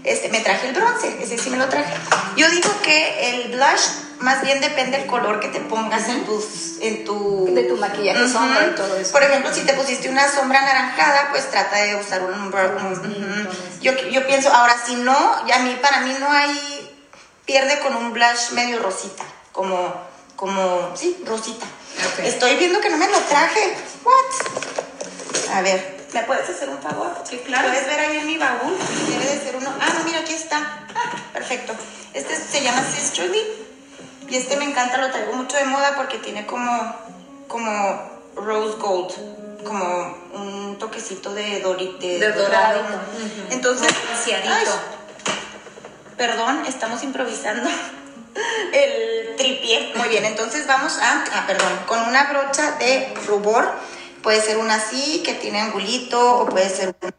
este, 0.05 0.29
me 0.29 0.39
traje 0.39 0.67
el 0.67 0.73
bronce, 0.73 1.17
ese 1.21 1.37
sí 1.37 1.49
me 1.49 1.57
lo 1.57 1.67
traje. 1.67 1.93
Yo 2.35 2.49
digo 2.49 2.69
que 2.83 3.29
el 3.31 3.51
blush 3.51 4.05
más 4.19 4.41
bien 4.41 4.61
depende 4.61 4.97
del 4.97 5.07
color 5.07 5.39
que 5.39 5.49
te 5.49 5.59
pongas 5.59 6.07
en 6.07 6.25
tus, 6.25 6.77
en 6.79 7.03
tu... 7.03 7.49
De 7.53 7.63
tu 7.63 7.77
maquillaje, 7.77 8.23
Ujú. 8.23 8.31
sombra 8.31 8.67
y 8.67 8.75
todo 8.75 8.97
eso. 8.97 9.11
Por 9.11 9.23
ejemplo, 9.23 9.53
si 9.53 9.61
te 9.61 9.73
pusiste 9.73 10.09
una 10.09 10.29
sombra 10.31 10.59
anaranjada, 10.59 11.29
pues 11.31 11.49
trata 11.51 11.77
de 11.77 11.95
usar 11.95 12.23
un... 12.23 12.47
ujú. 12.47 13.55
yo, 13.81 13.93
yo 14.09 14.25
pienso, 14.25 14.53
ahora 14.53 14.75
si 14.85 14.95
no, 14.95 15.45
ya 15.47 15.57
a 15.57 15.59
mí, 15.59 15.77
para 15.81 16.01
mí 16.01 16.15
no 16.19 16.31
hay... 16.31 16.81
Pierde 17.45 17.79
con 17.79 17.95
un 17.95 18.11
blush 18.11 18.51
medio 18.53 18.81
rosita, 18.81 19.23
como, 19.51 19.93
como, 20.35 20.91
sí, 20.95 21.15
rosita. 21.27 21.65
Ok. 21.65 22.25
Estoy 22.25 22.55
viendo 22.55 22.81
que 22.81 22.89
no 22.89 22.97
me 22.97 23.07
lo 23.07 23.19
traje. 23.19 23.75
What? 24.03 25.53
A 25.53 25.61
ver, 25.61 25.94
¿me 26.15 26.23
puedes 26.23 26.49
hacer 26.49 26.69
un 26.69 26.79
favor? 26.79 27.13
Sí, 27.29 27.37
claro. 27.45 27.67
¿Puedes 27.67 27.85
ver 27.87 27.99
ahí 27.99 28.17
en 28.17 28.25
mi 28.27 28.37
baúl? 28.37 28.73
Debe 29.09 29.25
de 29.35 29.39
ser 29.43 29.55
uno. 29.57 29.69
Ah, 29.81 29.93
no, 29.97 30.03
mira, 30.05 30.19
aquí 30.19 30.33
está. 30.33 30.57
Ah, 30.95 31.11
perfecto. 31.33 31.73
Este 32.13 32.35
se 32.35 32.63
llama 32.63 32.81
Sisterly. 32.83 33.41
Y 34.29 34.37
este 34.37 34.55
me 34.57 34.65
encanta, 34.65 34.97
lo 34.97 35.11
traigo 35.11 35.33
mucho 35.33 35.57
de 35.57 35.65
moda 35.65 35.93
porque 35.97 36.17
tiene 36.17 36.45
como, 36.47 36.95
como 37.47 38.09
rose 38.35 38.77
gold, 38.79 39.13
como 39.63 40.17
un 40.33 40.77
toquecito 40.79 41.33
de, 41.33 41.61
dori- 41.63 41.97
de, 41.99 42.19
De 42.19 42.31
dorado. 42.31 42.79
Ujú. 42.81 43.51
Entonces, 43.51 43.93
ay, 44.25 44.65
perdón, 46.17 46.63
estamos 46.65 47.03
improvisando 47.03 47.69
el 48.73 49.35
tripié. 49.35 49.91
Muy 49.95 50.07
bien, 50.09 50.25
entonces 50.25 50.65
vamos 50.65 50.97
a, 50.99 51.23
ah, 51.33 51.43
perdón, 51.45 51.71
con 51.85 51.99
una 52.07 52.23
brocha 52.31 52.71
de 52.79 53.13
rubor. 53.27 53.71
Puede 54.25 54.41
ser 54.41 54.57
una 54.57 54.75
así, 54.75 55.21
que 55.23 55.35
tiene 55.35 55.59
angulito, 55.61 56.39
o 56.39 56.45
puede 56.47 56.67
ser 56.67 56.95
un- 56.99 57.13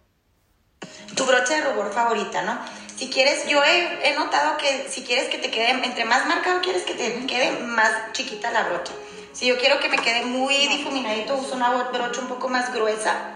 tu 1.15 1.25
brocha 1.25 1.55
de 1.55 1.61
rubor 1.61 1.93
favorita, 1.93 2.43
¿no? 2.43 2.59
Si 2.97 3.09
quieres, 3.11 3.47
yo 3.47 3.63
he, 3.63 4.11
he 4.11 4.15
notado 4.17 4.57
que 4.57 4.89
si 4.91 5.03
quieres 5.05 5.29
que 5.29 5.39
te 5.39 5.53
quede, 5.53 5.71
entre 5.71 6.05
más 6.05 6.27
marcado 6.27 6.61
quieres 6.63 6.83
que 6.83 6.95
te 6.95 7.25
quede, 7.27 7.53
más 7.61 7.93
chiquita 8.13 8.51
la 8.51 8.65
brocha. 8.65 8.93
Si 9.33 9.47
yo 9.47 9.57
quiero 9.57 9.79
que 9.79 9.89
me 9.89 9.99
quede 9.99 10.25
muy 10.25 10.57
difuminadito, 10.67 11.37
uso 11.37 11.55
una 11.55 11.71
brocha 11.93 12.21
un 12.23 12.27
poco 12.27 12.49
más 12.49 12.75
gruesa, 12.75 13.35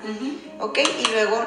¿ok? 0.58 0.78
Y 0.98 1.06
luego, 1.12 1.46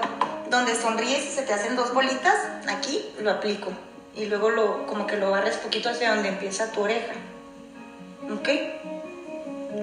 donde 0.49 0.75
sonríes 0.75 1.25
y 1.25 1.29
se 1.35 1.41
te 1.41 1.51
hacen 1.53 1.75
dos 1.75 1.93
bolitas, 1.93 2.37
aquí 2.69 3.03
lo 3.19 3.31
aplico. 3.31 3.69
Y 4.15 4.27
luego 4.27 4.49
lo, 4.49 4.85
como 4.87 5.07
que 5.07 5.17
lo 5.17 5.29
barres 5.31 5.57
poquito 5.57 5.89
hacia 5.89 6.13
donde 6.13 6.29
empieza 6.29 6.71
tu 6.71 6.83
oreja, 6.83 7.13
¿ok? 8.31 8.49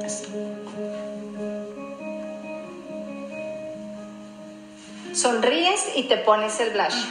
Así. 0.06 0.24
Sonríes 5.20 5.84
y 5.96 6.04
te 6.04 6.16
pones 6.18 6.58
el 6.60 6.70
blush. 6.70 7.04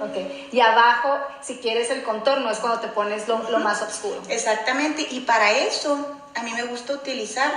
Ok. 0.00 0.16
Y 0.52 0.60
abajo, 0.60 1.18
si 1.42 1.56
quieres 1.56 1.90
el 1.90 2.02
contorno, 2.02 2.50
es 2.50 2.58
cuando 2.58 2.78
te 2.80 2.88
pones 2.88 3.26
lo, 3.26 3.50
lo 3.50 3.58
más 3.58 3.82
oscuro. 3.82 4.22
Exactamente, 4.28 5.06
y 5.10 5.20
para 5.20 5.50
eso 5.52 6.16
a 6.36 6.42
mí 6.44 6.52
me 6.52 6.62
gusta 6.64 6.92
utilizar 6.92 7.50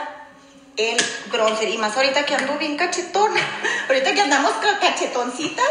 el 0.77 0.97
bronzer, 1.31 1.69
y 1.69 1.77
más 1.77 1.95
ahorita 1.97 2.25
que 2.25 2.33
ando 2.33 2.57
bien 2.57 2.77
cachetona, 2.77 3.39
ahorita 3.89 4.13
que 4.13 4.21
andamos 4.21 4.51
ca- 4.53 4.79
cachetoncitas, 4.79 5.65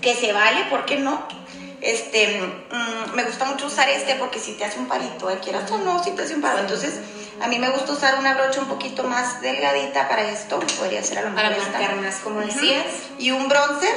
que 0.00 0.14
se 0.14 0.32
vale, 0.32 0.64
¿por 0.70 0.84
qué 0.84 0.98
no? 0.98 1.26
Este, 1.80 2.40
mm, 2.40 3.14
me 3.16 3.24
gusta 3.24 3.44
mucho 3.46 3.66
usar 3.66 3.88
este 3.88 4.14
porque 4.16 4.38
si 4.38 4.52
te 4.52 4.64
hace 4.64 4.78
un 4.78 4.86
parito, 4.86 5.28
¿eh? 5.30 5.38
quieras 5.42 5.68
o 5.72 5.78
no, 5.78 6.02
si 6.04 6.12
te 6.12 6.22
hace 6.22 6.34
un 6.36 6.40
paro, 6.42 6.58
entonces 6.60 6.94
a 7.42 7.48
mí 7.48 7.58
me 7.58 7.70
gusta 7.70 7.92
usar 7.92 8.18
una 8.18 8.34
brocha 8.34 8.60
un 8.60 8.66
poquito 8.68 9.02
más 9.04 9.40
delgadita 9.40 10.08
para 10.08 10.22
esto, 10.30 10.60
podría 10.78 11.02
ser 11.02 11.18
a 11.18 11.22
lo 11.22 11.30
mejor 11.30 11.50
Para 11.52 11.62
marcar 11.70 11.96
más, 11.96 12.16
como 12.16 12.40
decías. 12.40 12.86
Y 13.18 13.30
un 13.32 13.48
bronzer, 13.48 13.94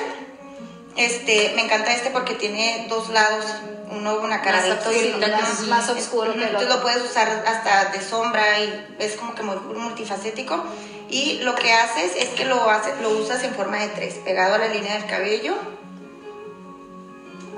este, 0.96 1.54
me 1.56 1.64
encanta 1.64 1.94
este 1.94 2.10
porque 2.10 2.34
tiene 2.36 2.88
dos 2.90 3.10
lados, 3.10 3.46
uno 3.92 4.16
una 4.18 4.42
caradito 4.42 4.92
y 4.92 5.12
otro 5.14 5.28
más, 5.38 5.62
más 5.68 5.90
oscuro 5.90 6.34
que 6.34 6.40
el 6.40 6.44
entonces 6.46 6.70
lo 6.70 6.82
puedes 6.82 7.04
usar 7.04 7.44
hasta 7.48 7.92
de 7.92 8.02
sombra 8.02 8.60
y 8.60 8.96
es 9.00 9.16
como 9.16 9.36
que 9.36 9.44
muy 9.44 9.56
multifacético. 9.58 10.64
Y 11.08 11.40
lo 11.44 11.54
que 11.54 11.72
haces 11.72 12.14
es 12.18 12.30
que 12.30 12.46
lo, 12.46 12.68
haces, 12.70 12.94
lo 13.02 13.10
usas 13.12 13.44
en 13.44 13.54
forma 13.54 13.78
de 13.78 13.90
tres, 13.90 14.16
pegado 14.16 14.56
a 14.56 14.58
la 14.58 14.68
línea 14.70 14.96
del 14.96 15.06
cabello, 15.06 15.54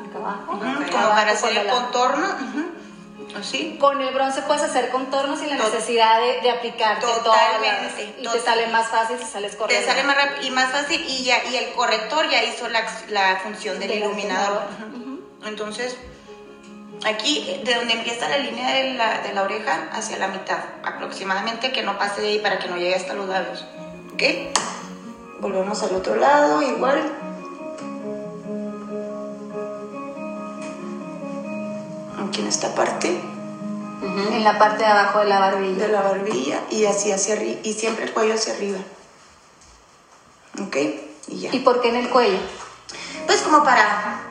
Acá 0.09 0.17
abajo. 0.17 0.45
como 0.59 0.63
abajo 0.97 1.15
para 1.15 1.31
hacer 1.31 1.57
el 1.57 1.65
la- 1.67 1.73
contorno. 1.73 2.27
Así. 3.36 3.78
Con 3.80 4.01
el 4.01 4.13
bronce 4.13 4.41
puedes 4.43 4.63
hacer 4.63 4.89
contornos 4.89 5.39
sin 5.39 5.49
la 5.49 5.57
Tot- 5.57 5.71
necesidad 5.73 6.19
de, 6.21 6.41
de 6.41 6.49
aplicarte 6.51 7.05
Totalmente, 7.05 8.13
las- 8.21 8.34
y 8.34 8.38
te 8.38 8.43
sale 8.43 8.67
más 8.67 8.88
fácil 8.88 9.17
si 9.19 9.25
sales 9.25 9.51
Te 9.51 9.57
corriendo. 9.57 9.88
sale 9.88 10.03
más 10.03 10.15
rápido 10.15 10.47
y 10.47 10.51
más 10.51 10.71
fácil 10.71 11.03
y 11.07 11.23
ya 11.23 11.43
y 11.45 11.55
el 11.57 11.71
corrector 11.73 12.30
ya 12.30 12.43
hizo 12.43 12.67
la, 12.69 12.84
la 13.09 13.38
función 13.43 13.80
del 13.80 13.89
Del 13.89 13.99
iluminador. 13.99 14.61
Entonces, 15.45 15.97
aquí 17.05 17.61
de 17.63 17.73
donde 17.75 17.93
empieza 17.93 18.28
la 18.30 18.38
línea 18.38 18.73
de 18.73 18.93
la, 18.93 19.19
de 19.21 19.34
la 19.34 19.43
oreja 19.43 19.89
hacia 19.91 20.17
la 20.17 20.30
mitad, 20.30 20.57
aproximadamente, 20.84 21.71
que 21.71 21.84
no 21.84 21.97
pase 21.97 22.21
de 22.21 22.30
ahí 22.30 22.39
para 22.39 22.59
que 22.59 22.67
no 22.69 22.78
llegue 22.78 22.95
hasta 22.95 23.13
los 23.13 23.28
labios. 23.28 23.65
¿Ok? 24.13 24.23
Volvemos 25.41 25.84
al 25.84 25.93
otro 25.95 26.15
lado, 26.15 26.61
igual. 26.63 27.11
Aquí 32.38 32.43
en 32.43 32.49
esta 32.49 32.75
parte 32.75 33.07
En 33.09 34.43
la 34.43 34.59
parte 34.59 34.83
de 34.83 34.85
abajo 34.85 35.21
de 35.21 35.25
la 35.25 35.39
barbilla. 35.39 35.88
de 35.88 35.91
la 35.91 36.01
barbilla 36.03 36.61
y 36.69 36.85
así 36.85 37.11
hacia 37.11 37.33
arriba 37.33 37.59
y 37.63 37.73
siempre 37.73 38.05
el 38.05 38.13
cuello 38.13 38.35
hacia 38.35 38.53
arriba. 38.53 38.77
¿Ok? 40.61 40.75
Y 41.29 41.39
ya. 41.39 41.49
¿Y 41.51 41.61
por 41.61 41.81
qué 41.81 41.89
en 41.89 41.95
el 41.95 42.09
cuello? 42.11 42.38
Pues 43.25 43.41
como 43.41 43.63
para 43.63 44.21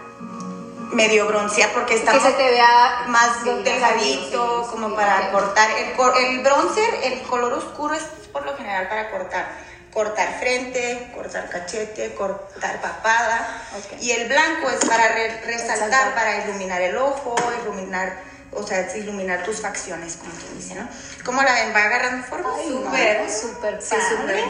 medio 0.92 1.26
broncear 1.26 1.72
porque 1.72 1.96
estamos 1.96 2.22
que 2.22 2.30
se 2.30 2.36
te 2.36 2.48
vea 2.48 3.06
más 3.08 3.38
sí, 3.42 3.50
delgadito, 3.64 4.62
sí, 4.62 4.70
como 4.70 4.90
sí, 4.90 4.94
para 4.94 5.32
cortar. 5.32 5.68
El, 5.72 5.86
el 6.26 6.44
bronzer, 6.44 6.94
el 7.02 7.22
color 7.22 7.54
oscuro 7.54 7.94
es 7.94 8.04
por 8.32 8.46
lo 8.46 8.56
general 8.56 8.88
para 8.88 9.10
cortar. 9.10 9.48
Cortar 9.96 10.38
frente, 10.38 11.10
cortar 11.14 11.48
cachete, 11.48 12.12
cortar 12.14 12.82
papada. 12.82 13.62
Y 13.98 14.10
el 14.10 14.28
blanco 14.28 14.68
es 14.68 14.84
para 14.84 15.08
re- 15.08 15.40
resaltar, 15.46 16.14
para 16.14 16.44
iluminar 16.44 16.82
el 16.82 16.98
ojo, 16.98 17.34
iluminar, 17.62 18.12
o 18.52 18.62
sea, 18.62 18.94
iluminar 18.94 19.42
tus 19.42 19.62
facciones, 19.62 20.16
como 20.16 20.32
quien 20.34 20.54
dice, 20.58 20.74
¿no? 20.74 20.86
¿Cómo 21.24 21.42
la 21.42 21.50
ven? 21.54 21.72
¿Va 21.74 21.84
agarrando 21.84 22.26
forma? 22.26 22.50
Ay, 22.58 22.68
no, 22.68 22.84
Súper. 22.90 23.30
súper 23.30 23.80
Sí, 23.80 23.96
súper. 24.10 24.44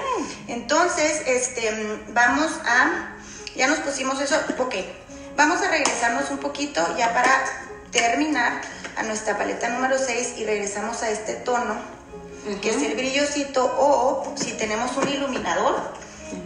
Entonces, 0.48 1.22
este, 1.26 2.00
vamos 2.08 2.50
a, 2.64 3.14
ya 3.54 3.68
nos 3.68 3.78
pusimos 3.78 4.20
eso, 4.20 4.36
ok, 4.58 4.74
vamos 5.36 5.62
a 5.62 5.68
regresarnos 5.70 6.28
un 6.32 6.38
poquito 6.38 6.84
ya 6.98 7.14
para 7.14 7.30
terminar 7.92 8.62
a 8.96 9.04
nuestra 9.04 9.38
paleta 9.38 9.68
número 9.68 9.96
6 9.96 10.38
y 10.38 10.44
regresamos 10.44 11.04
a 11.04 11.10
este 11.10 11.34
tono, 11.34 11.76
que 12.60 12.70
es 12.70 12.82
el 12.82 12.94
brillosito, 12.94 13.64
o 13.78 14.34
si 14.36 14.52
tenemos 14.52 14.96
un 14.96 15.08
iluminador, 15.08 15.80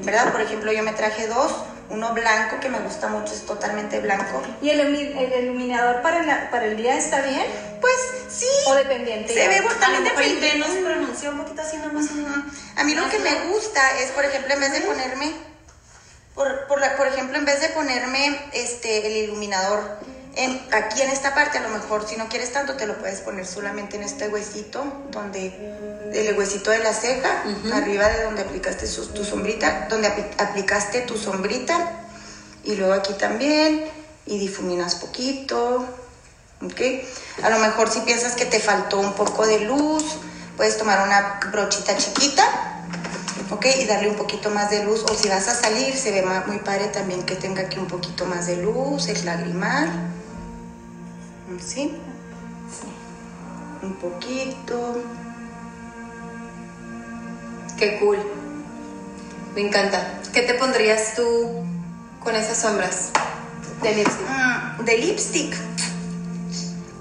¿verdad? 0.04 0.32
Por 0.32 0.40
ejemplo, 0.40 0.72
yo 0.72 0.82
me 0.82 0.92
traje 0.92 1.26
dos, 1.26 1.52
uno 1.90 2.14
blanco 2.14 2.60
que 2.60 2.68
me 2.68 2.78
gusta 2.80 3.08
mucho, 3.08 3.32
es 3.34 3.44
totalmente 3.46 3.98
blanco. 4.00 4.42
¿Y 4.62 4.70
el, 4.70 4.80
ilumi- 4.80 5.16
el 5.16 5.44
iluminador 5.44 6.02
para, 6.02 6.22
la- 6.22 6.50
para 6.50 6.66
el 6.66 6.76
día 6.76 6.96
está 6.96 7.20
bien? 7.22 7.44
Pues 7.80 7.94
sí, 8.30 8.46
¿O 8.66 8.74
dependiente? 8.74 9.32
se 9.34 9.48
ve 9.48 9.60
también 9.80 10.04
mejor 10.04 10.22
el 10.22 10.40
depende. 10.40 10.52
Venus 10.66 10.84
pronunció 10.84 11.30
un 11.30 11.38
poquito 11.38 11.62
así 11.62 11.76
nomás. 11.78 12.06
A 12.76 12.84
mí 12.84 12.94
lo 12.94 13.08
que 13.10 13.18
me 13.18 13.34
gusta 13.50 13.98
es, 13.98 14.10
por 14.12 14.24
ejemplo, 14.24 14.54
en 14.54 14.60
vez 14.60 14.72
de 14.72 14.80
ponerme, 14.82 15.32
por, 16.34 16.66
por, 16.68 16.80
la- 16.80 16.96
por 16.96 17.08
ejemplo, 17.08 17.36
en 17.36 17.44
vez 17.44 17.60
de 17.60 17.68
ponerme 17.70 18.40
este, 18.52 19.06
el 19.06 19.16
iluminador 19.24 19.98
en, 20.36 20.60
aquí 20.72 21.02
en 21.02 21.10
esta 21.10 21.34
parte, 21.34 21.58
a 21.58 21.62
lo 21.62 21.68
mejor 21.70 22.06
si 22.08 22.16
no 22.16 22.28
quieres 22.28 22.52
tanto, 22.52 22.74
te 22.74 22.86
lo 22.86 22.98
puedes 22.98 23.20
poner 23.20 23.46
solamente 23.46 23.96
en 23.96 24.02
este 24.04 24.28
huesito, 24.28 24.84
donde 25.10 25.46
el 26.14 26.36
huesito 26.38 26.70
de 26.70 26.78
la 26.78 26.92
ceja, 26.92 27.42
arriba 27.72 28.08
de 28.08 28.22
donde 28.24 28.42
aplicaste 28.42 28.86
su- 28.86 29.06
tu 29.08 29.24
sombrita, 29.24 29.86
donde 29.88 30.08
apli- 30.08 30.40
aplicaste 30.40 31.00
tu 31.02 31.16
sombrita, 31.16 31.90
y 32.64 32.74
luego 32.76 32.92
aquí 32.92 33.12
también, 33.14 33.84
y 34.26 34.38
difuminas 34.38 34.94
poquito, 34.96 35.84
¿ok? 36.62 36.80
A 37.42 37.50
lo 37.50 37.58
mejor 37.58 37.90
si 37.90 38.00
piensas 38.00 38.34
que 38.34 38.44
te 38.44 38.60
faltó 38.60 38.98
un 39.00 39.14
poco 39.14 39.46
de 39.46 39.60
luz, 39.60 40.04
puedes 40.56 40.76
tomar 40.76 41.06
una 41.06 41.40
brochita 41.50 41.96
chiquita, 41.96 42.44
¿ok? 43.50 43.66
Y 43.80 43.86
darle 43.86 44.08
un 44.10 44.16
poquito 44.16 44.50
más 44.50 44.70
de 44.70 44.84
luz, 44.84 45.02
o 45.10 45.14
si 45.14 45.28
vas 45.28 45.48
a 45.48 45.54
salir, 45.54 45.96
se 45.96 46.12
ve 46.12 46.22
muy 46.46 46.58
padre 46.58 46.86
también 46.88 47.22
que 47.24 47.34
tenga 47.34 47.62
aquí 47.62 47.78
un 47.78 47.86
poquito 47.88 48.26
más 48.26 48.46
de 48.46 48.56
luz, 48.56 49.08
el 49.08 49.24
lagrimal, 49.24 49.88
¿sí? 51.58 51.92
Un 53.82 53.94
poquito. 53.94 55.02
Qué 57.78 57.98
cool. 57.98 58.18
Me 59.54 59.62
encanta. 59.62 60.20
¿Qué 60.32 60.42
te 60.42 60.54
pondrías 60.54 61.14
tú 61.16 61.64
con 62.22 62.36
esas 62.36 62.58
sombras 62.58 63.10
de 63.82 63.94
lipstick? 63.94 64.28
Mm, 64.28 64.84
de 64.84 64.98
lipstick. 64.98 65.56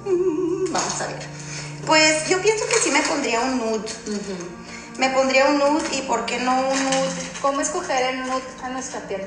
Mm, 0.06 0.72
Vamos 0.72 1.02
a 1.02 1.08
ver. 1.08 1.20
Pues 1.86 2.28
yo 2.30 2.42
pienso 2.42 2.66
que 2.68 2.76
sí 2.76 2.92
me 2.92 3.02
pondría 3.02 3.42
un 3.42 3.58
nude. 3.58 3.86
Me 4.98 5.10
pondría 5.10 5.50
un 5.50 5.60
nude 5.60 5.96
y 5.98 6.02
por 6.04 6.26
qué 6.26 6.40
no 6.40 6.60
un 6.62 6.84
nude. 6.84 7.30
¿Cómo 7.42 7.62
escoger 7.62 8.14
el 8.16 8.22
nude 8.22 8.42
a 8.64 8.70
nuestra 8.70 9.02
piel? 9.02 9.22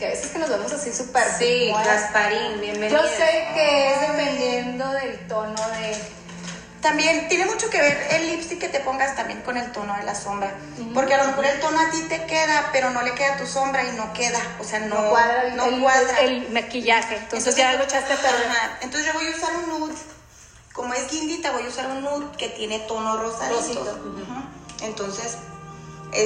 Que 0.00 0.06
a 0.06 0.08
veces 0.08 0.30
que 0.30 0.38
nos 0.38 0.48
vemos 0.48 0.72
así 0.72 0.90
súper 0.94 1.22
Sí. 1.38 1.70
Gasparín, 1.84 2.58
bienvenido. 2.58 3.02
Yo 3.02 3.06
sé 3.06 3.48
que 3.52 3.92
es 3.92 4.00
dependiendo 4.00 4.90
del 4.92 5.28
tono 5.28 5.68
de... 5.72 5.94
También 6.80 7.28
tiene 7.28 7.44
mucho 7.44 7.68
que 7.68 7.78
ver 7.82 8.06
el 8.12 8.28
lipstick 8.28 8.58
que 8.58 8.70
te 8.70 8.80
pongas 8.80 9.14
también 9.14 9.42
con 9.42 9.58
el 9.58 9.70
tono 9.72 9.94
de 9.94 10.02
la 10.04 10.14
sombra. 10.14 10.54
Porque 10.94 11.12
a 11.12 11.18
lo 11.18 11.26
mejor 11.26 11.44
el 11.44 11.60
tono 11.60 11.78
a 11.78 11.90
ti 11.90 12.00
te 12.08 12.24
queda, 12.24 12.70
pero 12.72 12.88
no 12.88 13.02
le 13.02 13.12
queda 13.12 13.34
a 13.34 13.36
tu 13.36 13.46
sombra 13.46 13.84
y 13.84 13.92
no 13.92 14.10
queda. 14.14 14.40
O 14.58 14.64
sea, 14.64 14.78
no, 14.80 15.02
No 15.02 15.10
cuadra 15.10 15.42
el, 15.48 15.56
no 15.56 15.64
el- 15.66 15.80
cuadra. 15.82 16.20
el 16.20 16.48
maquillaje. 16.50 17.16
Entonces, 17.16 17.54
ya 17.56 17.74
lo 17.74 17.84
echaste 17.84 18.14
a. 18.14 18.78
Entonces 18.80 19.06
yo 19.06 19.12
voy 19.20 19.30
a 19.30 19.36
usar 19.36 19.50
un 19.54 19.68
nude. 19.80 19.94
Como 20.72 20.94
es 20.94 21.10
guindita, 21.10 21.50
voy 21.50 21.64
a 21.64 21.68
usar 21.68 21.88
un 21.88 22.00
nude 22.02 22.34
que 22.38 22.48
tiene 22.48 22.78
tono 22.78 23.18
rosadito. 23.18 23.82
Ujú. 23.82 24.86
Entonces, 24.86 25.36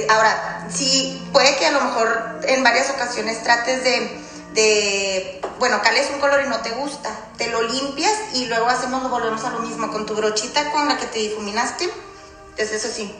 ahora, 0.09 0.67
sí, 0.73 1.21
puede 1.31 1.55
que 1.57 1.65
a 1.67 1.71
lo 1.71 1.81
mejor 1.81 2.39
en 2.43 2.63
varias 2.63 2.89
ocasiones 2.89 3.43
trates 3.43 3.83
de, 3.83 4.19
de, 4.53 5.41
bueno, 5.59 5.81
cales 5.81 6.09
un 6.13 6.19
color 6.19 6.41
y 6.45 6.47
no 6.49 6.59
te 6.61 6.71
gusta, 6.71 7.15
te 7.37 7.47
lo 7.47 7.61
limpias 7.61 8.13
y 8.33 8.45
luego 8.45 8.67
hacemos, 8.67 9.09
volvemos 9.09 9.43
a 9.43 9.49
lo 9.51 9.59
mismo, 9.59 9.91
con 9.91 10.05
tu 10.05 10.15
brochita 10.15 10.71
con 10.71 10.87
la 10.87 10.97
que 10.97 11.05
te 11.05 11.19
difuminaste, 11.19 11.89
entonces 12.51 12.83
eso 12.83 12.93
sí, 12.93 13.13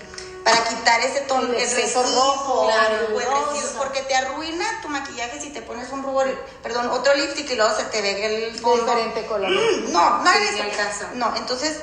para 0.43 0.63
quitar 0.63 1.01
ese 1.01 1.21
tono, 1.21 1.53
El 1.53 1.71
residuo, 1.71 2.03
rojo, 2.03 2.65
claro, 2.67 2.95
el 3.09 3.15
residuo, 3.15 3.77
porque 3.77 4.01
te 4.03 4.15
arruina 4.15 4.65
tu 4.81 4.89
maquillaje 4.89 5.41
si 5.41 5.49
te 5.49 5.61
pones 5.61 5.91
un 5.91 6.03
rubor, 6.03 6.27
perdón, 6.61 6.89
otro 6.89 7.15
lipstick 7.15 7.49
y 7.49 7.55
luego 7.55 7.75
se 7.75 7.83
te 7.85 8.01
ve 8.01 8.25
el 8.47 8.59
fondo. 8.59 8.85
diferente 8.85 9.25
color. 9.25 9.49
Mm, 9.49 9.91
No, 9.91 10.23
no 10.23 10.31
Sí, 10.31 10.61
caso. 10.77 11.05
No, 11.15 11.35
entonces 11.35 11.77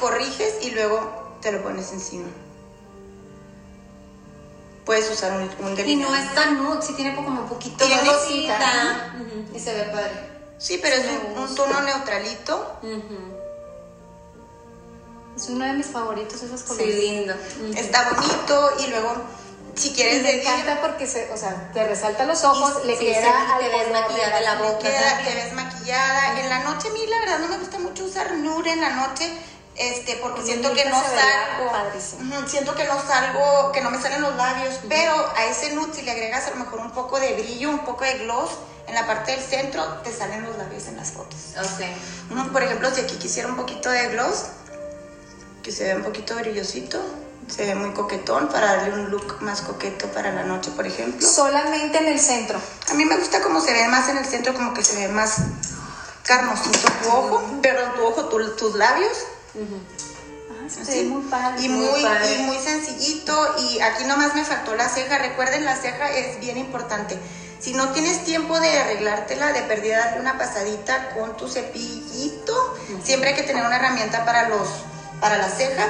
corriges 0.00 0.54
y 0.62 0.70
luego 0.70 1.36
te 1.40 1.52
lo 1.52 1.62
pones 1.62 1.92
encima. 1.92 2.26
Puedes 4.86 5.10
usar 5.10 5.32
un, 5.32 5.42
un 5.66 5.72
Y 5.72 5.76
delineador. 5.76 6.16
no 6.16 6.22
es 6.22 6.34
tan 6.34 6.62
nude, 6.62 6.80
sí 6.80 6.94
tiene 6.94 7.14
como 7.14 7.28
un 7.28 7.48
poquito 7.48 7.84
de 7.86 7.94
rosita. 7.96 8.12
rosita. 8.12 9.14
Ujú, 9.20 9.56
Y 9.56 9.60
se 9.60 9.74
ve 9.74 9.82
padre. 9.92 10.12
Sí, 10.58 10.78
pero 10.80 10.96
es 10.96 11.04
Me 11.04 11.18
un, 11.18 11.38
un 11.40 11.54
tono 11.54 11.80
neutralito. 11.82 12.78
Ujú. 12.82 13.36
Es 15.36 15.48
uno 15.50 15.64
de 15.66 15.72
mis 15.74 15.86
favoritos 15.86 16.40
esos 16.42 16.60
Sí, 16.60 16.66
colores. 16.68 16.96
lindo. 16.96 17.34
Ujú. 17.34 17.72
Está 17.78 18.10
bonito 18.10 18.70
y 18.78 18.86
luego 18.90 19.14
si 19.74 19.88
Y 19.88 19.92
quieres 19.92 20.22
me 20.22 20.32
de 20.32 20.40
día 20.40 20.54
encanta 20.60 20.80
porque 20.80 21.06
se, 21.06 21.30
o 21.32 21.36
sea, 21.36 21.70
te 21.74 21.84
resalta 21.86 22.24
los 22.24 22.42
ojos, 22.44 22.78
Y- 22.84 22.86
le 22.86 22.96
sí, 22.96 23.04
queda 23.06 23.20
y 23.20 23.26
al 23.26 23.58
te 23.58 23.68
ves 23.76 23.92
maquillada 23.92 24.40
la 24.40 24.54
boca. 24.62 24.78
queda- 24.78 25.18
te 25.24 25.34
ves 25.34 25.52
maquillada. 25.52 26.40
En 26.40 26.48
la 26.48 26.60
noche 26.60 26.88
a 26.88 26.92
mí 26.92 27.00
la 27.06 27.18
verdad 27.18 27.38
no 27.40 27.48
me 27.48 27.58
gusta 27.58 27.78
mucho 27.78 28.04
usar 28.04 28.32
nude 28.36 28.70
en 28.72 28.80
la 28.80 28.90
noche. 28.90 29.30
Este, 29.78 30.16
porque 30.16 30.42
siento 30.42 30.72
que 30.72 30.86
no 30.86 31.02
salgo, 31.02 31.70
siento 32.46 32.74
que 32.74 32.84
no 32.84 32.98
salgo, 33.06 33.72
que 33.72 33.82
no 33.82 33.90
me 33.90 34.00
salen 34.00 34.22
los 34.22 34.34
labios, 34.36 34.80
pero 34.88 35.12
a 35.36 35.44
ese 35.44 35.74
nude 35.74 35.92
si 35.94 36.02
le 36.02 36.12
agregas 36.12 36.46
a 36.46 36.50
lo 36.50 36.56
mejor 36.56 36.80
un 36.80 36.92
poco 36.92 37.20
de 37.20 37.34
brillo, 37.34 37.68
un 37.70 37.80
poco 37.84 38.04
de 38.04 38.14
gloss 38.14 38.50
en 38.86 38.94
la 38.94 39.06
parte 39.06 39.32
del 39.32 39.42
centro, 39.42 39.84
te 40.02 40.12
salen 40.12 40.44
los 40.44 40.56
labios 40.56 40.86
en 40.86 40.96
las 40.96 41.10
fotos. 41.12 41.38
Ok. 41.58 42.36
Ujú, 42.38 42.52
Por 42.52 42.62
ejemplo, 42.62 42.90
si 42.94 43.02
aquí 43.02 43.16
quisiera 43.16 43.48
un 43.48 43.56
poquito 43.56 43.90
de 43.90 44.06
gloss, 44.08 44.44
que 45.62 45.70
se 45.72 45.84
vea 45.84 45.96
un 45.96 46.04
poquito 46.04 46.34
brillosito, 46.36 46.98
se 47.54 47.66
ve 47.66 47.74
muy 47.74 47.90
coquetón 47.92 48.48
para 48.48 48.76
darle 48.76 48.94
un 48.94 49.10
look 49.10 49.36
más 49.42 49.60
coqueto 49.60 50.06
para 50.08 50.32
la 50.32 50.44
noche, 50.44 50.70
por 50.70 50.86
ejemplo. 50.86 51.28
Solamente 51.28 51.98
en 51.98 52.06
el 52.08 52.18
centro. 52.18 52.58
A 52.90 52.94
mí 52.94 53.04
me 53.04 53.16
gusta 53.18 53.42
como 53.42 53.60
se 53.60 53.72
ve 53.74 53.86
más 53.88 54.08
en 54.08 54.16
el 54.16 54.24
centro, 54.24 54.54
como 54.54 54.72
que 54.72 54.82
se 54.82 54.94
ve 54.96 55.08
más 55.08 55.34
carnosito 56.22 56.88
tu 57.02 57.08
ojo, 57.10 57.42
perdón, 57.60 57.92
tu 57.94 58.04
ojo, 58.06 58.24
tu- 58.26 58.56
tus 58.56 58.74
labios. 58.74 59.12
Ah, 60.50 60.68
se 60.68 60.82
así. 60.82 61.02
ve 61.02 61.08
muy 61.08 61.22
padre. 61.30 61.62
y 61.62 61.68
muy 61.68 61.86
muy, 61.86 62.02
padre. 62.02 62.34
y 62.34 62.38
muy 62.42 62.58
sencillito. 62.58 63.54
Y 63.58 63.80
aquí 63.80 64.04
nomás 64.04 64.34
me 64.34 64.44
faltó 64.44 64.74
la 64.74 64.88
ceja. 64.88 65.18
Recuerden, 65.18 65.64
la 65.64 65.76
ceja 65.76 66.10
es 66.10 66.40
bien 66.40 66.58
importante. 66.58 67.18
Si 67.58 67.72
no 67.72 67.88
tienes 67.90 68.24
tiempo 68.24 68.60
de 68.60 68.68
arreglártela, 68.78 69.52
de 69.52 69.62
perdida, 69.62 69.98
darle 69.98 70.20
una 70.20 70.38
pasadita 70.38 71.10
con 71.10 71.36
tu 71.36 71.48
cepillito. 71.48 72.78
Siempre 73.02 73.30
hay 73.30 73.34
que 73.34 73.42
tener 73.42 73.64
una 73.64 73.76
herramienta 73.76 74.24
para 74.24 74.48
los 74.48 74.68
para 75.20 75.38
la 75.38 75.48
ceja. 75.48 75.86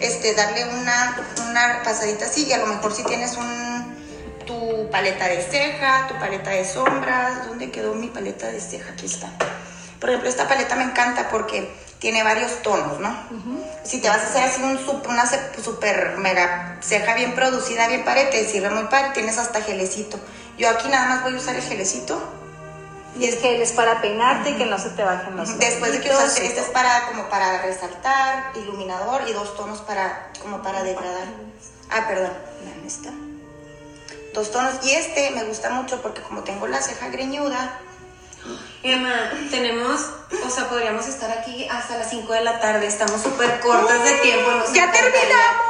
Este, 0.00 0.34
darle 0.34 0.64
una, 0.68 1.16
una 1.48 1.82
pasadita 1.82 2.26
así. 2.26 2.44
Y 2.44 2.52
a 2.52 2.58
lo 2.58 2.66
mejor 2.66 2.94
si 2.94 3.02
tienes 3.04 3.36
un 3.36 3.96
tu 4.46 4.88
paleta 4.90 5.26
de 5.26 5.42
ceja, 5.42 6.06
tu 6.08 6.14
paleta 6.18 6.50
de 6.50 6.64
sombras. 6.64 7.46
¿Dónde 7.46 7.70
quedó 7.70 7.94
mi 7.94 8.08
paleta 8.08 8.46
de 8.48 8.60
ceja? 8.60 8.92
Aquí 8.92 9.06
está. 9.06 9.30
Por 10.00 10.10
ejemplo, 10.10 10.28
esta 10.28 10.46
paleta 10.46 10.76
me 10.76 10.84
encanta 10.84 11.28
porque 11.28 11.74
tiene 11.98 12.22
varios 12.22 12.62
tonos, 12.62 13.00
¿no? 13.00 13.16
Si 13.84 14.00
te 14.00 14.08
vas 14.08 14.18
a 14.18 14.26
hacer 14.26 14.44
así 14.44 14.62
un 14.62 14.78
una 15.08 15.24
super 15.62 16.16
mega 16.18 16.78
ceja 16.82 17.14
bien 17.14 17.34
producida, 17.34 17.88
bien 17.88 18.04
padre, 18.04 18.26
te 18.26 18.44
sirve 18.46 18.70
muy 18.70 18.84
padre, 18.84 19.10
tienes 19.14 19.38
hasta 19.38 19.62
gelecito. 19.62 20.18
Yo 20.58 20.68
aquí 20.70 20.88
nada 20.88 21.06
más 21.08 21.22
voy 21.22 21.34
a 21.34 21.36
usar 21.36 21.56
el 21.56 21.62
gelecito. 21.62 22.20
Y 23.18 23.24
es 23.24 23.36
que 23.36 23.54
él 23.54 23.62
es 23.62 23.72
para 23.72 24.02
peinarte 24.02 24.50
y 24.50 24.54
que 24.56 24.66
no 24.66 24.78
se 24.78 24.90
te 24.90 25.02
bajen 25.02 25.36
los 25.36 25.58
Después 25.58 25.90
de 25.92 26.00
que 26.00 26.10
usaste, 26.10 26.44
este 26.44 26.60
es 26.60 26.66
para 26.66 27.06
como 27.06 27.30
para 27.30 27.62
resaltar, 27.62 28.52
iluminador 28.56 29.22
y 29.26 29.32
dos 29.32 29.56
tonos 29.56 29.80
para 29.80 30.32
como 30.42 30.62
para 30.62 30.82
degradar. 30.82 31.26
Ah, 31.90 32.04
perdón, 32.06 32.32
vean 32.62 32.86
esta. 32.86 33.10
Dos 34.34 34.50
tonos 34.50 34.74
y 34.84 34.90
este 34.90 35.30
me 35.30 35.44
gusta 35.44 35.70
mucho 35.70 36.02
porque 36.02 36.20
como 36.20 36.42
tengo 36.42 36.66
la 36.66 36.82
ceja 36.82 37.08
greñuda, 37.08 37.80
Emma, 38.92 39.32
tenemos, 39.50 40.00
o 40.46 40.50
sea, 40.50 40.68
podríamos 40.68 41.06
estar 41.06 41.30
aquí 41.30 41.68
hasta 41.68 41.98
las 41.98 42.10
5 42.10 42.32
de 42.32 42.40
la 42.42 42.60
tarde. 42.60 42.86
Estamos 42.86 43.20
súper 43.22 43.60
cortas 43.60 44.02
de 44.04 44.12
tiempo. 44.16 44.50
nos 44.50 44.72
ya 44.72 44.90
terminamos. 44.92 45.66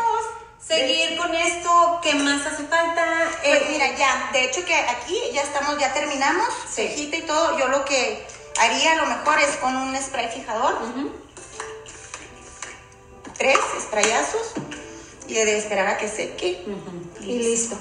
Seguir 0.66 1.16
con 1.16 1.32
esto, 1.34 2.00
¿qué 2.02 2.14
más 2.16 2.44
hace 2.44 2.64
falta? 2.64 3.04
Pues 3.44 3.62
mira, 3.70 3.94
ya, 3.96 4.30
de 4.32 4.44
hecho 4.46 4.64
que 4.64 4.74
aquí 4.74 5.16
ya 5.32 5.42
estamos, 5.42 5.78
ya 5.78 5.92
terminamos, 5.94 6.48
Sí. 6.68 6.88
cejita 6.88 7.16
y 7.18 7.22
todo. 7.22 7.56
Yo 7.58 7.68
lo 7.68 7.84
que 7.84 8.26
haría 8.58 8.92
a 8.92 8.96
lo 8.96 9.06
mejor 9.06 9.38
es 9.38 9.56
con 9.58 9.76
un 9.76 9.96
spray 9.96 10.28
fijador. 10.28 10.76
Tres 13.38 13.58
sprayazos 13.80 14.52
y 15.28 15.34
de 15.34 15.58
esperar 15.58 15.86
a 15.86 15.98
que 15.98 16.08
seque. 16.08 16.64
Y 17.20 17.38
listo. 17.38 17.76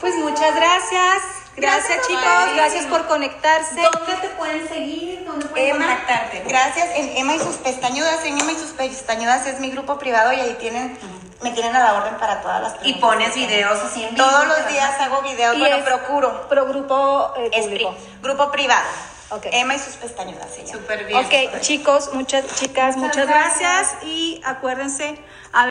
Pues 0.00 0.14
muchas 0.16 0.54
gracias. 0.56 1.22
Gracias, 1.56 2.06
chicos. 2.06 2.22
Gracias 2.54 2.86
por 2.86 3.06
conectarse. 3.06 3.80
¿Dónde 3.80 4.14
te 4.20 4.28
pueden 4.30 4.68
seguir? 4.68 5.24
¿Dónde 5.24 5.46
pueden 5.46 5.70
Emma, 5.76 5.86
contactarte? 5.86 6.42
gracias. 6.46 6.88
En 6.96 7.16
Emma 7.16 7.34
y 7.34 7.38
sus 7.38 7.56
pestañudas, 7.56 8.24
en 8.24 8.38
Emma 8.38 8.52
y 8.52 8.56
sus 8.56 8.70
pestañudas 8.72 9.46
es 9.46 9.58
mi 9.60 9.70
grupo 9.70 9.98
privado 9.98 10.32
y 10.32 10.40
ahí 10.40 10.56
tienen, 10.60 10.98
me 11.42 11.50
tienen 11.52 11.74
a 11.74 11.80
la 11.80 11.94
orden 11.94 12.14
para 12.16 12.42
todas 12.42 12.60
las 12.62 12.72
Y 12.82 12.92
preguntas 12.94 13.00
pones 13.10 13.28
que 13.28 13.34
tengan. 13.34 13.48
videos 13.48 13.78
así 13.84 14.04
en 14.04 14.14
vivo. 14.14 14.26
Todos 14.26 14.46
los 14.48 14.68
días 14.68 15.00
hago 15.00 15.22
videos, 15.22 15.56
Y 15.56 15.60
bueno, 15.60 15.84
procuro. 15.84 16.48
Pro 16.48 16.66
grupo 16.66 17.32
eh, 17.38 17.50
Es 17.52 17.64
público. 17.66 17.90
pri- 17.94 18.18
grupo 18.22 18.50
privado. 18.50 18.86
Ok. 19.30 19.46
Emma 19.50 19.74
y 19.74 19.78
sus 19.80 19.94
pestañudas. 19.96 20.48
Súper 20.70 21.04
bien. 21.04 21.24
Ok, 21.24 21.60
chicos, 21.60 22.10
muchas 22.12 22.44
chicas, 22.54 22.96
muchas 22.96 23.26
gracias 23.26 23.96
y 24.02 24.40
acuérdense. 24.44 25.18
a 25.52 25.64